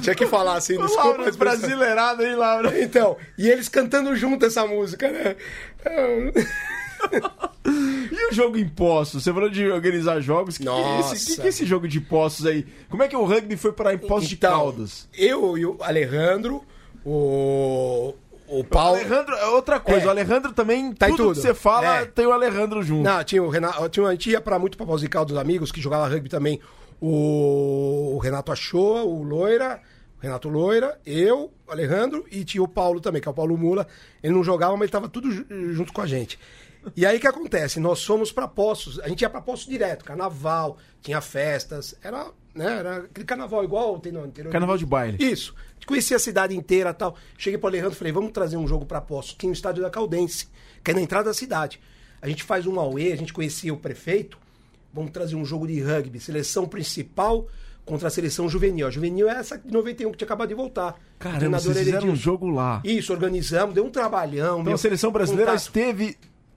Tinha 0.00 0.14
que 0.14 0.26
falar 0.26 0.54
assim, 0.54 0.76
desculpa. 0.76 1.02
Laura, 1.02 1.24
a 1.24 1.28
expressão. 1.28 1.58
brasileirada, 1.58 2.24
hein, 2.24 2.36
Laura? 2.36 2.80
Então, 2.80 3.16
e 3.36 3.50
eles 3.50 3.68
cantando 3.68 4.14
junto 4.14 4.46
essa 4.46 4.64
música, 4.64 5.10
né? 5.10 5.34
E 7.64 8.30
o 8.30 8.34
jogo 8.34 8.56
em 8.58 8.68
postos? 8.68 9.22
Você 9.22 9.32
falou 9.32 9.48
de 9.48 9.70
organizar 9.70 10.20
jogos. 10.20 10.56
O 10.56 10.58
que, 10.58 10.64
que, 10.64 11.32
é 11.32 11.36
que, 11.36 11.42
é 11.42 11.46
esse 11.48 11.64
jogo 11.64 11.86
de 11.88 12.00
postos 12.00 12.44
aí? 12.44 12.66
Como 12.90 13.02
é 13.02 13.08
que 13.08 13.16
o 13.16 13.24
rugby 13.24 13.56
foi 13.56 13.72
para 13.72 13.94
impostos 13.94 14.28
de 14.28 14.34
Então, 14.34 14.50
Caldas? 14.50 15.08
Eu 15.16 15.56
e 15.56 15.64
o 15.64 15.76
Alejandro, 15.80 16.62
o, 17.04 18.14
o 18.48 18.60
O 18.60 18.64
Paulo. 18.64 18.96
Alejandro, 18.96 19.34
é 19.36 19.46
outra 19.48 19.78
coisa. 19.80 20.02
É. 20.04 20.06
O 20.06 20.10
Alejandro 20.10 20.52
também, 20.52 20.92
Tá 20.92 21.08
em 21.08 21.12
tudo, 21.12 21.28
tudo. 21.28 21.34
que 21.36 21.40
você 21.42 21.54
fala, 21.54 22.00
É. 22.00 22.04
tem 22.04 22.26
o 22.26 22.32
Alejandro 22.32 22.82
junto. 22.82 23.02
Não, 23.04 23.22
tinha 23.24 23.42
o 23.42 23.48
Renato. 23.48 23.88
Tinha, 23.88 24.06
a 24.08 24.10
gente 24.12 24.30
ia 24.30 24.40
pra 24.40 24.58
muito 24.58 24.76
pra 24.76 24.86
Pausical 24.86 25.24
dos 25.24 25.36
amigos 25.36 25.70
que 25.72 25.80
jogava 25.80 26.08
rugby 26.08 26.28
também. 26.28 26.60
O, 27.00 28.14
o 28.16 28.18
Renato 28.18 28.52
Achoa, 28.52 29.02
o 29.04 29.22
Loira, 29.22 29.80
o 30.18 30.22
Renato 30.22 30.48
Loira, 30.48 31.00
eu, 31.06 31.50
o 31.66 31.70
Alejandro 31.72 32.24
e 32.30 32.44
tinha 32.44 32.62
o 32.62 32.68
Paulo 32.68 33.00
também, 33.00 33.20
que 33.22 33.28
é 33.28 33.30
o 33.30 33.34
Paulo 33.34 33.56
Mula. 33.56 33.86
Ele 34.22 34.32
não 34.34 34.44
jogava, 34.44 34.72
mas 34.72 34.82
ele 34.82 34.92
tava 34.92 35.08
tudo 35.08 35.30
ju- 35.30 35.46
junto 35.72 35.92
com 35.92 36.00
a 36.00 36.06
gente. 36.06 36.38
E 36.96 37.06
aí 37.06 37.16
o 37.16 37.20
que 37.20 37.26
acontece? 37.26 37.78
Nós 37.80 38.04
fomos 38.04 38.32
pra 38.32 38.48
Poços, 38.48 38.98
a 39.00 39.08
gente 39.08 39.22
ia 39.22 39.30
pra 39.30 39.40
Poços 39.40 39.66
direto, 39.66 40.04
carnaval, 40.04 40.78
tinha 41.00 41.20
festas, 41.20 41.94
era, 42.02 42.30
né, 42.54 42.78
era 42.78 42.96
aquele 42.98 43.26
carnaval 43.26 43.62
igual 43.64 43.98
tem 43.98 44.12
no 44.12 44.26
interior. 44.26 44.50
Carnaval 44.50 44.76
de 44.76 44.86
baile. 44.86 45.18
Isso. 45.20 45.54
Conheci 45.86 46.14
a 46.14 46.18
cidade 46.18 46.56
inteira 46.56 46.90
e 46.90 46.94
tal. 46.94 47.16
Cheguei 47.36 47.58
pro 47.58 47.68
Alejandro 47.68 47.94
e 47.94 47.96
falei, 47.96 48.12
vamos 48.12 48.32
trazer 48.32 48.56
um 48.56 48.66
jogo 48.66 48.86
pra 48.86 49.00
Poços. 49.00 49.34
Tinha 49.34 49.50
o 49.50 49.52
estádio 49.52 49.82
da 49.82 49.90
Caldense, 49.90 50.48
que 50.82 50.90
é 50.90 50.94
na 50.94 51.00
entrada 51.00 51.24
da 51.24 51.34
cidade. 51.34 51.80
A 52.20 52.28
gente 52.28 52.44
faz 52.44 52.66
um 52.66 52.78
auê, 52.78 53.12
a 53.12 53.16
gente 53.16 53.32
conhecia 53.32 53.74
o 53.74 53.76
prefeito. 53.76 54.38
Vamos 54.94 55.10
trazer 55.10 55.34
um 55.34 55.44
jogo 55.44 55.66
de 55.66 55.80
rugby, 55.80 56.20
seleção 56.20 56.68
principal 56.68 57.48
contra 57.84 58.08
a 58.08 58.10
seleção 58.10 58.48
juvenil. 58.48 58.86
A 58.86 58.90
juvenil 58.90 59.28
é 59.28 59.32
essa 59.32 59.58
de 59.58 59.72
91 59.72 60.12
que 60.12 60.18
tinha 60.18 60.26
acabado 60.26 60.48
de 60.48 60.54
voltar. 60.54 60.92
O 60.92 61.18
Caramba, 61.18 61.58
vocês 61.58 61.76
era 61.76 61.84
fizeram 61.84 62.08
um 62.08 62.16
jogo 62.16 62.48
lá. 62.48 62.80
Isso, 62.84 63.12
organizamos, 63.12 63.74
deu 63.74 63.84
um 63.84 63.90
trabalhão. 63.90 64.54
Então 64.54 64.64
meu, 64.64 64.74
a 64.74 64.78
seleção 64.78 65.10
brasileira 65.10 65.52
contato. 65.52 65.66
esteve 65.66 66.16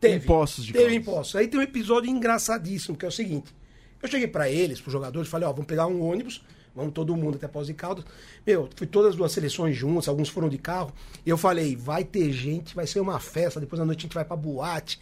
Teve. 0.09 0.23
em 0.23 0.27
postos 0.27 0.65
de 0.65 0.73
Teve 0.73 0.85
Caldas. 0.85 1.01
impostos. 1.01 1.35
Aí 1.35 1.47
tem 1.47 1.59
um 1.59 1.63
episódio 1.63 2.09
engraçadíssimo, 2.09 2.97
que 2.97 3.05
é 3.05 3.07
o 3.07 3.11
seguinte. 3.11 3.53
Eu 4.01 4.09
cheguei 4.09 4.27
pra 4.27 4.49
eles, 4.49 4.79
pros 4.79 4.93
jogadores, 4.93 5.29
falei, 5.29 5.47
ó, 5.47 5.51
vamos 5.51 5.65
pegar 5.65 5.87
um 5.87 6.01
ônibus, 6.01 6.43
vamos 6.75 6.93
todo 6.93 7.15
mundo 7.15 7.35
até 7.37 7.47
Pós 7.47 7.67
de 7.67 7.73
Caldas. 7.73 8.05
Meu, 8.45 8.69
fui 8.75 8.85
todas 8.85 9.11
as 9.11 9.15
duas 9.15 9.31
seleções 9.31 9.75
juntas, 9.75 10.07
alguns 10.07 10.29
foram 10.29 10.49
de 10.49 10.57
carro. 10.57 10.93
Eu 11.25 11.37
falei, 11.37 11.75
vai 11.75 12.03
ter 12.03 12.31
gente, 12.31 12.75
vai 12.75 12.85
ser 12.85 12.99
uma 12.99 13.19
festa, 13.19 13.59
depois 13.59 13.79
da 13.79 13.85
noite 13.85 13.99
a 13.99 14.01
gente 14.03 14.13
vai 14.13 14.25
pra 14.25 14.35
boate. 14.35 14.99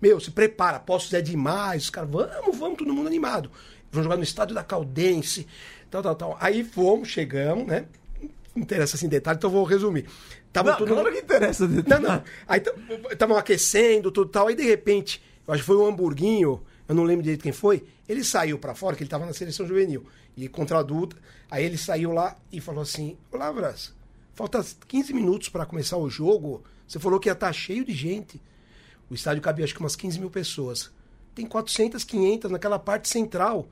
Meu, 0.00 0.20
se 0.20 0.30
prepara, 0.30 0.80
Poços 0.80 1.12
é 1.14 1.22
demais. 1.22 1.84
Os 1.84 1.90
caras, 1.90 2.10
vamos, 2.10 2.58
vamos, 2.58 2.78
todo 2.78 2.92
mundo 2.92 3.06
animado. 3.06 3.50
Vamos 3.90 4.04
jogar 4.04 4.16
no 4.16 4.22
estádio 4.22 4.54
da 4.54 4.64
Caldense, 4.64 5.46
tal, 5.90 6.02
tal, 6.02 6.14
tal. 6.14 6.36
Aí 6.40 6.64
fomos, 6.64 7.08
chegamos, 7.08 7.66
né? 7.66 7.86
Não 8.54 8.62
interessa 8.62 8.96
assim 8.96 9.06
em 9.06 9.08
detalhe, 9.08 9.38
então 9.38 9.48
eu 9.48 9.54
vou 9.54 9.64
resumir. 9.64 10.06
Tava 10.52 10.72
Não, 10.72 10.78
tudo 10.78 10.94
claro 10.94 11.12
que 11.12 11.18
interessa. 11.18 11.66
não, 11.66 12.00
não. 12.00 12.22
Aí 12.46 12.62
estavam 13.10 13.36
aquecendo, 13.36 14.12
tudo 14.12 14.30
tal. 14.30 14.48
Aí, 14.48 14.54
de 14.54 14.62
repente, 14.62 15.22
eu 15.46 15.54
acho 15.54 15.62
que 15.62 15.66
foi 15.66 15.76
o 15.76 15.86
Hamburguinho, 15.86 16.62
eu 16.86 16.94
não 16.94 17.04
lembro 17.04 17.22
direito 17.22 17.42
quem 17.42 17.52
foi. 17.52 17.84
Ele 18.08 18.22
saiu 18.22 18.58
pra 18.58 18.74
fora, 18.74 18.94
que 18.94 19.02
ele 19.02 19.10
tava 19.10 19.24
na 19.24 19.32
seleção 19.32 19.66
juvenil. 19.66 20.04
E 20.36 20.48
contra 20.48 20.76
a 20.76 20.80
adulta. 20.80 21.16
Aí 21.50 21.64
ele 21.64 21.78
saiu 21.78 22.12
lá 22.12 22.36
e 22.50 22.60
falou 22.60 22.82
assim: 22.82 23.16
Ô 23.30 23.36
Lavras, 23.36 23.94
falta 24.34 24.64
15 24.88 25.12
minutos 25.14 25.48
pra 25.48 25.64
começar 25.64 25.96
o 25.96 26.08
jogo. 26.10 26.62
Você 26.86 26.98
falou 26.98 27.18
que 27.18 27.28
ia 27.28 27.32
estar 27.32 27.52
cheio 27.52 27.84
de 27.84 27.92
gente. 27.92 28.40
O 29.08 29.14
estádio 29.14 29.42
cabia 29.42 29.64
acho 29.64 29.74
que 29.74 29.80
umas 29.80 29.96
15 29.96 30.18
mil 30.18 30.30
pessoas. 30.30 30.90
Tem 31.34 31.46
400, 31.46 32.04
500 32.04 32.50
naquela 32.50 32.78
parte 32.78 33.08
central. 33.08 33.68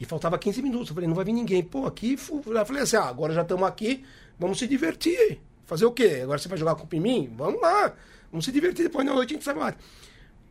E 0.00 0.04
faltava 0.04 0.38
15 0.38 0.62
minutos. 0.62 0.88
Eu 0.88 0.94
falei, 0.94 1.08
não 1.08 1.14
vai 1.14 1.24
vir 1.24 1.32
ninguém. 1.32 1.62
Pô, 1.62 1.86
aqui. 1.86 2.16
Eu 2.30 2.66
falei 2.66 2.82
assim: 2.82 2.96
ah, 2.96 3.04
agora 3.04 3.32
já 3.32 3.42
estamos 3.42 3.66
aqui, 3.66 4.04
vamos 4.38 4.58
se 4.58 4.66
divertir. 4.66 5.40
Fazer 5.68 5.84
o 5.84 5.92
quê? 5.92 6.20
Agora 6.22 6.38
você 6.38 6.48
vai 6.48 6.56
jogar 6.56 6.74
culpa 6.76 6.96
em 6.96 7.00
mim? 7.00 7.34
Vamos 7.36 7.60
lá. 7.60 7.94
Vamos 8.32 8.46
se 8.46 8.50
divertir. 8.50 8.84
Depois 8.84 9.06
da 9.06 9.12
noite 9.12 9.34
a 9.34 9.34
gente 9.34 9.44
sai 9.44 9.54
mais. 9.54 9.74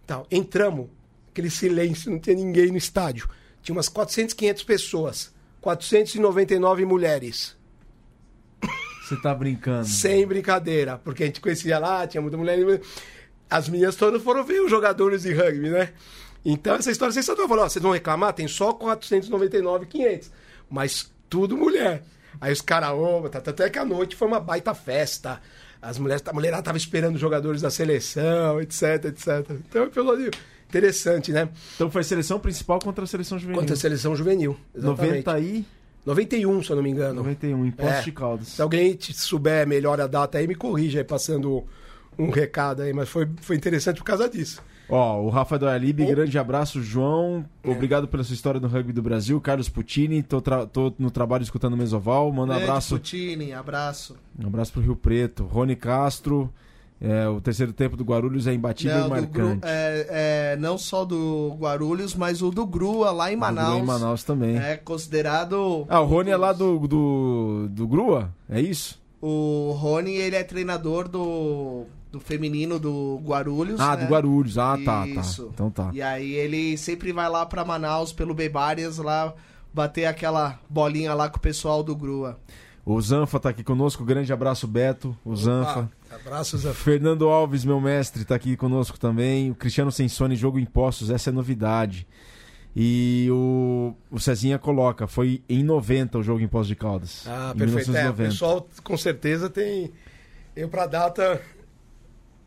Tal. 0.06 0.28
Entramos, 0.30 0.90
aquele 1.32 1.50
silêncio, 1.50 2.12
não 2.12 2.20
tinha 2.20 2.36
ninguém 2.36 2.68
no 2.68 2.78
estádio. 2.78 3.28
Tinha 3.64 3.76
umas 3.76 3.90
400, 3.90 4.36
500 4.36 4.64
pessoas. 4.64 5.34
499 5.60 6.86
mulheres. 6.86 7.58
Você 9.04 9.20
tá 9.20 9.34
brincando. 9.34 9.88
Sem 9.88 10.28
brincadeira. 10.28 11.00
Porque 11.04 11.24
a 11.24 11.26
gente 11.26 11.42
conhecia 11.42 11.80
lá, 11.80 12.06
tinha 12.06 12.22
muita 12.22 12.38
mulher. 12.38 12.80
As 13.50 13.68
meninas 13.68 13.96
todas 13.96 14.22
foram 14.22 14.44
ver 14.44 14.62
os 14.62 14.70
jogadores 14.70 15.24
de 15.24 15.34
rugby, 15.34 15.72
né? 15.72 15.94
Então 16.46 16.76
essa 16.76 16.92
história 16.92 17.12
vocês 17.12 17.28
estão 17.28 17.48
falando, 17.48 17.66
ó, 17.66 17.70
vocês 17.70 17.82
vão 17.82 17.92
reclamar? 17.92 18.34
Tem 18.34 18.48
só 18.48 18.72
499, 18.72 19.88
500. 19.88 20.32
Mas 20.70 21.12
tudo 21.28 21.58
mulher. 21.58 22.04
Aí 22.40 22.52
os 22.54 22.62
caras, 22.62 22.92
ô, 22.92 23.28
tá, 23.30 23.40
até 23.40 23.70
que 23.70 23.80
a 23.80 23.86
noite 23.86 24.16
foi 24.16 24.28
uma 24.28 24.40
baita 24.40 24.74
festa. 24.74 25.42
As 25.82 25.98
mulheres, 26.00 26.24
a 26.26 26.34
mulherada 26.34 26.64
tava 26.64 26.78
esperando 26.78 27.16
os 27.16 27.22
jogadores 27.22 27.62
da 27.62 27.70
seleção, 27.70 28.60
etc, 28.62 29.06
etc. 29.06 29.50
Então, 29.70 29.84
episódio 29.84 30.32
interessante, 30.68 31.32
né? 31.32 31.50
Então 31.76 31.90
foi 31.90 32.02
a 32.02 32.04
seleção 32.04 32.40
principal 32.40 32.80
contra 32.80 33.04
a 33.04 33.08
seleção 33.08 33.40
juvenil. 33.40 33.60
Contra 33.60 33.74
a 33.76 33.78
seleção 33.78 34.16
juvenil. 34.16 34.58
Exatamente. 34.76 35.26
90 35.26 35.40
e 35.40 35.66
91, 36.06 36.64
se 36.64 36.70
eu 36.70 36.76
não 36.78 36.84
me 36.84 36.90
engano. 36.90 37.16
91, 37.16 37.66
em 37.66 37.72
Poços 37.72 37.94
É. 37.94 38.02
de 38.02 38.12
Caldas. 38.12 38.48
Se 38.50 38.62
alguém 38.62 38.98
souber 39.00 39.68
melhor 39.68 40.00
a 40.00 40.08
data 40.08 40.38
aí, 40.38 40.48
me 40.48 40.56
corrija 40.56 41.00
aí, 41.00 41.04
passando 41.04 41.66
um 42.18 42.30
recado 42.30 42.82
aí. 42.82 42.94
Mas 42.94 43.10
foi, 43.10 43.28
foi 43.42 43.56
interessante 43.56 43.98
por 43.98 44.06
causa 44.06 44.30
disso. 44.30 44.62
Ó, 44.90 45.22
o 45.22 45.30
Rafa 45.30 45.60
do 45.60 45.68
Alibe, 45.68 46.06
grande 46.06 46.40
abraço, 46.40 46.82
João. 46.82 47.44
Obrigado 47.66 48.08
pela 48.08 48.24
sua 48.24 48.34
história 48.34 48.60
no 48.60 48.68
rugby 48.70 48.94
do 48.94 49.02
Brasil. 49.02 49.40
Carlos 49.42 49.68
Putini, 49.68 50.24
tô, 50.24 50.40
tra- 50.40 50.66
tô 50.66 50.94
no 50.98 51.12
trabalho 51.12 51.44
escutando 51.44 51.74
o 51.74 51.78
Mesoval. 51.78 52.32
Manda 52.32 52.54
um 52.54 52.56
Grande 52.56 52.64
abraço. 52.70 52.96
Putini, 52.96 53.52
abraço. 53.52 54.16
Um 54.42 54.48
abraço 54.48 54.72
pro 54.72 54.82
Rio 54.82 54.96
Preto. 54.96 55.44
Rony 55.44 55.76
Castro. 55.76 56.50
é, 57.02 57.28
o 57.28 57.40
terceiro 57.42 57.74
tempo 57.74 57.98
do 57.98 58.04
Guarulhos 58.06 58.48
é 58.48 58.54
imbatível 58.54 59.10
Não, 59.10 59.18
e 59.18 59.22
do 59.22 59.28
Gru- 59.28 59.44
marcante. 59.50 59.66
é, 59.68 60.54
é, 60.54 60.58
não 60.58 60.78
só 60.78 61.04
do 61.06 61.56
Guarulhos, 61.60 62.16
mas 62.16 62.42
o 62.42 62.50
do 62.50 62.66
Grua, 62.66 63.12
lá 63.12 63.32
em 63.32 63.36
Manaus. 63.36 63.78
Em 63.78 63.84
Manaus 63.84 64.24
também. 64.24 64.58
É 64.58 64.78
considerado. 64.78 65.86
Ah, 65.90 66.00
o 66.02 66.06
Rony 66.06 66.32
é 66.32 66.38
lá 66.38 66.54
do, 66.54 66.80
do, 66.88 67.68
do 67.70 67.88
Grua? 67.88 68.34
É 68.50 68.62
isso? 68.62 69.00
O 69.22 69.76
Rony, 69.78 70.14
ele 70.16 70.36
é 70.38 70.44
treinador 70.44 71.08
do, 71.10 71.84
do 72.12 72.20
feminino 72.20 72.80
do 72.80 73.22
Guarulhos. 73.24 73.80
Ah, 73.80 73.96
né? 73.96 74.06
do 74.06 74.12
Guarulhos. 74.12 74.58
Ah, 74.58 74.78
tá, 74.84 75.02
tá. 75.02 75.08
Isso. 75.08 75.50
Então 75.54 75.70
tá. 75.70 75.92
E 75.94 76.02
aí 76.02 76.34
ele 76.34 76.78
sempre 76.78 77.12
vai 77.12 77.30
lá 77.30 77.46
pra 77.46 77.66
Manaus, 77.66 78.12
pelo 78.14 78.34
Bebárias, 78.34 78.98
lá 78.98 79.34
bater 79.74 80.06
aquela 80.06 80.60
bolinha 80.70 81.14
lá 81.14 81.30
com 81.30 81.38
o 81.38 81.42
pessoal 81.42 81.84
do 81.84 81.96
Grua. 81.96 82.40
O 82.86 83.00
Zanfa 83.02 83.40
tá 83.40 83.50
aqui 83.50 83.64
conosco. 83.64 84.06
Grande 84.06 84.32
abraço, 84.32 84.66
Beto. 84.66 85.16
O 85.26 85.36
Zanfa. 85.36 85.90
Ah, 86.10 86.16
abraços 86.16 86.66
a 86.66 86.74
Fernando 86.74 87.28
Alves, 87.28 87.66
meu 87.66 87.82
mestre, 87.82 88.24
tá 88.24 88.34
aqui 88.36 88.56
conosco 88.56 88.98
também. 88.98 89.52
O 89.52 89.56
Cristiano 89.56 89.92
Sensone, 89.92 90.36
jogo 90.36 90.58
impostos, 90.58 91.10
essa 91.10 91.30
é 91.30 91.34
novidade. 91.34 92.08
E 92.80 93.28
o, 93.32 93.94
o 94.10 94.20
Cezinha 94.20 94.58
coloca, 94.58 95.06
foi 95.08 95.44
em 95.50 95.64
90 95.64 96.20
o 96.20 96.24
jogo 96.24 96.40
impostos 96.40 96.68
de 96.70 96.76
Caldas. 96.76 97.26
Ah, 97.28 97.52
em 97.54 97.58
perfeito. 97.58 97.90
É, 97.90 98.10
o 98.10 98.14
1990. 98.14 98.30
pessoal 98.30 98.68
com 98.84 98.98
certeza 98.98 99.50
tem. 99.50 99.92
Eu 100.56 100.70
pra 100.70 100.88
data. 100.88 101.42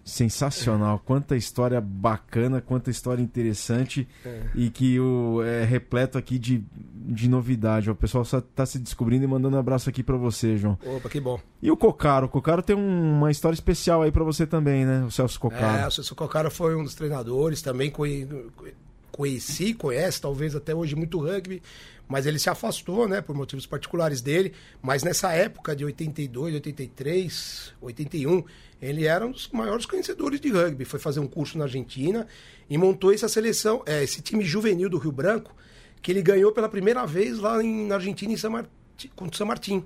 Sensacional, 0.05 0.99
quanta 1.05 1.37
história 1.37 1.81
bacana, 1.81 2.61
quanta 2.61 2.91
história 2.91 3.23
interessante 3.23 4.09
É. 4.25 4.43
e 4.55 4.69
que 4.71 4.99
o, 4.99 5.43
é 5.43 5.65
repleto 5.65 6.19
aqui 6.19 6.39
de, 6.39 6.65
de 6.75 7.29
novidade. 7.29 7.91
O 7.91 7.95
pessoal 7.95 8.25
só 8.25 8.41
tá 8.41 8.67
se 8.67 8.79
descobrindo 8.79 9.25
e 9.25 9.27
mandando 9.29 9.57
um 9.57 9.61
abraço 9.61 9.89
aqui 9.89 10.03
pra 10.03 10.17
você, 10.17 10.57
João. 10.57 10.79
Opa, 10.85 11.09
que 11.09 11.21
bom. 11.21 11.39
E 11.63 11.71
o 11.71 11.77
Cocaro? 11.77 12.27
O 12.27 12.29
Cocaro 12.29 12.63
tem 12.63 12.75
um- 12.75 13.19
uma 13.19 13.31
história 13.31 13.55
especial 13.55 14.03
aí 14.03 14.11
pra 14.11 14.25
você 14.25 14.47
também, 14.47 14.85
né? 14.85 15.05
O 15.05 15.11
Celso 15.11 15.37
É, 15.37 15.41
Cocaro. 15.41 15.89
o 15.89 15.91
Celso 15.91 16.15
Cocara 16.15 16.51
foi 16.51 16.75
um 16.75 16.83
dos 16.83 16.95
treinadores, 16.95 17.63
também 17.63 17.91
conhe- 17.91 18.27
conheci, 19.13 19.75
conhece 19.75 20.21
talvez 20.21 20.55
até 20.57 20.75
hoje 20.75 20.95
muito 20.97 21.19
rugby, 21.21 21.63
mas 22.11 22.27
ele 22.27 22.41
se 22.41 22.51
afastou, 22.51 23.07
né, 23.07 23.21
por 23.21 23.37
motivos 23.37 23.65
particulares 23.67 24.21
dele, 24.21 24.53
mas 24.83 25.05
nessa 25.05 25.33
época 25.33 25.77
de 25.77 25.85
82, 25.85 26.55
83, 26.55 27.73
81, 27.81 28.45
ele 28.83 29.07
era 29.07 29.25
um 29.25 29.31
dos 29.31 29.49
maiores 29.51 29.87
conhecedores 29.87 30.41
de 30.41 30.51
rugby, 30.51 30.85
foi 30.85 30.99
fazer 30.99 31.21
um 31.21 31.29
curso 31.29 31.57
na 31.57 31.65
Argentina 31.65 32.27
e 32.69 32.77
montou 32.77 33.15
essa 33.15 33.29
seleção, 33.29 33.83
é, 33.87 34.03
esse 34.03 34.21
time 34.21 34.45
juvenil 34.45 34.91
do 34.91 34.99
Rio 34.99 35.13
Branco, 35.13 35.55
que 36.03 36.11
ele 36.11 36.21
ganhou 36.21 36.51
pela 36.51 36.69
primeira 36.69 37.07
vez 37.07 37.39
lá 37.39 37.63
em, 37.63 37.87
na 37.87 37.95
Argentina 37.95 38.33
em 38.33 38.37
San 38.37 38.51
Martin, 38.51 38.71
contra 39.15 39.35
o 39.35 39.39
San 39.39 39.45
Martin, 39.45 39.85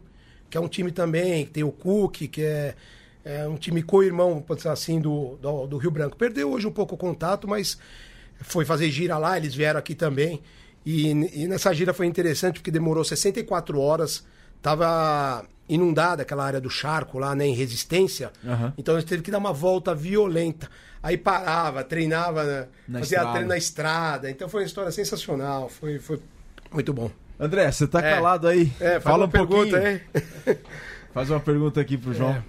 que 0.49 0.57
é 0.57 0.61
um 0.61 0.68
time 0.68 0.91
também, 0.91 1.45
que 1.45 1.51
tem 1.51 1.62
o 1.62 1.70
Cook, 1.70 2.29
que 2.29 2.43
é 2.43 2.75
é 3.25 3.49
um 3.49 3.57
time 3.57 3.83
co-irmão, 3.83 4.43
pode 4.43 4.61
ser 4.61 4.68
assim, 4.68 5.01
do, 5.01 5.37
do, 5.41 5.66
do 5.66 5.79
Rio 5.79 5.91
Branco. 5.91 6.14
Perdeu 6.14 6.53
hoje 6.53 6.66
um 6.66 6.70
pouco 6.70 6.95
o 6.95 6.99
contato, 6.99 7.49
mas 7.49 7.79
foi 8.43 8.66
fazer 8.66 8.91
gira 8.91 9.16
lá, 9.16 9.39
eles 9.39 9.55
vieram 9.55 9.79
aqui 9.79 9.95
também. 9.95 10.43
E, 10.85 11.11
e 11.11 11.49
nessa 11.49 11.72
gira 11.72 11.95
foi 11.95 12.07
interessante 12.07 12.55
porque 12.61 12.70
demorou 12.70 13.05
64 13.05 13.80
horas, 13.80 14.24
tava 14.61 15.45
inundada 15.68 16.22
aquela 16.22 16.45
área 16.45 16.61
do 16.61 16.68
charco 16.68 17.18
lá, 17.18 17.35
né, 17.35 17.47
em 17.47 17.55
resistência. 17.55 18.30
Aham. 18.47 18.72
Então 18.76 18.97
a 18.97 19.01
gente 19.01 19.09
teve 19.09 19.22
que 19.22 19.30
dar 19.30 19.39
uma 19.39 19.53
volta 19.53 19.95
violenta. 19.95 20.68
Aí 21.03 21.16
parava, 21.18 21.82
treinava, 21.85 22.45
né, 22.45 22.66
fazia 23.01 23.03
estrada. 23.18 23.30
treino 23.32 23.49
na 23.49 23.57
estrada. 23.57 24.30
Então 24.30 24.49
foi 24.49 24.61
uma 24.62 24.66
história 24.66 24.91
sensacional, 24.93 25.68
foi, 25.68 25.99
foi 25.99 26.20
muito 26.72 26.93
bom. 26.93 27.11
André, 27.39 27.70
você 27.72 27.87
tá 27.87 28.01
É. 28.01 28.14
calado 28.14 28.47
aí? 28.47 28.72
É, 28.78 29.01
fala 29.01 29.24
um 29.26 29.28
pergunta, 29.28 29.78
pouquinho. 29.78 29.89
hein? 30.47 30.59
Faz 31.12 31.30
uma 31.30 31.41
pergunta 31.41 31.80
aqui 31.80 31.97
pro 31.97 32.12
João. 32.12 32.30
É. 32.32 32.43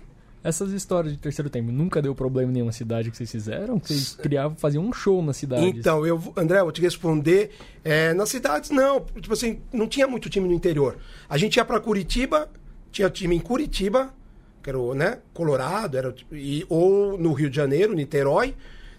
Essas 0.45 0.71
histórias 0.73 1.11
de 1.11 1.17
terceiro 1.17 1.49
tempo 1.49 1.71
nunca 1.71 1.99
deu 2.03 2.13
problema 2.13 2.51
em 2.51 2.53
nenhuma 2.53 2.71
cidade 2.71 3.09
que 3.09 3.17
vocês 3.17 3.31
fizeram? 3.31 3.79
Vocês 3.79 4.13
criavam, 4.13 4.55
faziam 4.55 4.85
um 4.85 4.93
show 4.93 5.19
na 5.23 5.33
cidade. 5.33 5.65
Então, 5.65 6.05
eu, 6.05 6.21
André, 6.37 6.59
eu 6.59 6.65
vou 6.65 6.71
te 6.71 6.81
responder. 6.81 7.49
É, 7.83 8.13
nas 8.13 8.29
cidades, 8.29 8.69
não. 8.69 8.99
Tipo 8.99 9.33
assim, 9.33 9.59
não 9.73 9.87
tinha 9.87 10.07
muito 10.07 10.29
time 10.29 10.47
no 10.47 10.53
interior. 10.53 10.99
A 11.27 11.35
gente 11.35 11.55
ia 11.55 11.65
pra 11.65 11.79
Curitiba, 11.79 12.47
tinha 12.91 13.09
time 13.09 13.35
em 13.35 13.39
Curitiba, 13.39 14.13
que 14.61 14.69
era 14.69 14.77
o, 14.77 14.93
né, 14.93 15.17
Colorado, 15.33 15.97
era, 15.97 16.13
e, 16.31 16.63
ou 16.69 17.17
no 17.17 17.33
Rio 17.33 17.49
de 17.49 17.55
Janeiro, 17.55 17.95
Niterói. 17.95 18.53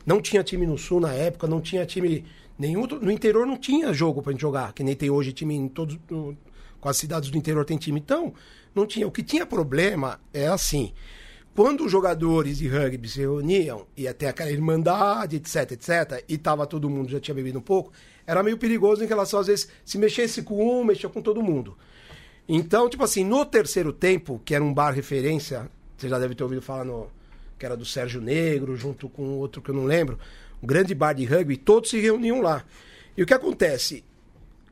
Não 0.05 0.21
tinha 0.21 0.43
time 0.43 0.67
no 0.67 0.77
Sul 0.77 0.99
na 0.99 1.13
época, 1.13 1.47
não 1.47 1.61
tinha 1.61 1.87
time 1.87 2.25
nenhum. 2.59 2.89
No 2.89 3.13
interior 3.13 3.47
não 3.47 3.57
tinha 3.57 3.93
jogo 3.93 4.21
pra 4.21 4.33
gente 4.33 4.41
jogar, 4.41 4.73
que 4.73 4.83
nem 4.83 4.97
tem 4.97 5.11
hoje 5.11 5.33
time 5.33 5.55
em 5.55 5.69
todos. 5.69 5.97
com 6.09 6.89
as 6.89 6.97
cidades 6.97 7.31
do 7.31 7.39
interior 7.39 7.65
tem 7.65 7.79
time. 7.79 8.01
Então, 8.01 8.35
não 8.75 8.85
tinha. 8.85 9.07
O 9.07 9.13
que 9.13 9.23
tinha 9.23 9.47
problema 9.47 10.19
é 10.35 10.49
assim. 10.49 10.93
Quando 11.57 11.87
os 11.87 11.91
jogadores 11.91 12.59
de 12.59 12.69
rugby 12.69 13.09
se 13.09 13.21
reuniam, 13.21 13.87
ia 13.97 14.13
ter 14.13 14.27
aquela 14.27 14.51
irmandade, 14.51 15.37
etc, 15.37 15.73
etc, 15.73 16.23
e 16.29 16.37
tava 16.37 16.67
todo 16.67 16.91
mundo, 16.91 17.09
já 17.09 17.19
tinha 17.19 17.35
bebido 17.35 17.59
um 17.59 17.63
pouco, 17.63 17.91
era 18.27 18.43
meio 18.43 18.59
perigoso 18.59 19.03
em 19.03 19.07
relação, 19.07 19.41
às 19.41 19.47
vezes, 19.47 19.67
se 19.83 19.97
mexesse 19.97 20.43
com 20.43 20.55
um, 20.63 20.85
mexia 20.85 21.09
com 21.09 21.23
todo 21.23 21.43
mundo. 21.43 21.75
Então, 22.47 22.91
tipo 22.91 23.03
assim, 23.03 23.25
no 23.25 23.43
terceiro 23.47 23.91
tempo, 23.91 24.39
que 24.45 24.55
era 24.55 24.63
um 24.63 24.75
bar 24.75 24.91
referência, 24.91 25.71
você 25.97 26.11
já 26.11 26.19
deve 26.19 26.35
ter 26.35 26.43
ouvido 26.43 26.61
falar 26.61 26.85
no. 26.85 27.09
que 27.59 27.65
era 27.65 27.75
do 27.75 27.87
Sérgio 27.87 28.21
Negro, 28.21 28.77
junto 28.77 29.09
com 29.09 29.39
outro 29.39 29.63
que 29.63 29.71
eu 29.71 29.75
não 29.75 29.87
lembro, 29.87 30.19
um 30.63 30.67
grande 30.67 30.95
bar 30.95 31.15
de 31.15 31.25
rugby, 31.25 31.57
todos 31.57 31.89
se 31.89 31.99
reuniam 31.99 32.43
lá. 32.43 32.67
E 33.17 33.23
o 33.23 33.27
que 33.27 33.33
acontece? 33.33 34.05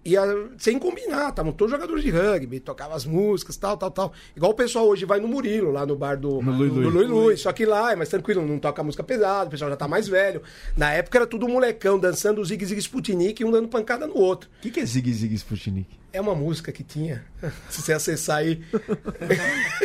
Ia 0.04 0.22
sem 0.58 0.78
combinar, 0.78 1.30
estavam 1.30 1.52
todos 1.52 1.72
jogadores 1.72 2.04
de 2.04 2.10
rugby, 2.10 2.60
tocavam 2.60 2.94
as 2.94 3.04
músicas, 3.06 3.56
tal, 3.56 3.76
tal, 3.76 3.90
tal. 3.90 4.12
Igual 4.36 4.52
o 4.52 4.54
pessoal 4.54 4.86
hoje 4.86 5.04
vai 5.04 5.18
no 5.20 5.28
Murilo, 5.28 5.70
lá 5.72 5.86
no 5.86 5.96
bar 5.96 6.16
do, 6.18 6.42
No 6.42 6.52
Lui. 6.52 6.68
do 6.70 6.88
Lui 6.90 7.06
Lui. 7.06 7.36
Só 7.36 7.52
que 7.52 7.64
lá 7.64 7.92
é 7.92 7.96
mais 7.96 8.08
tranquilo, 8.08 8.46
não 8.46 8.58
toca 8.58 8.82
música 8.82 9.02
pesada, 9.02 9.46
o 9.46 9.50
pessoal 9.50 9.70
já 9.70 9.76
tá 9.76 9.88
mais 9.88 10.06
velho. 10.06 10.42
Na 10.76 10.92
época 10.92 11.18
era 11.18 11.26
tudo 11.26 11.48
molecão, 11.48 11.98
dançando 11.98 12.40
o 12.40 12.44
Zig 12.44 12.64
Zig 12.64 12.78
Sputnik 12.80 13.40
e 13.42 13.44
um 13.44 13.50
dando 13.50 13.68
pancada 13.68 14.06
no 14.06 14.16
outro. 14.16 14.50
O 14.58 14.62
que, 14.62 14.70
que 14.70 14.80
é 14.80 14.84
Zig 14.86 15.10
Zig 15.12 15.34
Sputnik? 15.34 15.88
É 16.12 16.20
uma 16.20 16.34
música 16.34 16.70
que 16.70 16.84
tinha. 16.84 17.24
Se 17.70 17.82
você 17.82 17.92
acessar 17.92 18.36
aí. 18.38 18.56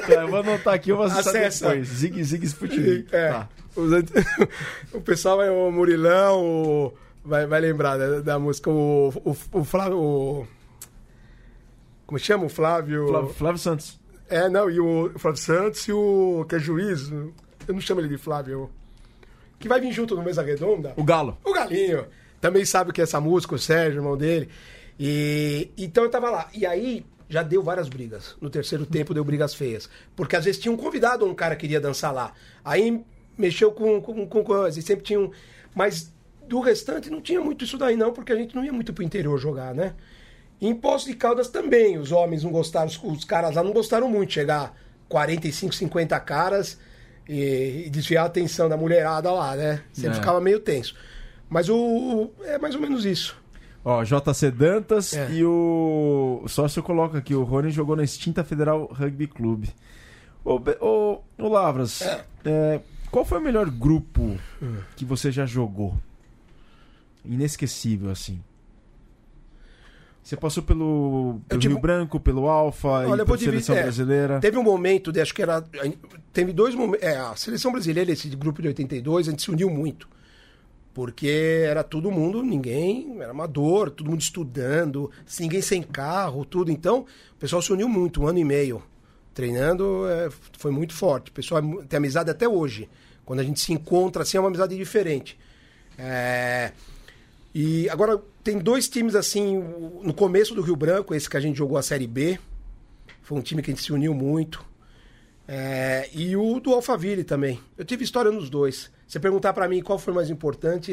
Tá, 0.06 0.14
eu 0.22 0.28
vou 0.28 0.40
anotar 0.40 0.74
aqui, 0.74 0.92
eu 0.92 0.98
vou 0.98 1.06
acessar 1.06 1.36
Acessa. 1.36 1.68
depois. 1.70 1.88
Zig 1.88 2.24
Zig 2.24 2.46
Sputnik. 2.46 3.08
É. 3.12 3.30
Tá. 3.30 3.50
Os 3.76 3.92
o 4.94 5.02
pessoal 5.02 5.42
é 5.42 5.50
o 5.50 5.72
Murilão, 5.72 6.44
o- 6.44 6.94
vai, 7.24 7.46
vai 7.46 7.60
lembrar 7.62 7.98
da, 7.98 8.22
da 8.22 8.40
música. 8.40 8.70
O, 8.70 9.10
o, 9.26 9.36
o 9.60 9.64
Flávio. 9.64 10.00
o- 10.00 10.48
Como 12.06 12.20
chama? 12.20 12.46
O 12.46 12.50
Flávio. 12.50 13.08
Flávio, 13.08 13.30
Flávio 13.34 13.60
Santos. 13.60 14.00
É, 14.30 14.48
não, 14.48 14.70
e 14.70 14.80
o 14.80 15.12
Flávio 15.18 15.42
Santos 15.42 15.88
e 15.88 15.92
o 15.94 16.46
que 16.48 16.56
é 16.56 16.60
juiz, 16.60 17.10
eu 17.12 17.34
não 17.74 17.82
chamo 17.82 18.00
ele 18.02 18.08
de 18.08 18.18
Flávio, 18.18 18.70
que 19.58 19.68
vai 19.68 19.82
vir 19.82 19.92
junto 19.92 20.16
no 20.16 20.22
Mesa 20.24 20.44
Redonda. 20.44 20.94
O 20.96 21.04
Galo. 21.04 21.38
O 21.44 21.52
Galinho. 21.52 22.06
Também 22.40 22.64
sabe 22.64 22.92
o 22.92 22.94
que 22.94 23.02
é 23.02 23.04
essa 23.04 23.20
música, 23.20 23.56
o 23.56 23.60
Sérgio, 23.60 24.00
irmão 24.00 24.16
dele. 24.16 24.50
E 25.00 25.72
então 25.78 26.04
eu 26.04 26.10
tava 26.12 26.30
lá. 26.30 26.48
E 26.54 26.66
aí 26.66 27.06
já 27.28 27.42
deu 27.44 27.62
várias 27.64 27.90
brigas. 27.90 28.36
No 28.40 28.50
terceiro 28.50 28.86
tempo 28.86 29.14
deu 29.14 29.24
brigas 29.24 29.54
feias. 29.54 29.90
Porque 30.16 30.36
às 30.36 30.46
vezes 30.46 30.62
tinha 30.62 30.72
um 30.72 30.78
convidado, 30.78 31.26
um 31.26 31.34
cara 31.34 31.56
que 31.56 31.62
queria 31.62 31.82
dançar 31.82 32.14
lá. 32.14 32.34
Aí 32.64 33.04
mexeu 33.38 33.72
com, 33.72 34.00
com, 34.02 34.28
com 34.28 34.44
coisa. 34.44 34.78
E 34.80 34.82
sempre 34.82 35.04
tinha 35.06 35.20
um. 35.20 35.32
Mas 35.76 36.14
do 36.50 36.60
restante 36.60 37.10
não 37.10 37.22
tinha 37.22 37.40
muito 37.42 37.64
isso 37.64 37.78
daí, 37.78 37.96
não, 37.96 38.12
porque 38.12 38.32
a 38.32 38.36
gente 38.36 38.56
não 38.56 38.64
ia 38.66 38.74
muito 38.74 38.92
pro 38.94 39.04
interior 39.04 39.38
jogar, 39.40 39.74
né? 39.74 39.94
E 40.60 40.68
em 40.68 40.76
Poços 40.76 41.08
de 41.08 41.16
Caldas 41.16 41.48
também, 41.50 41.98
os 41.98 42.12
homens 42.12 42.44
não 42.44 42.52
gostaram, 42.52 42.88
os, 42.88 43.02
os 43.02 43.24
caras 43.24 43.56
lá 43.56 43.64
não 43.64 43.72
gostaram 43.72 44.10
muito, 44.10 44.34
chegar 44.34 44.76
45, 45.08 45.74
50 45.74 46.20
caras 46.20 46.78
e, 47.28 47.84
e 47.86 47.90
desviar 47.90 48.24
a 48.26 48.28
atenção 48.28 48.68
da 48.68 48.76
mulherada 48.76 49.32
lá, 49.32 49.56
né? 49.56 49.82
Sempre 49.94 50.12
É. 50.12 50.14
ficava 50.16 50.42
meio 50.42 50.60
tenso. 50.60 50.96
Mas 51.50 51.70
o, 51.70 51.76
o- 51.78 52.32
é 52.44 52.58
mais 52.58 52.76
ou 52.76 52.82
menos 52.82 53.06
isso. 53.06 53.38
Ó, 53.86 54.04
JC 54.04 54.52
Dantas 54.52 55.14
É. 55.14 55.32
e 55.32 55.44
o... 55.46 56.42
o 56.44 56.48
sócio 56.50 56.84
coloca 56.84 57.18
aqui, 57.18 57.34
o 57.34 57.44
Rony 57.44 57.72
jogou 57.72 57.96
na 57.96 58.04
extinta 58.04 58.44
Federal 58.44 58.86
Rugby 58.92 59.28
Clube. 59.28 59.70
Ô, 60.44 60.60
ô, 60.82 61.20
ô 61.38 61.48
Lavras, 61.48 62.02
é, 62.44 62.82
qual 63.10 63.24
foi 63.24 63.40
o 63.40 63.42
melhor 63.42 63.70
grupo 63.70 64.38
que 64.98 65.06
você 65.06 65.32
já 65.32 65.46
jogou? 65.46 65.94
Inesquecível, 67.26 68.10
assim. 68.10 68.42
Você 70.24 70.36
passou 70.36 70.62
pelo, 70.62 71.42
pelo 71.48 71.60
tive- 71.60 71.74
Rio 71.74 71.82
Branco, 71.82 72.20
pelo 72.20 72.48
Alfa 72.48 72.88
Olha, 72.88 73.24
e 73.24 73.26
pela 73.26 73.38
Seleção 73.38 73.76
é, 73.76 73.82
Brasileira. 73.84 74.40
Teve 74.40 74.58
um 74.58 74.64
momento, 74.64 75.12
acho 75.20 75.34
que 75.34 75.42
era. 75.42 75.62
Teve 76.32 76.54
dois 76.54 76.76
momentos. 76.76 77.06
É, 77.08 77.18
a 77.18 77.36
seleção 77.36 77.72
brasileira, 77.72 78.12
esse 78.12 78.28
grupo 78.30 78.62
de 78.62 78.68
82, 78.68 79.28
a 79.28 79.32
gente 79.32 79.42
se 79.42 79.50
uniu 79.50 79.70
muito. 79.70 80.08
Porque 80.94 81.64
era 81.66 81.84
todo 81.84 82.12
mundo, 82.12 82.44
ninguém, 82.44 83.22
era 83.22 83.32
amador, 83.32 83.90
todo 83.90 84.10
mundo 84.10 84.22
estudando, 84.22 85.10
ninguém 85.40 85.62
sem 85.62 85.82
carro, 85.82 86.44
tudo. 86.46 86.72
Então, 86.72 87.06
o 87.34 87.36
pessoal 87.40 87.62
se 87.62 87.72
uniu 87.72 87.88
muito, 87.88 88.22
um 88.22 88.28
ano 88.28 88.40
e 88.40 88.44
meio. 88.44 88.84
Treinando 89.34 90.08
é, 90.10 90.30
foi 90.58 90.70
muito 90.72 90.94
forte. 90.94 91.30
O 91.32 91.34
pessoal 91.34 91.62
é 91.82 91.86
tem 91.86 91.98
amizade 91.98 92.30
até 92.30 92.48
hoje. 92.48 92.90
Quando 93.26 93.40
a 93.40 93.44
gente 93.44 93.60
se 93.60 93.72
encontra 93.72 94.24
assim, 94.24 94.38
é 94.38 94.40
uma 94.40 94.50
amizade 94.50 94.76
diferente. 94.76 95.40
É, 95.98 96.72
e 97.54 97.90
agora 97.90 98.22
tem 98.44 98.58
dois 98.60 98.88
times 98.88 99.16
assim, 99.16 99.58
no 100.04 100.14
começo 100.14 100.54
do 100.54 100.62
Rio 100.62 100.76
Branco, 100.76 101.14
esse 101.16 101.30
que 101.30 101.38
a 101.38 101.40
gente 101.40 101.58
jogou 101.58 101.78
a 101.78 101.82
Série 101.82 102.08
B. 102.08 102.40
Foi 103.22 103.38
um 103.38 103.42
time 103.42 103.62
que 103.62 103.72
a 103.72 103.74
gente 103.74 103.84
se 103.84 103.92
uniu 103.92 104.14
muito. 104.14 104.64
É, 105.48 106.08
e 106.14 106.36
o 106.36 106.60
do 106.60 106.74
Alphaville 106.74 107.24
também. 107.24 107.60
Eu 107.78 107.84
tive 107.84 108.04
história 108.04 108.32
nos 108.32 108.50
dois. 108.50 108.92
Se 109.08 109.20
perguntar 109.20 109.52
pra 109.54 109.68
mim 109.68 109.82
qual 109.82 109.98
foi 109.98 110.14
mais 110.14 110.30
importante, 110.30 110.92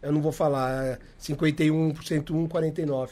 eu 0.00 0.12
não 0.12 0.22
vou 0.22 0.30
falar. 0.30 0.84
É 0.84 0.98
51% 1.20 2.30
um, 2.30 2.46
49%. 2.46 3.10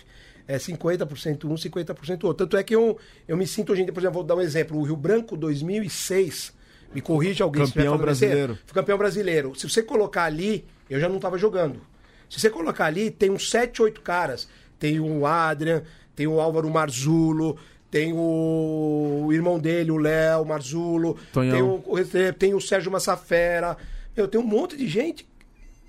É 0.48 0.58
50% 0.58 1.44
um, 1.44 1.54
50% 1.54 2.24
outro. 2.24 2.34
Tanto 2.34 2.56
é 2.56 2.62
que 2.62 2.74
eu, 2.74 2.96
eu 3.26 3.36
me 3.36 3.48
sinto 3.48 3.72
hoje 3.72 3.82
em 3.82 3.84
dia, 3.84 3.92
por 3.92 3.98
exemplo, 3.98 4.14
vou 4.14 4.24
dar 4.24 4.36
um 4.36 4.40
exemplo. 4.40 4.78
O 4.78 4.84
Rio 4.84 4.94
Branco 4.94 5.36
2006, 5.36 6.54
me 6.94 7.00
corrija 7.00 7.42
alguém 7.42 7.66
Campeão 7.66 7.98
brasileiro. 7.98 8.56
Fui 8.64 8.74
campeão 8.74 8.96
brasileiro. 8.96 9.54
Se 9.56 9.68
você 9.68 9.82
colocar 9.82 10.22
ali, 10.22 10.64
eu 10.88 11.00
já 11.00 11.08
não 11.08 11.16
estava 11.16 11.36
jogando. 11.36 11.80
Se 12.28 12.40
você 12.40 12.50
colocar 12.50 12.86
ali, 12.86 13.10
tem 13.10 13.30
uns 13.30 13.50
7, 13.50 13.82
8 13.82 14.00
caras. 14.00 14.48
Tem 14.78 15.00
o 15.00 15.26
Adrian, 15.26 15.82
tem 16.14 16.26
o 16.26 16.40
Álvaro 16.40 16.68
Marzulo, 16.70 17.56
tem 17.90 18.12
o 18.14 19.28
irmão 19.32 19.58
dele, 19.58 19.90
o 19.90 19.96
Léo 19.96 20.44
Marzulo, 20.44 21.16
Tonhão. 21.32 21.52
tem 21.52 21.62
o, 21.62 22.32
tem 22.34 22.54
o 22.54 22.60
Sérgio 22.60 22.90
Massafera. 22.90 23.76
Eu 24.16 24.28
tenho 24.28 24.42
um 24.44 24.46
monte 24.46 24.76
de 24.76 24.86
gente. 24.86 25.26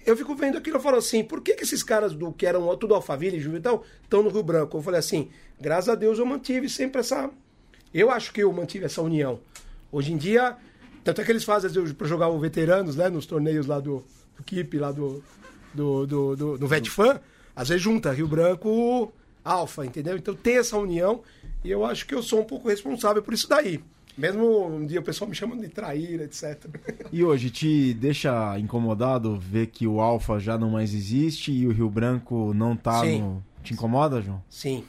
Eu 0.05 0.15
fico 0.15 0.33
vendo 0.35 0.57
aquilo 0.57 0.77
e 0.77 0.81
falo 0.81 0.97
assim, 0.97 1.23
por 1.23 1.41
que, 1.41 1.53
que 1.53 1.63
esses 1.63 1.83
caras 1.83 2.13
do 2.13 2.31
que 2.31 2.45
eram 2.45 2.73
tudo 2.77 2.93
Alphaville, 2.93 3.39
Juvental, 3.41 3.83
estão 4.01 4.23
no 4.23 4.29
Rio 4.29 4.43
Branco? 4.43 4.77
Eu 4.77 4.81
falei 4.81 4.99
assim, 4.99 5.29
graças 5.59 5.89
a 5.89 5.95
Deus 5.95 6.17
eu 6.17 6.25
mantive 6.25 6.69
sempre 6.69 7.01
essa... 7.01 7.29
Eu 7.93 8.09
acho 8.09 8.31
que 8.31 8.41
eu 8.41 8.53
mantive 8.53 8.85
essa 8.85 9.01
união. 9.01 9.39
Hoje 9.91 10.13
em 10.13 10.17
dia, 10.17 10.55
tanto 11.03 11.19
é 11.19 11.25
que 11.25 11.31
eles 11.31 11.43
fazem 11.43 11.69
pra 11.93 12.07
jogar 12.07 12.29
os 12.29 12.39
veteranos, 12.39 12.95
né, 12.95 13.09
nos 13.09 13.25
torneios 13.25 13.65
lá 13.65 13.81
do, 13.81 14.03
do 14.37 14.43
Keep, 14.45 14.77
lá 14.77 14.93
do, 14.93 15.21
do, 15.77 16.05
do, 16.07 16.35
do, 16.35 16.57
do 16.57 16.67
Vetfan, 16.67 17.21
às 17.55 17.69
vezes 17.69 17.83
junta 17.83 18.11
Rio 18.11 18.27
Branco, 18.27 19.13
Alfa, 19.45 19.85
entendeu? 19.85 20.17
Então 20.17 20.35
tem 20.35 20.57
essa 20.57 20.77
união 20.77 21.21
e 21.63 21.71
eu 21.71 21.85
acho 21.85 22.05
que 22.05 22.13
eu 22.13 22.21
sou 22.21 22.41
um 22.41 22.43
pouco 22.43 22.67
responsável 22.67 23.21
por 23.23 23.33
isso 23.33 23.47
daí. 23.47 23.81
Mesmo 24.17 24.65
um 24.65 24.83
dia 24.83 24.99
o 24.99 25.03
pessoal 25.03 25.29
me 25.29 25.35
chama 25.35 25.55
de 25.55 25.69
traíra, 25.69 26.23
etc. 26.23 26.65
E 27.13 27.23
hoje 27.23 27.51
te 27.51 27.93
deixa 27.93 28.57
incomodado 28.59 29.37
ver 29.37 29.67
que 29.67 29.85
o 29.85 30.01
Alfa 30.01 30.39
já 30.39 30.57
não 30.57 30.71
mais 30.71 30.93
existe 30.93 31.51
e 31.51 31.67
o 31.67 31.71
Rio 31.71 31.89
Branco 31.89 32.51
não 32.53 32.75
tá 32.75 33.01
Sim. 33.01 33.21
no. 33.21 33.43
Te 33.63 33.73
incomoda, 33.73 34.21
João? 34.21 34.43
Sim. 34.49 34.83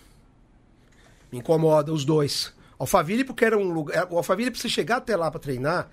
Me 1.31 1.39
incomoda 1.39 1.93
os 1.93 2.05
dois. 2.05 2.55
Alphaville, 2.79 3.25
porque 3.25 3.45
era 3.45 3.59
um 3.59 3.71
lugar. 3.71 4.09
O 4.11 4.17
Alphaville, 4.17 4.51
pra 4.51 4.61
você 4.61 4.69
chegar 4.69 4.97
até 4.97 5.15
lá 5.17 5.31
pra 5.31 5.41
treinar, 5.41 5.91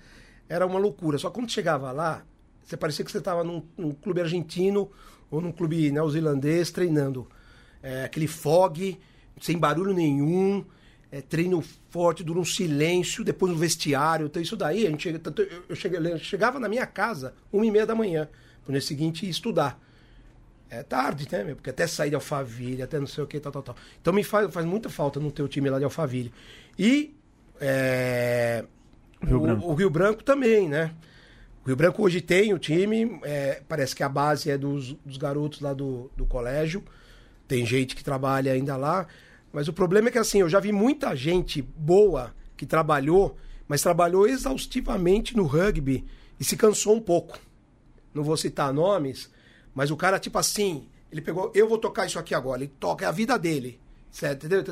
era 0.48 0.66
uma 0.66 0.78
loucura. 0.78 1.18
Só 1.18 1.28
que 1.28 1.34
quando 1.34 1.50
chegava 1.50 1.92
lá, 1.92 2.22
você 2.66 2.76
parecia 2.76 3.04
que 3.04 3.10
você 3.10 3.18
estava 3.18 3.44
num, 3.44 3.62
num 3.78 3.92
clube 3.92 4.20
argentino 4.20 4.90
ou 5.30 5.40
num 5.40 5.52
clube 5.52 5.90
neozelandês 5.92 6.70
treinando. 6.70 7.26
É, 7.82 8.04
aquele 8.04 8.26
fog, 8.26 8.98
sem 9.40 9.56
barulho 9.56 9.94
nenhum, 9.94 10.64
é, 11.10 11.20
treino 11.20 11.62
forte, 11.90 12.24
dura 12.24 12.40
um 12.40 12.44
silêncio, 12.44 13.24
depois 13.24 13.52
no 13.52 13.58
vestiário. 13.58 14.26
Então, 14.26 14.42
isso 14.42 14.56
daí, 14.56 14.86
a 14.86 14.90
gente 14.90 15.04
chega, 15.04 15.20
eu, 15.42 15.62
eu 15.68 15.76
cheguei- 15.76 16.12
eu 16.12 16.18
chegava 16.18 16.58
na 16.58 16.68
minha 16.68 16.86
casa, 16.86 17.32
uma 17.52 17.64
e 17.64 17.70
meia 17.70 17.86
da 17.86 17.94
manhã, 17.94 18.28
pro 18.64 18.72
dia 18.72 18.80
seguinte 18.80 19.28
estudar. 19.28 19.80
É 20.68 20.82
tarde, 20.82 21.28
né, 21.30 21.44
meu? 21.44 21.54
Porque 21.54 21.70
até 21.70 21.86
sair 21.86 22.10
de 22.10 22.16
Alphaville, 22.16 22.82
até 22.82 22.98
não 22.98 23.06
sei 23.06 23.22
o 23.22 23.26
que, 23.26 23.38
tal, 23.38 23.52
tal, 23.52 23.62
tal. 23.62 23.76
Então 24.02 24.12
me 24.12 24.24
faz, 24.24 24.52
faz 24.52 24.66
muita 24.66 24.90
falta 24.90 25.20
não 25.20 25.30
ter 25.30 25.42
o 25.44 25.48
time 25.48 25.70
lá 25.70 25.78
de 25.78 25.84
Alphaville. 25.84 26.32
E 26.76 27.14
é, 27.60 28.64
Rio 29.22 29.40
o, 29.40 29.70
o 29.70 29.74
Rio 29.74 29.88
Branco 29.88 30.24
também, 30.24 30.68
né? 30.68 30.92
O 31.66 31.68
Rio 31.68 31.76
Branco 31.76 32.02
hoje 32.02 32.20
tem 32.20 32.54
o 32.54 32.58
time, 32.58 33.18
é, 33.24 33.60
parece 33.68 33.94
que 33.94 34.02
a 34.02 34.08
base 34.08 34.48
é 34.48 34.56
dos, 34.56 34.92
dos 35.04 35.16
garotos 35.16 35.60
lá 35.60 35.74
do, 35.74 36.08
do 36.16 36.24
colégio. 36.24 36.82
Tem 37.48 37.66
gente 37.66 37.94
que 37.94 38.04
trabalha 38.04 38.52
ainda 38.52 38.76
lá. 38.76 39.06
Mas 39.52 39.66
o 39.66 39.72
problema 39.72 40.08
é 40.08 40.12
que 40.12 40.18
assim, 40.18 40.40
eu 40.40 40.48
já 40.48 40.60
vi 40.60 40.70
muita 40.70 41.14
gente 41.14 41.60
boa 41.60 42.32
que 42.56 42.64
trabalhou, 42.64 43.36
mas 43.66 43.82
trabalhou 43.82 44.26
exaustivamente 44.26 45.36
no 45.36 45.44
rugby 45.44 46.04
e 46.38 46.44
se 46.44 46.56
cansou 46.56 46.94
um 46.94 47.00
pouco 47.00 47.38
não 48.16 48.24
vou 48.24 48.36
citar 48.36 48.72
nomes, 48.72 49.30
mas 49.74 49.90
o 49.90 49.96
cara, 49.96 50.18
tipo 50.18 50.38
assim, 50.38 50.88
ele 51.12 51.20
pegou, 51.20 51.52
eu 51.54 51.68
vou 51.68 51.78
tocar 51.78 52.06
isso 52.06 52.18
aqui 52.18 52.34
agora, 52.34 52.62
ele 52.62 52.72
toca, 52.80 53.04
é 53.04 53.08
a 53.08 53.12
vida 53.12 53.38
dele, 53.38 53.78
certo? 54.10 54.46
Entendeu? 54.46 54.64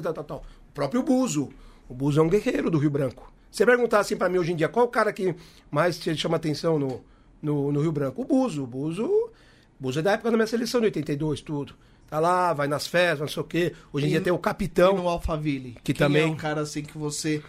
O 0.68 0.72
próprio 0.72 1.02
Buzo. 1.02 1.50
O 1.86 1.94
Buzo 1.94 2.20
é 2.20 2.22
um 2.22 2.28
guerreiro 2.28 2.70
do 2.70 2.78
Rio 2.78 2.90
Branco. 2.90 3.30
Você 3.54 3.64
perguntar 3.64 4.00
assim 4.00 4.16
pra 4.16 4.28
mim 4.28 4.38
hoje 4.38 4.52
em 4.52 4.56
dia, 4.56 4.68
qual 4.68 4.84
o 4.84 4.88
cara 4.88 5.12
que 5.12 5.32
mais 5.70 5.96
te 5.96 6.16
chama 6.16 6.36
atenção 6.36 6.76
no, 6.76 7.04
no, 7.40 7.70
no 7.70 7.80
Rio 7.80 7.92
Branco? 7.92 8.22
O 8.22 8.24
Buzo. 8.24 8.64
O 8.64 8.66
Buzo, 8.66 9.30
Buzo 9.78 10.00
é 10.00 10.02
da 10.02 10.12
época 10.12 10.28
da 10.30 10.36
minha 10.36 10.46
seleção 10.46 10.80
de 10.80 10.86
82, 10.86 11.40
tudo. 11.40 11.74
Tá 12.10 12.18
lá, 12.18 12.52
vai 12.52 12.66
nas 12.66 12.86
festas, 12.88 13.20
não 13.20 13.28
sei 13.28 13.40
o 13.42 13.46
quê. 13.46 13.72
Hoje 13.92 14.06
em 14.06 14.08
E 14.08 14.10
dia 14.12 14.20
tem 14.20 14.32
o 14.32 14.36
E 14.36 14.40
capitão. 14.40 14.96
no 14.96 15.08
Alphaville. 15.08 15.76
Que 15.84 15.94
também- 15.94 16.24
é 16.24 16.26
um 16.26 16.34
cara 16.34 16.62
assim 16.62 16.82
que 16.82 16.98
você 16.98 17.42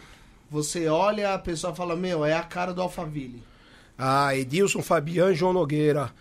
você 0.48 0.88
olha, 0.88 1.34
a 1.34 1.40
pessoa 1.40 1.74
fala, 1.74 1.96
meu, 1.96 2.24
é 2.24 2.34
a 2.34 2.44
cara 2.44 2.72
do 2.72 2.80
Alphaville. 2.84 3.42
Ah, 3.98 4.36
Edilson, 4.36 4.84
Fabiano 4.84 5.32
e 5.32 5.36
João 5.36 5.54
Nogueira. 5.54 6.12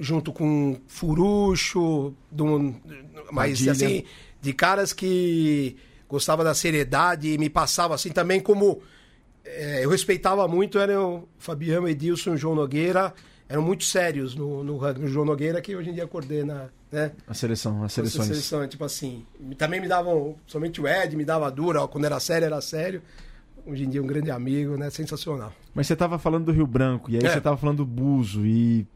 Junto 0.00 0.32
com 0.32 0.80
Furucho, 0.86 2.14
um- 2.40 2.74
mas 3.30 3.58
Padilha. 3.60 3.72
assim, 3.72 4.04
de 4.40 4.52
caras 4.54 4.92
que 4.94 5.76
gostava 6.08 6.42
da 6.42 6.54
seriedade 6.54 7.28
e 7.28 7.38
me 7.38 7.50
passava 7.50 7.94
assim 7.94 8.10
também 8.10 8.40
como. 8.40 8.80
Eh, 9.44 9.80
eu 9.84 9.90
respeitava 9.90 10.46
muito, 10.48 10.78
eram 10.78 11.16
o 11.16 11.28
Fabiano, 11.38 11.88
Edilson 11.88 12.36
João 12.36 12.54
Nogueira. 12.54 13.12
Eram 13.48 13.60
muito 13.62 13.84
sérios 13.84 14.34
no, 14.34 14.64
no 14.64 14.78
rugby. 14.78 15.04
O 15.04 15.08
João 15.08 15.26
Nogueira, 15.26 15.60
que 15.60 15.76
hoje 15.76 15.90
em 15.90 15.92
dia 15.92 16.06
coordena 16.06 16.72
né, 16.90 17.12
A 17.26 17.34
seleção, 17.34 17.82
as 17.84 17.92
seleções. 17.92 18.28
seleção. 18.28 18.66
Tipo 18.66 18.84
assim, 18.84 19.26
também 19.58 19.78
me 19.78 19.86
davam, 19.88 20.36
somente 20.46 20.80
o 20.80 20.88
Ed 20.88 21.14
me 21.16 21.24
dava 21.24 21.50
dura, 21.50 21.86
quando 21.86 22.06
era 22.06 22.18
sério, 22.18 22.46
era 22.46 22.60
sério. 22.62 23.02
Hoje 23.66 23.84
em 23.84 23.90
dia, 23.90 24.02
um 24.02 24.06
grande 24.06 24.30
amigo, 24.30 24.76
né? 24.78 24.88
Sensacional. 24.90 25.52
Mas 25.74 25.86
você 25.86 25.94
tava 25.94 26.18
falando 26.18 26.46
do 26.46 26.52
Rio 26.52 26.66
Branco, 26.66 27.10
e 27.10 27.16
aí 27.18 27.24
É. 27.24 27.28
você 27.30 27.40
tava 27.40 27.56
falando 27.58 27.78
do 27.78 27.86
Buzo, 27.86 28.44
e. 28.46 28.86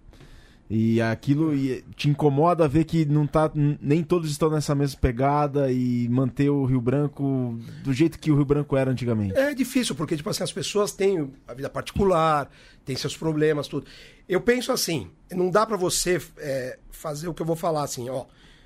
E 0.69 1.01
aquilo 1.01 1.55
e 1.55 1.85
te 1.95 2.09
incomoda 2.09 2.67
ver 2.67 2.85
que 2.85 3.05
não 3.05 3.25
tá. 3.25 3.51
Nem 3.55 4.03
todos 4.03 4.31
estão 4.31 4.51
nessa 4.51 4.75
mesma 4.75 4.99
pegada 5.01 5.71
e 5.71 6.09
manter 6.09 6.51
o 6.51 6.64
Rio 6.64 6.81
Branco 6.81 7.57
do 7.85 7.93
jeito 7.93 8.19
que 8.19 8.33
o 8.33 8.35
Rio 8.35 8.45
Branco 8.45 8.77
era 8.77 8.91
antigamente. 8.91 9.37
É 9.37 9.55
difícil, 9.55 9.95
porque, 9.95 10.17
tipo 10.17 10.29
assim, 10.29 10.43
as 10.43 10.53
pessoas 10.53 10.91
têm 10.91 11.33
a 11.47 11.55
vida 11.55 11.71
particular, 11.71 12.51
têm 12.85 12.97
seus 12.97 13.17
problemas, 13.17 13.69
tudo. 13.69 13.87
Eu 14.29 14.41
penso 14.41 14.73
assim, 14.73 15.09
não 15.31 15.51
dá 15.51 15.64
pra 15.64 15.77
você 15.77 16.21
é, 16.39 16.79
fazer 16.91 17.29
o 17.29 17.35
que 17.35 17.43
eu 17.43 17.47
vou 17.47 17.57
falar 17.57 17.85
assim, 17.85 18.09
ó. 18.09 18.25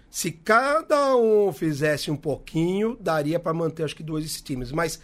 Se 0.09 0.33
cada 0.33 1.15
um 1.17 1.53
fizesse 1.53 2.11
um 2.11 2.17
pouquinho, 2.17 2.97
daria 2.99 3.39
pra 3.39 3.53
manter, 3.53 3.85
acho 3.85 3.95
que, 3.95 4.03
dois 4.03 4.41
times. 4.41 4.73
Mas 4.73 4.99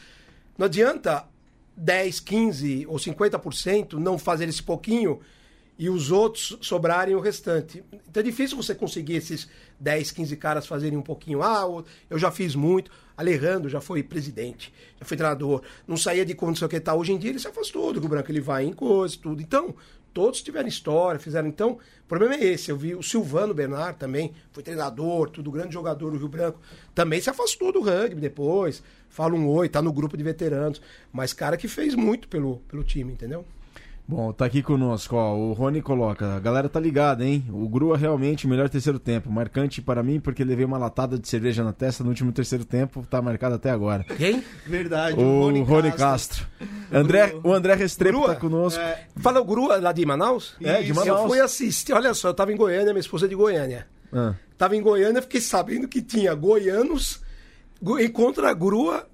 não 0.56 0.64
adianta 0.64 1.28
10, 1.76 2.20
15 2.20 2.86
ou 2.88 2.96
50% 2.96 3.92
não 3.94 4.18
fazer 4.18 4.48
esse 4.48 4.62
pouquinho 4.62 5.20
e 5.78 5.90
os 5.90 6.10
outros 6.10 6.56
sobrarem 6.60 7.14
o 7.14 7.20
restante. 7.20 7.84
Então 8.08 8.20
é 8.20 8.24
difícil 8.24 8.56
você 8.56 8.74
conseguir 8.74 9.16
esses 9.16 9.48
10, 9.78 10.10
15 10.10 10.36
caras 10.36 10.66
fazerem 10.66 10.98
um 10.98 11.02
pouquinho. 11.02 11.42
Ah, 11.42 11.64
eu 12.08 12.18
já 12.18 12.30
fiz 12.30 12.54
muito. 12.54 12.90
Alejandro 13.16 13.68
já 13.68 13.80
foi 13.80 14.02
presidente, 14.02 14.72
já 15.00 15.06
foi 15.06 15.16
treinador, 15.16 15.62
não 15.88 15.96
saía 15.96 16.24
de 16.24 16.34
condição 16.34 16.68
que 16.68 16.76
ele 16.76 16.84
tá. 16.84 16.94
Hoje 16.94 17.12
em 17.12 17.18
dia 17.18 17.30
ele 17.30 17.38
se 17.38 17.48
afastou 17.48 17.92
do 17.92 17.98
Rio 18.00 18.10
Branco, 18.10 18.30
ele 18.30 18.42
vai 18.42 18.64
em 18.64 18.74
coisas, 18.74 19.16
tudo. 19.16 19.40
Então, 19.40 19.74
todos 20.12 20.42
tiveram 20.42 20.68
história, 20.68 21.18
fizeram. 21.18 21.48
Então, 21.48 21.72
o 21.72 22.08
problema 22.08 22.34
é 22.34 22.44
esse. 22.44 22.70
Eu 22.70 22.76
vi 22.76 22.94
o 22.94 23.02
Silvano 23.02 23.54
Bernard 23.54 23.98
também, 23.98 24.32
foi 24.52 24.62
treinador, 24.62 25.30
tudo, 25.30 25.50
grande 25.50 25.72
jogador 25.72 26.10
do 26.10 26.18
Rio 26.18 26.28
Branco. 26.28 26.60
Também 26.94 27.20
se 27.20 27.30
afastou 27.30 27.72
do 27.72 27.80
rugby 27.80 28.20
depois. 28.20 28.82
Fala 29.08 29.34
um 29.34 29.48
oi, 29.48 29.68
tá 29.68 29.80
no 29.80 29.92
grupo 29.92 30.14
de 30.14 30.22
veteranos. 30.22 30.80
Mas 31.10 31.32
cara 31.32 31.56
que 31.56 31.68
fez 31.68 31.94
muito 31.94 32.28
pelo, 32.28 32.58
pelo 32.68 32.84
time, 32.84 33.12
entendeu? 33.12 33.46
Bom, 34.08 34.32
tá 34.32 34.44
aqui 34.44 34.62
conosco, 34.62 35.16
ó. 35.16 35.34
O 35.34 35.52
Rony 35.52 35.82
coloca. 35.82 36.36
A 36.36 36.38
galera 36.38 36.68
tá 36.68 36.78
ligada, 36.78 37.24
hein? 37.24 37.44
O 37.50 37.68
Grua 37.68 37.96
realmente 37.96 38.46
o 38.46 38.48
melhor 38.48 38.68
terceiro 38.68 39.00
tempo. 39.00 39.28
Marcante 39.32 39.82
para 39.82 40.00
mim 40.00 40.20
porque 40.20 40.44
levei 40.44 40.64
uma 40.64 40.78
latada 40.78 41.18
de 41.18 41.26
cerveja 41.28 41.64
na 41.64 41.72
testa 41.72 42.04
no 42.04 42.10
último 42.10 42.30
terceiro 42.30 42.64
tempo. 42.64 43.04
Tá 43.10 43.20
marcado 43.20 43.56
até 43.56 43.68
agora. 43.68 44.04
Quem? 44.04 44.44
Verdade, 44.64 45.18
O 45.18 45.62
Rony, 45.64 45.90
Castro. 45.90 46.46
André, 46.92 47.34
o 47.42 47.52
André 47.52 47.74
Restrepo 47.74 48.18
Grua? 48.20 48.34
tá 48.34 48.40
conosco. 48.40 48.80
É, 48.80 49.06
Fala 49.16 49.40
o 49.40 49.44
Grua 49.44 49.78
lá 49.80 49.90
de 49.90 50.06
Manaus? 50.06 50.54
É, 50.62 50.82
de 50.82 50.92
Isso. 50.92 51.00
Manaus. 51.00 51.22
Eu 51.22 51.28
fui 51.28 51.40
assistir, 51.40 51.92
olha 51.92 52.14
só, 52.14 52.28
eu 52.28 52.34
tava 52.34 52.52
em 52.52 52.56
Goiânia, 52.56 52.92
minha 52.92 53.00
esposa 53.00 53.26
é 53.26 53.28
de 53.28 53.34
Goiânia. 53.34 53.88
Ah. 54.12 54.34
Tava 54.56 54.76
em 54.76 54.82
Goiânia, 54.82 55.20
fiquei 55.20 55.40
sabendo 55.40 55.88
que 55.88 56.00
tinha 56.00 56.32
goianos 56.32 57.20
go- 57.82 57.98
e 57.98 58.08
contra 58.08 58.50
a 58.50 58.54
grua. 58.54 59.04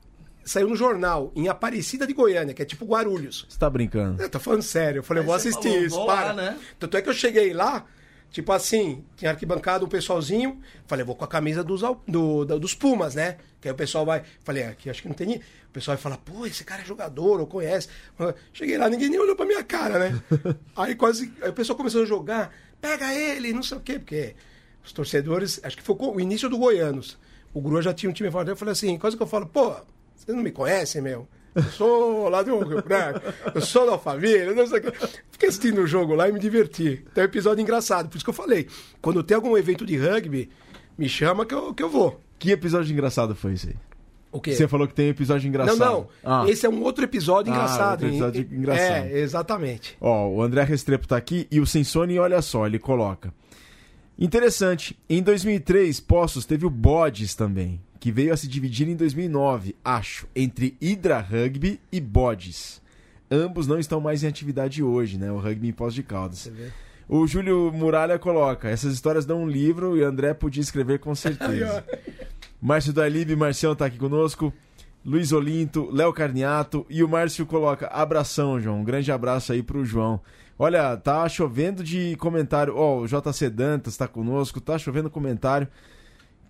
Saiu 0.44 0.68
no 0.68 0.76
jornal, 0.76 1.30
em 1.36 1.48
Aparecida 1.48 2.06
de 2.06 2.12
Goiânia, 2.12 2.52
que 2.54 2.62
é 2.62 2.64
tipo 2.64 2.84
Guarulhos. 2.84 3.46
Você 3.48 3.58
tá 3.58 3.70
brincando. 3.70 4.20
Eu 4.22 4.28
tô 4.28 4.40
falando 4.40 4.62
sério. 4.62 4.98
Eu 5.00 5.02
falei, 5.02 5.22
Aí 5.22 5.26
vou 5.26 5.38
você 5.38 5.48
assistir 5.48 5.68
falou, 5.70 5.84
isso, 5.86 5.96
vou 5.96 6.06
para. 6.06 6.26
lá, 6.28 6.32
né? 6.34 6.58
Tanto 6.78 6.96
é 6.96 7.02
que 7.02 7.08
eu 7.08 7.14
cheguei 7.14 7.52
lá, 7.52 7.86
tipo 8.30 8.50
assim, 8.52 9.04
tinha 9.16 9.30
arquibancada, 9.30 9.84
um 9.84 9.88
pessoalzinho. 9.88 10.60
Falei, 10.86 11.04
vou 11.04 11.14
com 11.14 11.24
a 11.24 11.28
camisa 11.28 11.62
dos, 11.62 11.82
do, 12.08 12.44
da- 12.44 12.58
dos 12.58 12.74
Pumas, 12.74 13.14
né? 13.14 13.36
Que 13.60 13.68
aí 13.68 13.72
o 13.72 13.76
pessoal 13.76 14.04
vai. 14.04 14.24
Falei, 14.42 14.64
aqui 14.64 14.90
acho 14.90 15.00
que 15.02 15.08
não 15.08 15.14
tem 15.14 15.26
ninguém. 15.28 15.42
O 15.68 15.72
pessoal 15.72 15.96
vai 15.96 16.02
falar, 16.02 16.18
pô, 16.18 16.44
esse 16.44 16.64
cara 16.64 16.82
é 16.82 16.84
jogador, 16.84 17.38
ou 17.40 17.46
conhece. 17.46 17.88
Cheguei 18.52 18.76
lá, 18.76 18.88
ninguém 18.90 19.08
nem 19.08 19.20
olhou 19.20 19.36
pra 19.36 19.46
minha 19.46 19.62
cara, 19.62 19.98
né? 19.98 20.22
aí 20.76 20.94
quase. 20.94 21.32
Aí 21.40 21.50
o 21.50 21.52
pessoal 21.52 21.76
começou 21.76 22.02
a 22.02 22.04
jogar, 22.04 22.52
pega 22.80 23.14
ele, 23.14 23.52
não 23.52 23.62
sei 23.62 23.78
o 23.78 23.80
quê, 23.80 23.98
porque 23.98 24.34
os 24.84 24.92
torcedores, 24.92 25.60
acho 25.62 25.76
que 25.76 25.82
foi 25.82 25.94
o 25.98 26.20
início 26.20 26.48
do 26.48 26.58
Goianos. 26.58 27.16
O 27.54 27.60
Grua 27.60 27.80
já 27.80 27.94
tinha 27.94 28.10
um 28.10 28.12
time 28.12 28.30
forte. 28.30 28.48
Eu 28.48 28.56
falei 28.56 28.72
assim, 28.72 28.98
quase 28.98 29.16
que 29.16 29.22
eu 29.22 29.26
falo, 29.26 29.46
pô, 29.46 29.74
vocês 30.24 30.36
não 30.36 30.42
me 30.44 30.50
conhecem, 30.52 31.02
meu? 31.02 31.26
Eu 31.54 31.62
sou 31.64 32.28
lá 32.30 32.42
do 32.42 32.58
Rio 32.60 32.82
Branco, 32.82 33.20
eu 33.54 33.60
sou 33.60 33.90
da 33.90 33.98
família, 33.98 34.54
não 34.54 34.66
sei 34.66 34.78
o 34.78 34.82
quê. 34.82 34.92
Fiquei 35.30 35.48
assistindo 35.50 35.82
o 35.82 35.86
jogo 35.86 36.14
lá 36.14 36.28
e 36.28 36.32
me 36.32 36.38
diverti. 36.40 37.04
Tem 37.14 37.22
um 37.24 37.26
episódio 37.26 37.60
engraçado, 37.60 38.08
por 38.08 38.16
isso 38.16 38.24
que 38.24 38.30
eu 38.30 38.34
falei. 38.34 38.68
Quando 39.02 39.22
tem 39.22 39.34
algum 39.34 39.56
evento 39.58 39.84
de 39.84 39.96
rugby, 39.98 40.48
me 40.96 41.08
chama 41.08 41.44
que 41.44 41.54
eu, 41.54 41.74
que 41.74 41.82
eu 41.82 41.90
vou. 41.90 42.20
Que 42.38 42.52
episódio 42.52 42.92
engraçado 42.92 43.34
foi 43.34 43.52
esse 43.52 43.68
aí? 43.68 43.76
O 44.32 44.40
quê? 44.40 44.54
Você 44.54 44.66
falou 44.66 44.88
que 44.88 44.94
tem 44.94 45.08
episódio 45.10 45.46
engraçado. 45.46 45.78
Não, 45.78 45.92
não. 46.00 46.08
Ah. 46.24 46.48
Esse 46.48 46.64
é 46.64 46.68
um 46.70 46.82
outro 46.82 47.04
episódio 47.04 47.52
Ah, 47.52 47.56
engraçado. 47.56 47.90
outro 47.90 48.08
episódio 48.08 48.40
hein? 48.40 48.48
engraçado. 48.50 49.06
É, 49.06 49.18
exatamente. 49.20 49.96
Ó, 50.00 50.28
o 50.28 50.42
André 50.42 50.62
Restrepo 50.64 51.06
tá 51.06 51.18
aqui 51.18 51.46
e 51.50 51.60
o 51.60 51.66
Sensone, 51.66 52.18
olha 52.18 52.40
só, 52.40 52.66
ele 52.66 52.78
coloca. 52.78 53.30
Interessante, 54.18 54.98
em 55.08 55.22
2003, 55.22 56.00
Poços 56.00 56.46
teve 56.46 56.64
o 56.64 56.70
Bodes 56.70 57.34
também, 57.34 57.78
que 58.02 58.10
veio 58.10 58.34
a 58.34 58.36
se 58.36 58.48
dividir 58.48 58.88
em 58.88 58.96
2009, 58.96 59.76
acho, 59.84 60.26
entre 60.34 60.76
Hydra 60.82 61.20
Rugby 61.20 61.78
e 61.92 62.00
Bodes. 62.00 62.82
Ambos 63.30 63.68
não 63.68 63.78
estão 63.78 64.00
mais 64.00 64.24
em 64.24 64.26
atividade 64.26 64.82
hoje, 64.82 65.16
né? 65.16 65.30
O 65.30 65.38
rugby 65.38 65.68
em 65.68 65.72
Poços 65.72 65.94
de 65.94 66.02
Caldas. 66.02 66.50
O 67.08 67.24
Júlio 67.28 67.70
Muralha 67.72 68.18
coloca, 68.18 68.68
essas 68.68 68.92
histórias 68.92 69.24
dão 69.24 69.44
um 69.44 69.48
livro 69.48 69.96
e 69.96 70.02
o 70.02 70.04
André 70.04 70.34
podia 70.34 70.60
escrever 70.60 70.98
com 70.98 71.14
certeza. 71.14 71.84
Márcio 72.60 72.92
Dalib, 72.92 73.36
Marcião 73.36 73.72
tá 73.76 73.86
aqui 73.86 73.98
conosco. 73.98 74.52
Luiz 75.06 75.30
Olinto, 75.30 75.88
Léo 75.92 76.12
Carniato 76.12 76.84
e 76.90 77.04
o 77.04 77.08
Márcio 77.08 77.46
coloca 77.46 77.86
abração, 77.86 78.60
João. 78.60 78.80
Um 78.80 78.84
grande 78.84 79.12
abraço 79.12 79.52
aí 79.52 79.62
pro 79.62 79.84
João. 79.84 80.20
Olha, 80.58 80.96
tá 80.96 81.28
chovendo 81.28 81.84
de 81.84 82.16
comentário. 82.16 82.74
Ó, 82.76 83.02
o 83.02 83.06
JC 83.06 83.48
Dantas 83.48 83.96
tá 83.96 84.08
conosco, 84.08 84.60
tá 84.60 84.76
chovendo 84.76 85.08
comentário. 85.08 85.68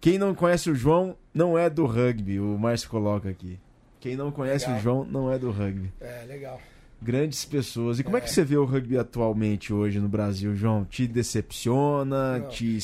Quem 0.03 0.18
não 0.18 0.34
conhece 0.34 0.68
o 0.68 0.74
João 0.74 1.16
não 1.32 1.57
é 1.57 1.70
do 1.70 1.86
rugby, 1.86 2.40
o 2.40 2.59
Márcio 2.59 2.90
coloca 2.90 3.28
aqui. 3.28 3.57
Quem 4.00 4.16
não 4.16 4.32
conhece 4.32 4.66
Legal. 4.66 4.80
o 4.80 4.82
João 4.82 5.05
não 5.05 5.32
é 5.32 5.38
do 5.38 5.53
rugby. 5.53 5.92
É, 6.00 6.24
legal. 6.26 6.61
Grandes 7.00 7.44
pessoas. 7.44 8.00
E 8.00 8.03
como 8.03 8.16
é. 8.16 8.20
que 8.20 8.28
você 8.28 8.42
vê 8.42 8.57
o 8.57 8.64
rugby 8.64 8.98
atualmente 8.98 9.72
hoje 9.72 10.00
no 10.00 10.09
Brasil, 10.09 10.57
João? 10.57 10.84
Te 10.84 11.07
decepciona? 11.07 12.44
Te, 12.50 12.78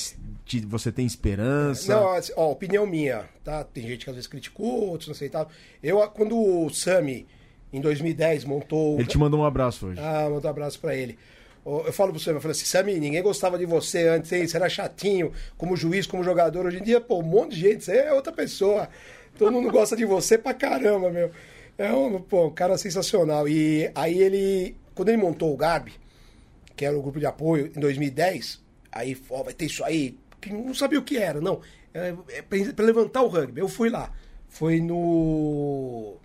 te- 0.45 0.61
você 0.61 0.93
tem 0.93 1.05
esperança? 1.05 1.93
Não, 1.93 2.11
assim, 2.11 2.33
ó, 2.37 2.53
opinião 2.53 2.87
minha, 2.87 3.25
tá? 3.43 3.65
Tem 3.65 3.85
gente 3.89 4.05
que 4.05 4.11
às 4.11 4.15
vezes 4.15 4.29
criticou, 4.29 4.89
outros 4.89 5.09
não 5.09 5.15
aceitaram. 5.15 5.51
Eu, 5.83 5.99
quando 6.11 6.39
o 6.39 6.71
Sami, 6.71 7.27
em 7.73 7.81
2010, 7.81 8.45
montou... 8.45 8.95
Ele 8.95 9.07
te 9.09 9.19
mandou 9.19 9.41
um 9.41 9.45
abraço 9.45 9.89
hoje. 9.89 10.01
Ah, 10.01 10.29
manda 10.31 10.47
um 10.47 10.51
abraço 10.51 10.79
pra 10.79 10.95
ele. 10.95 11.19
Eu 11.87 11.93
falo 11.93 12.13
pro 12.13 12.21
Sami, 12.21 12.37
eu 12.37 12.41
falo 12.41 12.53
assim, 12.53 12.65
Sami, 12.65 12.99
ninguém 12.99 13.23
gostava 13.23 13.59
de 13.59 13.67
você 13.67 14.09
antes, 14.09 14.33
hein? 14.33 14.47
Você 14.47 14.57
era 14.57 14.69
chatinho, 14.69 15.33
como 15.57 15.77
juiz, 15.77 16.07
como 16.07 16.25
jogador. 16.25 16.67
Hoje 16.67 16.79
em 16.79 16.83
dia, 16.83 17.01
pô, 17.01 17.19
um 17.19 17.23
monte 17.23 17.55
de 17.55 17.61
gente, 17.61 17.85
você 17.85 17.97
é 17.99 18.13
outra 18.13 18.33
pessoa. 18.33 18.89
Todo 19.37 19.53
mundo 19.53 19.71
gosta 19.71 19.95
de 19.95 20.05
você 20.05 20.39
pra 20.39 20.55
caramba, 20.55 21.11
meu. 21.11 21.31
É 21.77 21.93
um, 21.93 22.21
pô, 22.21 22.47
um 22.47 22.51
cara 22.51 22.77
sensacional. 22.79 23.47
E 23.49 23.91
aí 23.95 24.19
ele, 24.19 24.77
quando 24.95 25.11
ele 25.11 25.19
montou 25.19 25.53
o 25.53 25.57
Garbi, 25.57 25.93
que 26.75 26.85
era 26.85 26.97
o 26.97 27.03
grupo 27.03 27.21
de 27.21 27.27
apoio, 27.27 27.71
em 27.75 27.81
2010, 27.81 28.63
aí, 28.91 29.17
ó, 29.29 29.43
vai 29.43 29.53
ter 29.53 29.67
isso 29.67 29.85
aí, 29.85 30.19
que 30.41 30.53
não 30.53 30.75
sabia 30.75 30.99
o 30.99 31.05
que 31.05 31.19
era, 31.19 31.41
não. 31.41 31.61
É, 31.93 32.15
é 32.31 32.43
pra, 32.43 32.59
pra 32.75 32.85
levantar 32.85 33.23
o 33.23 33.29
rugby. 33.29 33.61
Eu 33.61 33.69
fui 33.69 33.91
lá. 33.91 34.13
Foi 34.49 34.81
no, 34.81 36.17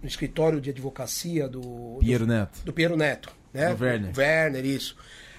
no 0.00 0.08
escritório 0.08 0.60
de 0.60 0.70
advocacia 0.70 1.48
do, 1.48 1.98
Piero 2.00 2.26
Neto. 2.26 2.64
do 2.64 2.72
Piero 2.72 2.96
Neto, 2.96 3.34
né? 3.52 3.74
Do 3.74 3.82
Werner. 3.82 4.12
Werner, 4.16 4.64
isso. 4.64 4.96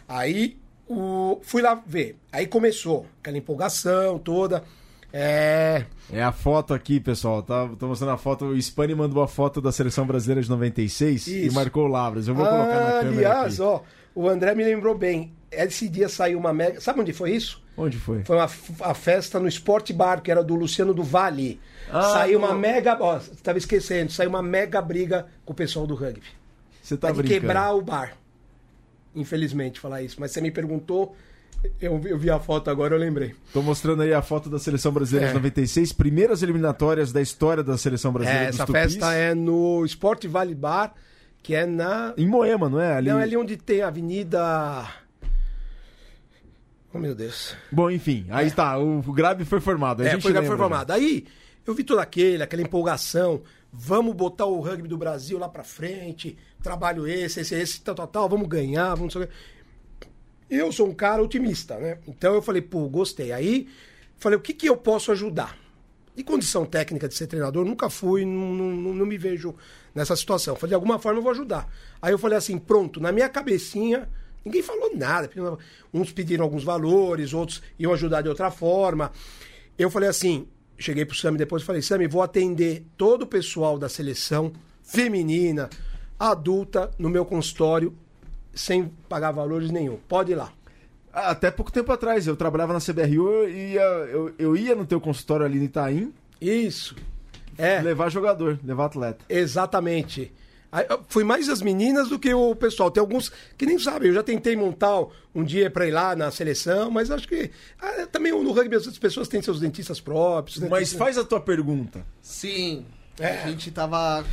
Aí 0.07 0.57
o, 0.87 1.39
fui 1.43 1.61
lá 1.61 1.79
ver. 1.85 2.17
Aí 2.31 2.47
começou 2.47 3.05
aquela 3.19 3.37
empolgação 3.37 4.17
toda. 4.17 4.63
É, 5.11 5.85
É 6.13 6.21
a 6.21 6.31
foto 6.31 6.73
aqui, 6.73 6.99
pessoal. 6.99 7.41
Tá, 7.41 7.67
tô 7.79 7.87
mostrando 7.87 8.11
a 8.11 8.17
foto. 8.17 8.45
O 8.45 8.61
Spani 8.61 8.93
mandou 8.93 9.23
a 9.23 9.27
foto 9.27 9.59
da 9.59 9.71
seleção 9.71 10.05
brasileira 10.05 10.41
de 10.41 10.49
96 10.49 11.27
e 11.27 11.45
Isso. 11.47 11.55
marcou 11.55 11.85
o 11.85 11.87
Lavras. 11.87 12.27
Eu 12.27 12.35
vou 12.35 12.45
colocar 12.45 12.67
na 12.67 12.87
ah, 12.87 13.01
câmera. 13.01 13.09
aliás, 13.09 13.59
aqui. 13.59 13.61
ó, 13.61 13.81
o 14.13 14.27
André 14.27 14.53
me 14.53 14.63
lembrou 14.63 14.95
bem. 14.95 15.33
Esse 15.51 15.89
dia 15.89 16.07
saiu 16.07 16.37
uma 16.37 16.53
mega. 16.53 16.79
Sabe 16.79 17.01
onde 17.01 17.11
foi 17.11 17.31
isso? 17.31 17.63
Onde 17.75 17.97
foi? 17.97 18.23
Foi 18.23 18.35
uma 18.35 18.49
a 18.81 18.93
festa 18.93 19.39
no 19.39 19.47
Sport 19.47 19.93
Bar, 19.93 20.21
que 20.21 20.29
era 20.29 20.43
do 20.43 20.53
Luciano 20.53 20.93
do 20.93 21.01
Vale. 21.01 21.59
Ah, 21.91 22.03
saiu 22.03 22.37
uma 22.37 22.53
mega. 22.53 22.95
Ó, 22.99 23.19
tava 23.41 23.57
esquecendo, 23.57 24.11
saiu 24.11 24.29
uma 24.29 24.43
mega 24.43 24.79
briga 24.79 25.25
com 25.43 25.53
o 25.53 25.55
pessoal 25.55 25.87
do 25.87 25.95
rugby. 25.95 26.38
Você 26.89 26.97
tá 26.97 27.11
de 27.11 27.23
quebrar 27.23 27.73
o 27.73 27.81
bar. 27.81 28.13
Infelizmente, 29.15 29.79
falar 29.79 30.01
isso. 30.01 30.17
Mas 30.19 30.31
você 30.31 30.41
me 30.41 30.51
perguntou, 30.51 31.15
eu, 31.81 31.99
eu 32.05 32.17
vi 32.17 32.29
a 32.29 32.39
foto 32.39 32.69
agora, 32.69 32.95
eu 32.95 32.99
lembrei. 32.99 33.35
Tô 33.53 33.61
mostrando 33.61 34.01
aí 34.03 34.13
a 34.13 34.21
foto 34.21 34.49
da 34.49 34.59
seleção 34.59 34.91
brasileira 34.91 35.27
É. 35.27 35.29
de 35.29 35.35
96, 35.35 35.91
primeiras 35.93 36.41
eliminatórias 36.43 37.11
da 37.11 37.21
história 37.21 37.63
da 37.63 37.77
seleção 37.77 38.11
brasileira 38.13 38.45
É, 38.45 38.49
essa 38.49 38.65
Tupis. 38.65 38.81
festa 38.93 39.13
é 39.13 39.33
no 39.33 39.83
Sport 39.85 40.25
Vale 40.27 40.55
Bar, 40.55 40.93
que 41.41 41.55
é 41.55 41.65
na. 41.65 42.13
Em 42.17 42.27
Moema, 42.27 42.69
não 42.69 42.79
é? 42.79 42.93
Ali... 42.95 43.09
Não, 43.09 43.19
é 43.19 43.23
ali 43.23 43.35
onde 43.37 43.57
tem 43.57 43.81
a 43.81 43.87
Avenida. 43.87 44.87
Oh, 46.93 46.97
meu 46.97 47.13
Deus. 47.13 47.55
Bom, 47.71 47.89
enfim, 47.91 48.25
aí 48.29 48.47
está. 48.47 48.77
O, 48.79 48.99
o 48.99 49.13
Grab 49.13 49.43
foi 49.45 49.59
formado. 49.59 50.01
a 50.01 50.05
É, 50.07 50.11
gente 50.11 50.21
foi, 50.23 50.31
lembra, 50.31 50.47
foi 50.47 50.55
né? 50.55 50.61
formado. 50.61 50.91
Aí 50.91 51.25
eu 51.65 51.73
vi 51.73 51.83
todo 51.83 51.99
aquele, 51.99 52.41
aquela 52.41 52.61
empolgação. 52.61 53.41
Vamos 53.71 54.15
botar 54.15 54.45
o 54.45 54.59
rugby 54.59 54.87
do 54.87 54.97
Brasil 54.97 55.37
lá 55.37 55.47
pra 55.47 55.63
frente. 55.63 56.37
Trabalho 56.61 57.07
esse, 57.07 57.41
esse, 57.41 57.55
esse, 57.55 57.81
tal, 57.81 57.93
tal, 57.93 58.07
tal. 58.07 58.29
Vamos 58.29 58.47
ganhar, 58.47 58.95
vamos. 58.95 59.15
Eu 60.49 60.71
sou 60.71 60.87
um 60.87 60.93
cara 60.93 61.21
otimista, 61.21 61.77
né? 61.77 61.99
Então 62.07 62.33
eu 62.33 62.41
falei, 62.41 62.61
pô, 62.61 62.89
gostei. 62.89 63.31
Aí 63.31 63.67
falei, 64.17 64.37
o 64.37 64.41
que, 64.41 64.53
que 64.53 64.67
eu 64.67 64.75
posso 64.75 65.11
ajudar? 65.11 65.55
De 66.15 66.23
condição 66.23 66.65
técnica 66.65 67.07
de 67.07 67.13
ser 67.13 67.27
treinador, 67.27 67.63
nunca 67.63 67.89
fui, 67.89 68.25
não, 68.25 68.53
não, 68.53 68.93
não 68.93 69.05
me 69.05 69.17
vejo 69.17 69.55
nessa 69.93 70.15
situação. 70.15 70.55
Falei, 70.55 70.69
de 70.69 70.75
alguma 70.75 70.97
forma 70.97 71.19
eu 71.19 71.23
vou 71.23 71.31
ajudar. 71.31 71.71
Aí 72.01 72.11
eu 72.11 72.17
falei 72.17 72.37
assim, 72.37 72.57
pronto, 72.57 72.99
na 72.99 73.11
minha 73.11 73.29
cabecinha, 73.29 74.09
ninguém 74.43 74.63
falou 74.63 74.95
nada. 74.95 75.29
Uns 75.93 76.11
pediram 76.11 76.43
alguns 76.43 76.63
valores, 76.63 77.33
outros 77.33 77.61
iam 77.77 77.93
ajudar 77.93 78.23
de 78.23 78.29
outra 78.29 78.49
forma. 78.49 79.11
Eu 79.77 79.89
falei 79.89 80.09
assim, 80.09 80.47
cheguei 80.79 81.05
pro 81.05 81.15
Sami 81.15 81.37
depois 81.37 81.61
e 81.61 81.65
falei, 81.65 81.81
Sami, 81.81 82.07
vou 82.07 82.21
atender 82.21 82.85
todo 82.97 83.23
o 83.23 83.27
pessoal 83.27 83.77
da 83.77 83.89
seleção 83.89 84.51
feminina, 84.81 85.69
adulta, 86.17 86.89
no 86.97 87.09
meu 87.09 87.25
consultório, 87.25 87.93
sem 88.53 88.91
pagar 89.07 89.31
valores 89.31 89.69
nenhum. 89.69 89.97
Pode 90.07 90.31
ir 90.31 90.35
lá. 90.35 90.51
Até 91.11 91.51
pouco 91.51 91.71
tempo 91.71 91.91
atrás, 91.91 92.27
eu 92.27 92.35
trabalhava 92.35 92.73
na 92.73 92.79
CBRU 92.79 93.47
e 93.49 93.75
eu, 93.75 94.33
eu 94.37 94.55
ia 94.55 94.75
no 94.75 94.85
teu 94.85 95.01
consultório 95.01 95.45
ali 95.45 95.57
no 95.57 95.65
Itaim 95.65 96.13
Isso. 96.39 96.95
É, 97.57 97.81
levar 97.81 98.09
jogador, 98.09 98.57
levar 98.63 98.85
atleta. 98.85 99.25
exatamente. 99.27 100.21
Aí, 100.21 100.31
fui 101.07 101.23
mais 101.23 101.49
as 101.49 101.61
meninas 101.61 102.09
do 102.09 102.19
que 102.19 102.33
o 102.33 102.55
pessoal. 102.55 102.91
Tem 102.91 103.01
alguns 103.01 103.31
que 103.57 103.65
nem 103.65 103.77
sabem. 103.79 104.09
Eu 104.09 104.13
já 104.15 104.23
tentei 104.23 104.55
montar 104.55 105.03
um 105.33 105.43
dia 105.43 105.69
pra 105.69 105.87
ir 105.87 105.91
lá 105.91 106.15
na 106.15 106.29
seleção, 106.31 106.91
mas 106.91 107.09
acho 107.11 107.27
que 107.27 107.49
ah, 107.81 108.07
também 108.11 108.31
no 108.31 108.51
rugby 108.51 108.75
as 108.75 108.97
pessoas 108.97 109.27
têm 109.27 109.41
seus 109.41 109.59
dentistas 109.59 109.99
próprios. 109.99 110.59
né? 110.59 110.67
Mas 110.69 110.93
faz 110.93 111.17
a 111.17 111.23
tua 111.23 111.39
pergunta. 111.39 112.05
Sim. 112.21 112.85
É. 113.19 113.43
A 113.43 113.47
gente 113.49 113.71
tava. 113.71 114.23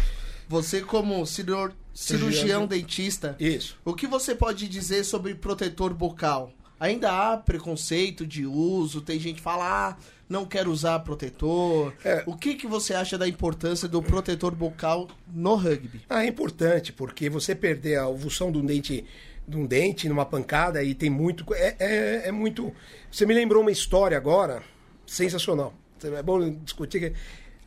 Você, 0.49 0.80
como 0.80 1.26
cirur- 1.26 1.72
cirurgião 1.93 2.66
dentista, 2.66 3.34
Isso. 3.41 3.76
o 3.84 3.95
que 3.95 4.07
você 4.07 4.34
pode 4.34 4.68
dizer 4.68 5.03
sobre 5.05 5.34
protetor 5.34 5.93
bucal? 5.93 6.53
Ainda 6.78 7.11
há 7.11 7.37
preconceito 7.37 8.26
de 8.26 8.47
uso, 8.47 9.01
tem 9.01 9.18
gente 9.18 9.37
que 9.37 9.43
fala, 9.43 9.64
ah, 9.89 9.97
não 10.29 10.45
quero 10.45 10.70
usar 10.70 10.99
protetor. 11.01 11.93
É. 12.05 12.22
O 12.27 12.37
que, 12.37 12.55
que 12.55 12.66
você 12.66 12.95
acha 12.95 13.16
da 13.16 13.29
importância 13.29 13.89
do 13.89 14.03
protetor 14.03 14.55
bucal 14.55 15.09
no 15.33 15.55
rugby? 15.55 16.01
Ah, 16.09 16.24
é 16.24 16.29
importante, 16.29 16.93
porque 16.93 17.31
você 17.31 17.55
perder 17.55 17.97
a 17.97 18.09
ovulsão 18.09 18.51
de 18.51 18.59
um 18.59 18.64
dente, 18.64 19.05
de 19.47 19.57
um 19.57 19.66
dente 19.66 20.09
numa 20.09 20.27
pancada 20.27 20.83
e 20.83 20.95
tem 20.95 21.11
muito. 21.11 21.45
É, 21.55 21.77
é, 21.79 22.29
é 22.29 22.33
muito. 22.33 22.72
Você 23.11 23.24
me 23.24 23.35
lembrou 23.35 23.62
uma 23.62 23.70
história 23.70 24.16
agora, 24.16 24.62
sensacional. 25.07 25.72
É 26.03 26.22
bom 26.22 26.51
discutir 26.62 27.01
que 27.01 27.12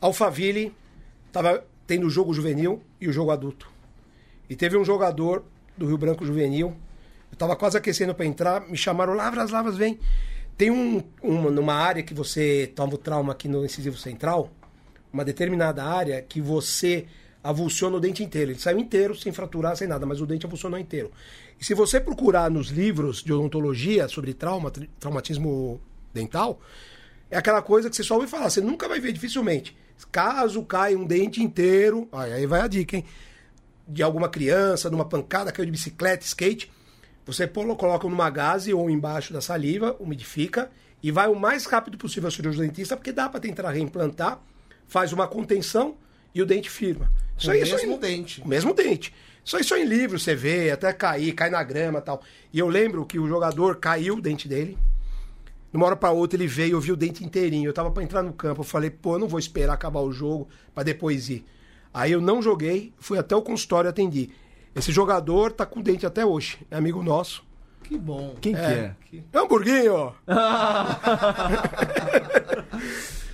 Alphaville 0.00 0.74
estava 1.26 1.64
tendo 1.86 2.06
o 2.06 2.10
jogo 2.10 2.32
juvenil 2.32 2.82
e 3.00 3.08
o 3.08 3.12
jogo 3.12 3.30
adulto. 3.30 3.68
E 4.48 4.54
teve 4.54 4.76
um 4.76 4.84
jogador 4.84 5.44
do 5.76 5.86
Rio 5.86 5.98
Branco 5.98 6.24
Juvenil. 6.24 6.68
Eu 7.30 7.34
estava 7.34 7.56
quase 7.56 7.76
aquecendo 7.76 8.14
para 8.14 8.26
entrar, 8.26 8.60
me 8.68 8.76
chamaram, 8.76 9.14
Lavras, 9.14 9.50
Lavras, 9.50 9.76
vem. 9.76 9.98
Tem 10.60 10.70
um, 10.70 11.02
uma, 11.22 11.50
numa 11.50 11.72
área 11.72 12.02
que 12.02 12.12
você 12.12 12.70
toma 12.76 12.92
o 12.92 12.98
trauma 12.98 13.32
aqui 13.32 13.48
no 13.48 13.64
incisivo 13.64 13.96
central, 13.96 14.50
uma 15.10 15.24
determinada 15.24 15.82
área 15.82 16.20
que 16.20 16.38
você 16.38 17.06
avulsiona 17.42 17.96
o 17.96 18.00
dente 18.00 18.22
inteiro. 18.22 18.50
Ele 18.50 18.58
saiu 18.58 18.78
inteiro, 18.78 19.16
sem 19.16 19.32
fraturar, 19.32 19.74
sem 19.74 19.88
nada, 19.88 20.04
mas 20.04 20.20
o 20.20 20.26
dente 20.26 20.44
avulsionou 20.44 20.78
inteiro. 20.78 21.10
E 21.58 21.64
se 21.64 21.72
você 21.72 21.98
procurar 21.98 22.50
nos 22.50 22.68
livros 22.68 23.22
de 23.22 23.32
odontologia 23.32 24.06
sobre 24.06 24.34
trauma, 24.34 24.70
traumatismo 24.98 25.80
dental, 26.12 26.60
é 27.30 27.38
aquela 27.38 27.62
coisa 27.62 27.88
que 27.88 27.96
você 27.96 28.04
só 28.04 28.16
ouve 28.16 28.26
falar, 28.26 28.50
você 28.50 28.60
nunca 28.60 28.86
vai 28.86 29.00
ver 29.00 29.12
dificilmente. 29.12 29.74
Caso 30.12 30.62
caia 30.62 30.98
um 30.98 31.06
dente 31.06 31.42
inteiro, 31.42 32.06
aí 32.12 32.44
vai 32.44 32.60
a 32.60 32.68
dica, 32.68 32.98
hein? 32.98 33.04
De 33.88 34.02
alguma 34.02 34.28
criança, 34.28 34.90
numa 34.90 35.06
pancada, 35.06 35.52
caiu 35.52 35.64
de 35.64 35.72
bicicleta, 35.72 36.22
skate, 36.22 36.70
você 37.32 37.46
coloca 37.46 38.08
numa 38.08 38.30
gaze 38.30 38.72
ou 38.72 38.88
embaixo 38.90 39.32
da 39.32 39.40
saliva, 39.40 39.96
umidifica 40.00 40.70
e 41.02 41.10
vai 41.10 41.28
o 41.28 41.34
mais 41.38 41.64
rápido 41.66 41.96
possível 41.98 42.26
ao 42.26 42.30
cirurgião 42.30 42.66
dentista, 42.66 42.96
porque 42.96 43.12
dá 43.12 43.28
para 43.28 43.40
tentar 43.40 43.70
reimplantar, 43.70 44.40
faz 44.86 45.12
uma 45.12 45.26
contenção 45.26 45.96
e 46.34 46.42
o 46.42 46.46
dente 46.46 46.68
firma. 46.70 47.10
Isso 47.38 47.48
O 47.48 47.52
aí 47.52 47.60
é 47.60 47.64
mesmo 47.64 47.92
em- 47.94 47.98
dente. 47.98 48.40
O 48.42 48.48
mesmo 48.48 48.74
dente. 48.74 49.14
Isso 49.44 49.56
aí 49.56 49.64
só 49.64 49.76
em 49.76 49.84
livro 49.84 50.18
você 50.18 50.34
vê, 50.34 50.70
até 50.70 50.92
cair, 50.92 51.32
cai 51.32 51.48
na 51.50 51.62
grama 51.62 51.98
e 51.98 52.02
tal. 52.02 52.22
E 52.52 52.58
eu 52.58 52.68
lembro 52.68 53.06
que 53.06 53.18
o 53.18 53.26
jogador 53.26 53.76
caiu 53.76 54.16
o 54.16 54.20
dente 54.20 54.46
dele. 54.46 54.76
Numa 55.72 55.86
hora 55.86 55.96
pra 55.96 56.10
outra 56.10 56.36
ele 56.36 56.46
veio, 56.46 56.72
eu 56.76 56.80
vi 56.80 56.92
o 56.92 56.96
dente 56.96 57.24
inteirinho. 57.24 57.68
Eu 57.68 57.72
tava 57.72 57.90
pra 57.90 58.02
entrar 58.02 58.22
no 58.22 58.32
campo. 58.32 58.60
Eu 58.60 58.64
falei, 58.64 58.90
pô, 58.90 59.14
eu 59.14 59.18
não 59.20 59.28
vou 59.28 59.38
esperar 59.38 59.72
acabar 59.74 60.00
o 60.00 60.12
jogo 60.12 60.48
pra 60.74 60.82
depois 60.82 61.28
ir. 61.30 61.44
Aí 61.94 62.12
eu 62.12 62.20
não 62.20 62.42
joguei, 62.42 62.92
fui 62.98 63.18
até 63.18 63.34
o 63.34 63.42
consultório 63.42 63.88
e 63.88 63.90
atendi. 63.90 64.30
Esse 64.74 64.92
jogador 64.92 65.52
tá 65.52 65.66
com 65.66 65.80
dente 65.80 66.06
até 66.06 66.24
hoje. 66.24 66.58
É 66.70 66.76
amigo 66.76 67.02
nosso. 67.02 67.42
Que 67.82 67.98
bom. 67.98 68.36
Quem 68.40 68.54
que 68.54 68.60
é? 68.60 68.94
Hamburguinho! 69.34 70.12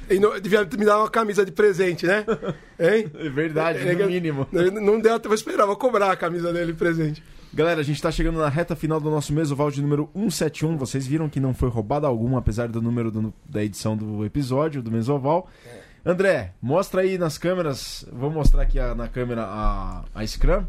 E 0.09 0.21
não- 0.21 0.39
devia 0.41 0.61
me 0.65 0.85
dar 0.85 0.99
uma 1.01 1.11
camisa 1.11 1.45
de 1.45 1.51
presente, 1.51 2.07
né? 2.07 2.25
Hein? 2.79 3.11
É 3.13 3.29
verdade, 3.29 3.85
no 3.93 4.07
mínimo. 4.07 4.47
Não, 4.53 4.71
não 4.81 5.01
deu, 5.01 5.21
eu 5.23 5.35
esperava 5.35 5.75
cobrar 5.75 6.13
a 6.13 6.17
camisa 6.17 6.53
dele 6.53 6.67
de 6.73 6.79
presente. 6.79 7.25
Galera, 7.53 7.81
a 7.81 7.83
gente 7.83 8.01
tá 8.01 8.13
chegando 8.13 8.39
na 8.39 8.49
reta 8.49 8.77
final 8.77 9.01
do 9.01 9.11
nosso 9.11 9.33
mesoval 9.33 9.69
de 9.69 9.83
número 9.83 10.09
171. 10.15 10.77
Vocês 10.77 11.05
viram 11.09 11.29
que 11.29 11.41
não 11.41 11.53
foi 11.53 11.69
roubada 11.69 12.07
alguma, 12.07 12.39
apesar 12.39 12.69
do 12.69 12.81
número 12.81 13.11
do- 13.11 13.35
da 13.49 13.65
edição 13.65 13.97
do 13.97 14.25
episódio, 14.25 14.81
do 14.81 14.93
mesoval. 14.93 15.49
André, 16.05 16.53
mostra 16.63 17.01
aí 17.01 17.19
nas 17.19 17.37
câmeras. 17.37 18.07
Vou 18.13 18.31
mostrar 18.31 18.63
aqui 18.63 18.79
a- 18.79 18.95
na 18.95 19.09
câmera 19.09 19.43
a, 19.43 20.05
a 20.15 20.25
Scrum. 20.25 20.65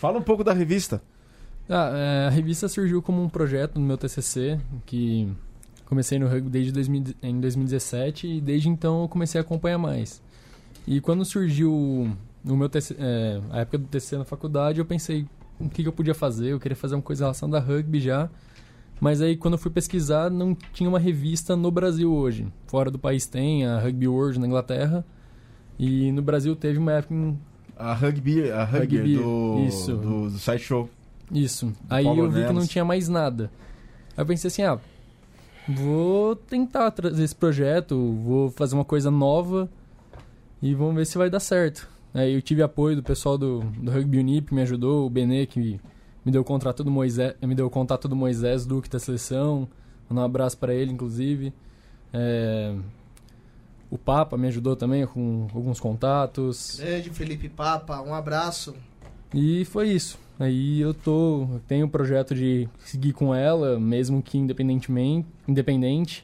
Fala 0.00 0.18
um 0.18 0.22
pouco 0.22 0.42
da 0.42 0.54
revista. 0.54 1.02
Ah, 1.68 1.92
é, 1.94 2.26
a 2.28 2.30
revista 2.30 2.66
surgiu 2.68 3.02
como 3.02 3.22
um 3.22 3.28
projeto 3.28 3.78
no 3.78 3.84
meu 3.84 3.98
TCC, 3.98 4.58
que 4.86 5.30
comecei 5.84 6.18
no 6.18 6.26
rugby 6.26 6.48
desde 6.48 6.72
2000, 6.72 7.04
em 7.22 7.38
2017 7.38 8.26
e 8.26 8.40
desde 8.40 8.70
então 8.70 9.02
eu 9.02 9.08
comecei 9.10 9.38
a 9.38 9.42
acompanhar 9.42 9.76
mais. 9.76 10.22
E 10.86 11.02
quando 11.02 11.22
surgiu 11.22 11.70
o 11.70 12.56
meu 12.56 12.70
é, 12.98 13.42
a 13.50 13.60
época 13.60 13.76
do 13.76 13.88
TCC 13.88 14.16
na 14.16 14.24
faculdade, 14.24 14.78
eu 14.78 14.86
pensei 14.86 15.26
o 15.60 15.68
que, 15.68 15.82
que 15.82 15.88
eu 15.88 15.92
podia 15.92 16.14
fazer, 16.14 16.48
eu 16.48 16.58
queria 16.58 16.76
fazer 16.76 16.94
uma 16.94 17.02
coisa 17.02 17.24
relacionada 17.24 17.58
a 17.58 17.60
rugby 17.60 18.00
já. 18.00 18.30
Mas 18.98 19.20
aí 19.20 19.36
quando 19.36 19.52
eu 19.52 19.58
fui 19.58 19.70
pesquisar, 19.70 20.30
não 20.30 20.54
tinha 20.72 20.88
uma 20.88 20.98
revista 20.98 21.54
no 21.54 21.70
Brasil 21.70 22.10
hoje. 22.10 22.50
Fora 22.68 22.90
do 22.90 22.98
país 22.98 23.26
tem, 23.26 23.66
a 23.66 23.78
Rugby 23.78 24.08
World 24.08 24.40
na 24.40 24.46
Inglaterra. 24.46 25.04
E 25.78 26.10
no 26.10 26.22
Brasil 26.22 26.56
teve 26.56 26.78
uma 26.78 26.92
época 26.92 27.12
em 27.12 27.38
A 27.80 27.94
Rugby, 27.94 28.50
a 28.50 28.62
Rugby, 28.62 28.96
Rugby, 28.98 29.16
do, 29.16 29.64
isso. 29.66 29.96
do, 29.96 30.30
do 30.30 30.38
Sideshow. 30.38 30.88
Isso. 31.32 31.72
Aí 31.88 32.04
Paulo 32.04 32.24
eu 32.24 32.30
vi 32.30 32.46
que 32.46 32.52
não 32.52 32.66
tinha 32.66 32.84
mais 32.84 33.08
nada. 33.08 33.50
Aí 34.16 34.22
eu 34.22 34.26
pensei 34.26 34.48
assim, 34.48 34.62
ah, 34.62 34.78
vou 35.68 36.36
tentar 36.36 36.90
trazer 36.90 37.24
esse 37.24 37.34
projeto, 37.34 37.96
vou 38.22 38.50
fazer 38.50 38.74
uma 38.74 38.84
coisa 38.84 39.10
nova 39.10 39.68
e 40.60 40.74
vamos 40.74 40.94
ver 40.94 41.06
se 41.06 41.16
vai 41.16 41.30
dar 41.30 41.40
certo. 41.40 41.88
Aí 42.12 42.34
eu 42.34 42.42
tive 42.42 42.62
apoio 42.62 42.96
do 42.96 43.02
pessoal 43.02 43.38
do, 43.38 43.60
do 43.60 43.90
Rugby 43.90 44.18
Unip, 44.18 44.48
que 44.48 44.54
me 44.54 44.62
ajudou, 44.62 45.06
o 45.06 45.10
Benê, 45.10 45.46
que 45.46 45.80
me 46.24 46.32
deu 46.32 46.42
o 46.42 46.44
contrato 46.44 46.84
do 46.84 46.90
Moisés, 46.90 47.34
me 47.40 47.54
deu 47.54 47.66
o 47.66 47.70
contato 47.70 48.06
do 48.08 48.16
Moisés 48.16 48.66
Duque 48.66 48.90
da 48.90 48.98
seleção. 48.98 49.68
Mandar 50.08 50.22
um 50.22 50.24
abraço 50.24 50.58
para 50.58 50.74
ele, 50.74 50.92
inclusive. 50.92 51.52
É, 52.12 52.74
O 53.90 53.98
Papa 53.98 54.36
me 54.36 54.46
ajudou 54.48 54.76
também 54.76 55.04
com 55.06 55.48
alguns 55.52 55.80
contatos. 55.80 56.76
Grande 56.78 57.10
Felipe 57.10 57.48
Papa, 57.48 58.00
um 58.00 58.14
abraço. 58.14 58.74
E 59.34 59.64
foi 59.64 59.88
isso. 59.88 60.18
Aí 60.38 60.80
eu 60.80 60.94
tô, 60.94 61.42
eu 61.52 61.60
tenho 61.66 61.86
o 61.86 61.90
projeto 61.90 62.34
de 62.34 62.68
seguir 62.78 63.12
com 63.12 63.34
ela, 63.34 63.78
mesmo 63.78 64.22
que 64.22 64.38
independentemente, 64.38 65.28
independente. 65.46 66.22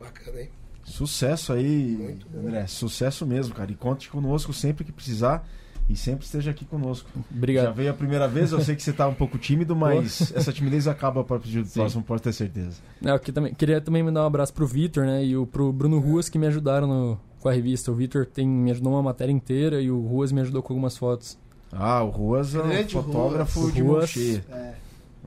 Bacana, 0.00 0.40
hein? 0.40 0.48
Sucesso 0.84 1.52
aí, 1.52 1.96
Muito 1.96 2.26
bom. 2.28 2.40
André. 2.40 2.66
Sucesso 2.66 3.24
mesmo, 3.24 3.54
cara. 3.54 3.70
E 3.70 3.74
conte 3.74 4.10
conosco 4.10 4.52
sempre 4.52 4.84
que 4.84 4.90
precisar. 4.92 5.46
E 5.92 5.96
sempre 5.96 6.24
esteja 6.24 6.50
aqui 6.52 6.64
conosco. 6.64 7.08
Já 7.14 7.22
Obrigado. 7.36 7.74
veio 7.74 7.90
a 7.90 7.94
primeira 7.94 8.26
vez, 8.26 8.50
eu 8.50 8.60
sei 8.62 8.74
que 8.74 8.82
você 8.82 8.92
tá 8.92 9.06
um 9.06 9.14
pouco 9.14 9.36
tímido, 9.36 9.76
mas 9.76 10.32
essa 10.34 10.50
timidez 10.52 10.88
acaba 10.88 11.22
para 11.22 11.38
pedir 11.38 11.60
do 11.62 11.68
Sim. 11.68 11.80
próximo, 11.80 12.02
pode 12.02 12.22
ter 12.22 12.32
certeza. 12.32 12.78
Não, 13.00 13.18
que 13.18 13.30
também, 13.30 13.52
queria 13.54 13.80
também 13.80 14.02
mandar 14.02 14.22
um 14.22 14.26
abraço 14.26 14.54
pro 14.54 14.66
Vitor, 14.66 15.04
né, 15.04 15.22
e 15.24 15.36
o, 15.36 15.46
pro 15.46 15.70
Bruno 15.72 15.98
Ruas 15.98 16.28
que 16.30 16.38
me 16.38 16.46
ajudaram 16.46 16.86
no- 16.86 17.20
com 17.40 17.48
a 17.48 17.52
revista. 17.52 17.90
O 17.92 17.94
Vitor 17.94 18.24
tem 18.24 18.48
me 18.48 18.70
ajudou 18.70 18.92
uma 18.92 19.02
matéria 19.02 19.32
inteira 19.32 19.82
e 19.82 19.90
o 19.90 20.00
Ruas 20.00 20.32
me 20.32 20.40
ajudou 20.40 20.62
com 20.62 20.72
algumas 20.72 20.96
fotos. 20.96 21.36
Ah, 21.70 22.02
o 22.02 22.08
Ruas 22.10 22.54
é 22.54 22.60
um 22.62 22.88
fotógrafo 22.88 23.60
Ruas. 23.60 23.74
de 23.74 23.82
Ruas. 23.82 24.16
É. 24.50 24.74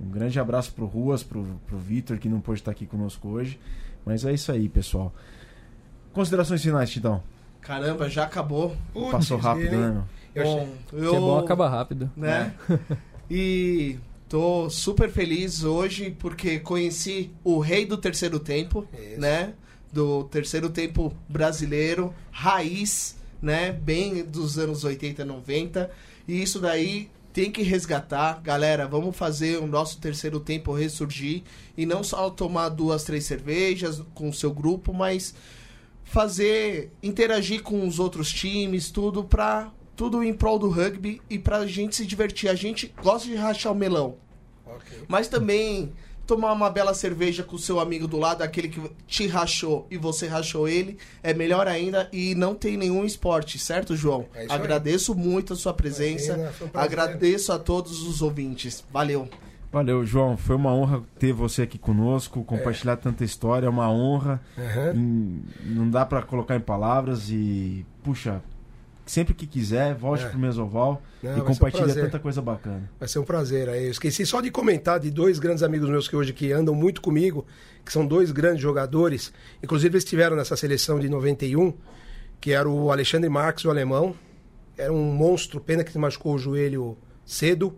Um 0.01 0.09
grande 0.09 0.39
abraço 0.39 0.71
pro 0.73 0.85
Ruas, 0.85 1.21
pro, 1.23 1.45
pro 1.67 1.77
Vitor, 1.77 2.17
que 2.17 2.27
não 2.27 2.39
pôde 2.41 2.59
estar 2.59 2.71
aqui 2.71 2.85
conosco 2.85 3.27
hoje. 3.29 3.59
Mas 4.05 4.25
é 4.25 4.33
isso 4.33 4.51
aí, 4.51 4.67
pessoal. 4.67 5.13
Considerações 6.13 6.61
finais, 6.61 6.89
Titão. 6.89 7.21
Caramba, 7.61 8.07
já 8.09 8.23
acabou. 8.25 8.75
Putz, 8.93 9.11
Passou 9.11 9.37
rápido, 9.37 9.71
né, 9.75 9.89
meu? 9.91 10.03
Eu 10.35 10.43
achei- 10.43 10.65
Bom, 10.65 10.99
Que 11.09 11.15
é 11.15 11.19
bom 11.19 11.37
acabar 11.39 11.69
rápido. 11.69 12.11
né? 12.15 12.53
e 13.31 13.97
tô 14.29 14.69
super 14.69 15.09
feliz 15.09 15.63
hoje 15.63 16.15
porque 16.19 16.59
conheci 16.59 17.31
o 17.43 17.59
rei 17.59 17.85
do 17.85 17.97
terceiro 17.97 18.39
tempo, 18.39 18.85
Isso. 18.93 19.19
né? 19.19 19.53
Do 19.91 20.25
terceiro 20.25 20.69
tempo 20.69 21.13
brasileiro, 21.29 22.13
raiz, 22.31 23.15
né? 23.41 23.71
Bem 23.71 24.23
dos 24.25 24.57
anos 24.59 24.83
80, 24.83 25.23
90. 25.23 25.89
E 26.27 26.41
isso 26.41 26.59
daí 26.59 27.09
tem 27.31 27.49
que 27.51 27.61
resgatar. 27.63 28.41
Galera, 28.41 28.87
vamos 28.87 29.15
fazer 29.15 29.57
o 29.59 29.67
nosso 29.67 29.99
terceiro 29.99 30.39
tempo 30.39 30.73
ressurgir 30.73 31.43
e 31.77 31.85
não 31.85 32.03
só 32.03 32.29
tomar 32.29 32.69
duas, 32.69 33.03
três 33.03 33.25
cervejas 33.25 34.01
com 34.13 34.29
o 34.29 34.33
seu 34.33 34.51
grupo, 34.53 34.93
mas 34.93 35.33
fazer 36.03 36.91
interagir 37.01 37.61
com 37.63 37.87
os 37.87 37.99
outros 37.99 38.31
times, 38.31 38.91
tudo 38.91 39.23
pra 39.23 39.71
tudo 39.95 40.23
em 40.23 40.33
prol 40.33 40.59
do 40.59 40.69
rugby 40.69 41.21
e 41.29 41.37
pra 41.39 41.65
gente 41.65 41.95
se 41.95 42.05
divertir. 42.05 42.49
A 42.49 42.55
gente 42.55 42.93
gosta 43.01 43.27
de 43.27 43.35
rachar 43.35 43.71
o 43.71 43.75
melão, 43.75 44.15
Ok. 44.65 45.03
mas 45.07 45.27
também 45.27 45.93
tomar 46.27 46.51
uma 46.53 46.71
bela 46.71 46.93
cerveja 46.95 47.43
com 47.43 47.55
o 47.55 47.59
seu 47.59 47.79
amigo 47.79 48.07
do 48.07 48.17
lado, 48.17 48.41
aquele 48.41 48.67
que 48.67 48.81
te 49.05 49.27
rachou 49.27 49.85
e 49.91 49.97
você 49.97 50.25
rachou 50.27 50.67
ele, 50.67 50.97
é 51.21 51.33
melhor 51.35 51.67
ainda 51.67 52.09
e 52.11 52.33
não 52.33 52.55
tem 52.55 52.75
nenhum 52.77 53.05
esporte, 53.05 53.59
certo, 53.59 53.95
João? 53.95 54.25
É 54.33 54.45
isso 54.45 54.51
aí. 54.53 54.59
Agradeço 54.59 55.13
muito 55.13 55.53
a 55.53 55.55
sua 55.55 55.71
presença. 55.73 56.33
Imagina, 56.33 56.51
um. 56.73 56.79
Agradeço 56.79 57.51
a 57.53 57.59
todos 57.59 58.01
os 58.01 58.23
ouvintes. 58.23 58.83
Valeu. 58.91 59.29
Valeu, 59.71 60.03
João. 60.05 60.35
Foi 60.35 60.55
uma 60.55 60.73
honra 60.73 61.03
ter 61.19 61.31
você 61.31 61.61
aqui 61.61 61.77
conosco, 61.77 62.39
É. 62.39 62.43
compartilhar 62.43 62.95
tanta 62.97 63.23
história. 63.23 63.67
É 63.67 63.69
uma 63.69 63.91
honra. 63.91 64.41
Em- 64.95 65.43
não 65.63 65.89
dá 65.89 66.05
pra 66.05 66.21
colocar 66.23 66.55
em 66.55 66.59
palavras 66.61 67.29
e, 67.29 67.85
puxa, 68.01 68.41
sempre 69.05 69.33
que 69.33 69.45
quiser, 69.45 69.93
volte 69.93 70.23
É. 70.25 70.29
pro 70.29 70.39
Mesoval 70.39 71.01
Não, 71.21 71.31
e 71.31 71.35
ser 71.93 71.99
um 71.99 72.03
tanta 72.05 72.19
coisa 72.19 72.41
bacana. 72.41 72.89
Vai 72.99 73.07
ser 73.07 73.19
um 73.19 73.23
prazer. 73.23 73.69
Aí 73.69 73.85
Eu 73.85 73.91
esqueci 73.91 74.25
só 74.25 74.41
de 74.41 74.49
comentar 74.49 74.99
de 74.99 75.11
dois 75.11 75.37
grandes 75.37 75.63
amigos 75.63 75.89
meus 75.89 76.07
que 76.07 76.15
hoje 76.15 76.33
que 76.33 76.51
andam 76.51 76.73
muito 76.73 77.01
comigo, 77.01 77.45
que 77.85 77.91
são 77.91 78.05
dois 78.05 78.31
grandes 78.31 78.61
jogadores. 78.61 79.31
Inclusive 79.61 79.93
eles 79.93 80.03
estiveram 80.03 80.35
nessa 80.35 80.55
seleção 80.55 80.99
de 80.99 81.07
91, 81.07 81.73
que 82.41 82.51
era 82.51 82.67
o 82.67 82.91
Alexandre 82.91 83.29
Marques, 83.29 83.63
o 83.65 83.69
alemão. 83.69 84.15
Era 84.77 84.91
um 84.91 85.03
monstro, 85.13 85.61
pena 85.61 85.83
que 85.83 85.91
se 85.91 85.97
machucou 85.97 86.33
o 86.33 86.37
joelho 86.39 86.97
cedo. 87.25 87.75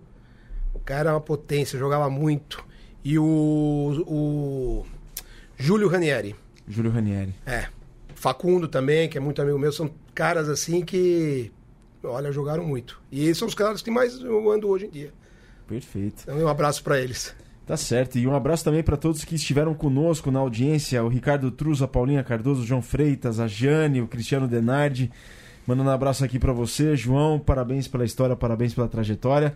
O 0.73 0.79
cara 0.79 1.09
era 1.09 1.13
uma 1.13 1.21
potência, 1.21 1.77
jogava 1.77 2.09
muito. 2.09 2.65
E 3.03 3.19
o, 3.19 4.03
o 4.07 4.85
Júlio 5.57 5.87
Ranieri. 5.87 6.35
Júlio 6.67 6.91
Ranieri. 6.91 7.33
É. 7.45 7.67
Facundo 8.15 8.67
também, 8.67 9.07
que 9.07 9.17
é 9.17 9.21
muito 9.21 9.41
amigo 9.41 9.59
meu, 9.59 9.71
são 9.71 9.89
caras 10.17 10.49
assim 10.49 10.83
que, 10.83 11.51
olha, 12.03 12.31
jogaram 12.31 12.65
muito. 12.65 12.99
E 13.11 13.25
esses 13.25 13.37
são 13.37 13.47
os 13.47 13.53
caras 13.53 13.83
que 13.83 13.91
mais 13.91 14.19
eu 14.19 14.51
ando 14.51 14.67
hoje 14.67 14.87
em 14.87 14.89
dia. 14.89 15.13
Perfeito. 15.67 16.23
Então, 16.23 16.39
um 16.39 16.47
abraço 16.47 16.83
pra 16.83 16.99
eles. 16.99 17.35
Tá 17.67 17.77
certo. 17.77 18.17
E 18.17 18.25
um 18.25 18.33
abraço 18.33 18.63
também 18.63 18.81
para 18.81 18.97
todos 18.97 19.23
que 19.23 19.35
estiveram 19.35 19.75
conosco 19.75 20.31
na 20.31 20.39
audiência: 20.39 21.03
o 21.03 21.07
Ricardo 21.07 21.51
Truz, 21.51 21.83
a 21.83 21.87
Paulinha 21.87 22.23
Cardoso, 22.23 22.63
o 22.63 22.65
João 22.65 22.81
Freitas, 22.81 23.39
a 23.39 23.45
Jane, 23.47 24.01
o 24.01 24.07
Cristiano 24.07 24.47
Denardi. 24.47 25.11
Mandando 25.67 25.89
um 25.89 25.93
abraço 25.93 26.23
aqui 26.23 26.39
pra 26.39 26.53
você, 26.53 26.95
João. 26.95 27.37
Parabéns 27.37 27.87
pela 27.87 28.05
história, 28.05 28.35
parabéns 28.35 28.73
pela 28.73 28.87
trajetória. 28.87 29.53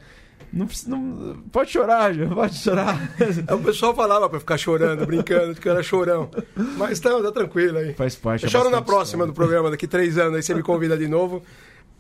Não, 0.52 0.68
não- 0.88 1.38
pode 1.52 1.72
chorar, 1.72 2.14
João, 2.14 2.32
pode 2.32 2.56
chorar. 2.56 3.00
É, 3.48 3.54
O 3.54 3.60
pessoal 3.60 3.96
falava 3.96 4.30
pra 4.30 4.40
ficar 4.40 4.58
chorando, 4.58 5.06
brincando, 5.06 5.56
que 5.56 5.66
eu 5.68 5.72
era 5.72 5.82
chorão. 5.82 6.30
Mas 6.78 7.00
tá, 7.00 7.10
tá 7.22 7.32
tranquilo 7.32 7.78
aí. 7.78 7.94
Faz 7.94 8.16
parte. 8.16 8.44
Eu 8.44 8.48
é 8.48 8.52
choro 8.52 8.70
na 8.70 8.82
próxima 8.82 9.26
do 9.26 9.30
história. 9.32 9.48
programa, 9.50 9.72
daqui 9.72 9.88
três 9.88 10.18
anos, 10.18 10.36
aí 10.36 10.44
você 10.44 10.54
me 10.54 10.62
convida 10.62 10.98
de 10.98 11.08
novo. 11.08 11.42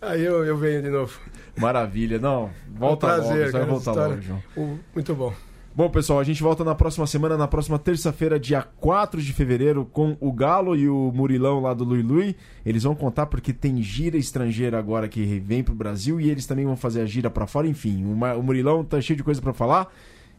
Aí 0.01 0.21
eu, 0.25 0.43
eu 0.43 0.57
venho 0.57 0.81
de 0.81 0.89
novo. 0.89 1.17
Maravilha. 1.57 2.19
Não, 2.19 2.49
volta 2.75 3.07
É 3.07 3.09
um 3.09 3.13
prazer, 3.15 3.29
logo. 3.31 3.45
Você 3.45 3.51
vai 3.51 3.61
cara, 3.61 3.65
voltar 3.71 3.91
essa 3.91 3.99
logo, 4.01 4.19
história. 4.19 4.41
João. 4.55 4.67
O- 4.73 4.79
Muito 4.93 5.15
bom. 5.15 5.33
Bom, 5.73 5.89
pessoal, 5.89 6.19
a 6.19 6.23
gente 6.25 6.43
volta 6.43 6.65
na 6.65 6.75
próxima 6.75 7.07
semana, 7.07 7.37
na 7.37 7.47
próxima 7.47 7.79
terça-feira, 7.79 8.37
dia 8.37 8.61
4 8.61 9.21
de 9.21 9.31
fevereiro, 9.31 9.85
com 9.85 10.17
o 10.19 10.29
Galo 10.29 10.75
e 10.75 10.89
o 10.89 11.13
Murilão 11.15 11.61
lá 11.61 11.73
do 11.73 11.85
Lui 11.85 12.01
Lui. 12.01 12.35
Eles 12.65 12.83
vão 12.83 12.93
contar 12.93 13.27
porque 13.27 13.53
tem 13.53 13.81
gira 13.81 14.17
estrangeira 14.17 14.77
agora 14.77 15.07
que 15.07 15.23
vem 15.39 15.63
pro 15.63 15.73
Brasil 15.73 16.19
e 16.19 16.29
eles 16.29 16.45
também 16.45 16.65
vão 16.65 16.75
fazer 16.75 16.99
a 17.01 17.05
gira 17.05 17.29
pra 17.29 17.47
fora. 17.47 17.67
Enfim, 17.69 18.03
o, 18.03 18.43
Murilão 18.43 18.83
tá 18.83 18.99
cheio 18.99 19.15
de 19.15 19.23
coisa 19.23 19.41
pra 19.41 19.53
falar. 19.53 19.87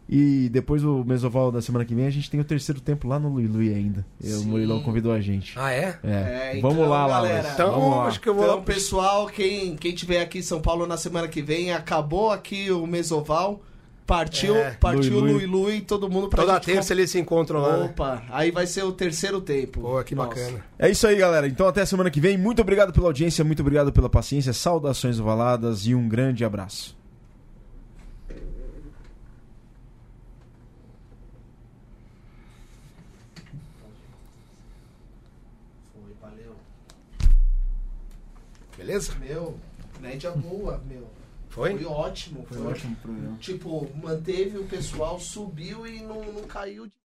E 0.06 0.50
depois 0.50 0.82
do 0.82 1.02
Mesoval 1.02 1.50
da 1.50 1.62
semana 1.62 1.86
que 1.86 1.94
vem, 1.94 2.06
a 2.06 2.10
gente 2.10 2.28
tem 2.30 2.38
o 2.38 2.44
terceiro 2.44 2.80
tempo 2.82 3.08
lá 3.08 3.18
no 3.18 3.30
Lui 3.30 3.46
Lui 3.46 3.72
ainda. 3.72 4.04
E 4.22 4.28
o 4.28 4.38
Sim. 4.40 4.48
Murilão 4.50 4.82
convidou 4.82 5.12
a 5.12 5.20
gente. 5.20 5.58
Ah, 5.58 5.72
é? 5.72 5.98
É, 6.04 6.10
É, 6.12 6.58
então, 6.58 6.68
vamos 6.70 6.86
lá, 6.86 7.08
galera. 7.08 7.36
Lalas. 7.36 7.54
Então, 7.54 7.70
vamos 7.70 7.96
lá. 7.96 8.04
acho 8.04 8.20
que 8.20 8.28
eu 8.28 8.34
vou. 8.34 8.44
Então, 8.44 8.62
pessoal, 8.62 9.26
quem, 9.28 9.76
quem 9.76 9.94
tiver 9.94 10.20
aqui 10.20 10.40
em 10.40 10.42
São 10.42 10.60
Paulo 10.60 10.86
na 10.86 10.98
semana 10.98 11.26
que 11.26 11.40
vem, 11.40 11.72
acabou 11.72 12.30
aqui 12.30 12.70
o 12.70 12.86
Mesoval. 12.86 13.62
Partiu, 14.06 14.56
É, 14.56 14.72
partiu 14.72 15.20
Lui 15.20 15.32
Lui 15.32 15.46
Lui. 15.46 15.46
Lui, 15.46 15.80
todo 15.80 16.10
mundo 16.10 16.28
pra 16.28 16.42
Toda 16.42 16.54
gente 16.54 16.64
terça 16.66 16.92
eles 16.92 17.10
se 17.10 17.18
encontram 17.20 17.60
lá. 17.60 17.76
né? 17.78 17.84
Opa, 17.86 18.22
aí 18.30 18.50
vai 18.50 18.66
ser 18.66 18.82
o 18.82 18.92
terceiro 18.92 19.40
tempo. 19.40 19.80
Pô, 19.80 20.02
que 20.02 20.14
Nossa. 20.14 20.28
bacana. 20.28 20.64
É 20.78 20.90
isso 20.90 21.06
aí, 21.06 21.16
galera. 21.16 21.46
Então 21.46 21.66
até 21.68 21.86
semana 21.86 22.10
que 22.10 22.20
vem. 22.20 22.36
Muito 22.36 22.60
obrigado 22.60 22.92
pela 22.92 23.06
audiência, 23.06 23.44
muito 23.44 23.60
obrigado 23.60 23.92
pela 23.92 24.10
paciência. 24.10 24.52
Saudações 24.52 25.20
ovaladas 25.20 25.86
e 25.86 25.94
um 25.94 26.08
grande 26.08 26.44
abraço. 26.44 26.96
Foi, 35.92 36.12
valeu. 36.20 36.54
Beleza? 38.76 39.12
Meu, 39.20 39.56
média 40.00 40.30
boa, 40.32 40.80
meu. 40.88 41.06
Foi? 41.52 41.76
Foi 41.76 41.84
ótimo. 41.84 42.46
Foi, 42.48 42.66
ótimo 42.66 42.96
programa. 42.96 43.36
Tipo, 43.36 43.86
manteve 43.94 44.56
o 44.56 44.66
pessoal, 44.66 45.20
subiu 45.20 45.86
e 45.86 46.00
não, 46.00 46.24
não 46.32 46.44
caiu 46.44 46.86
de. 46.86 47.01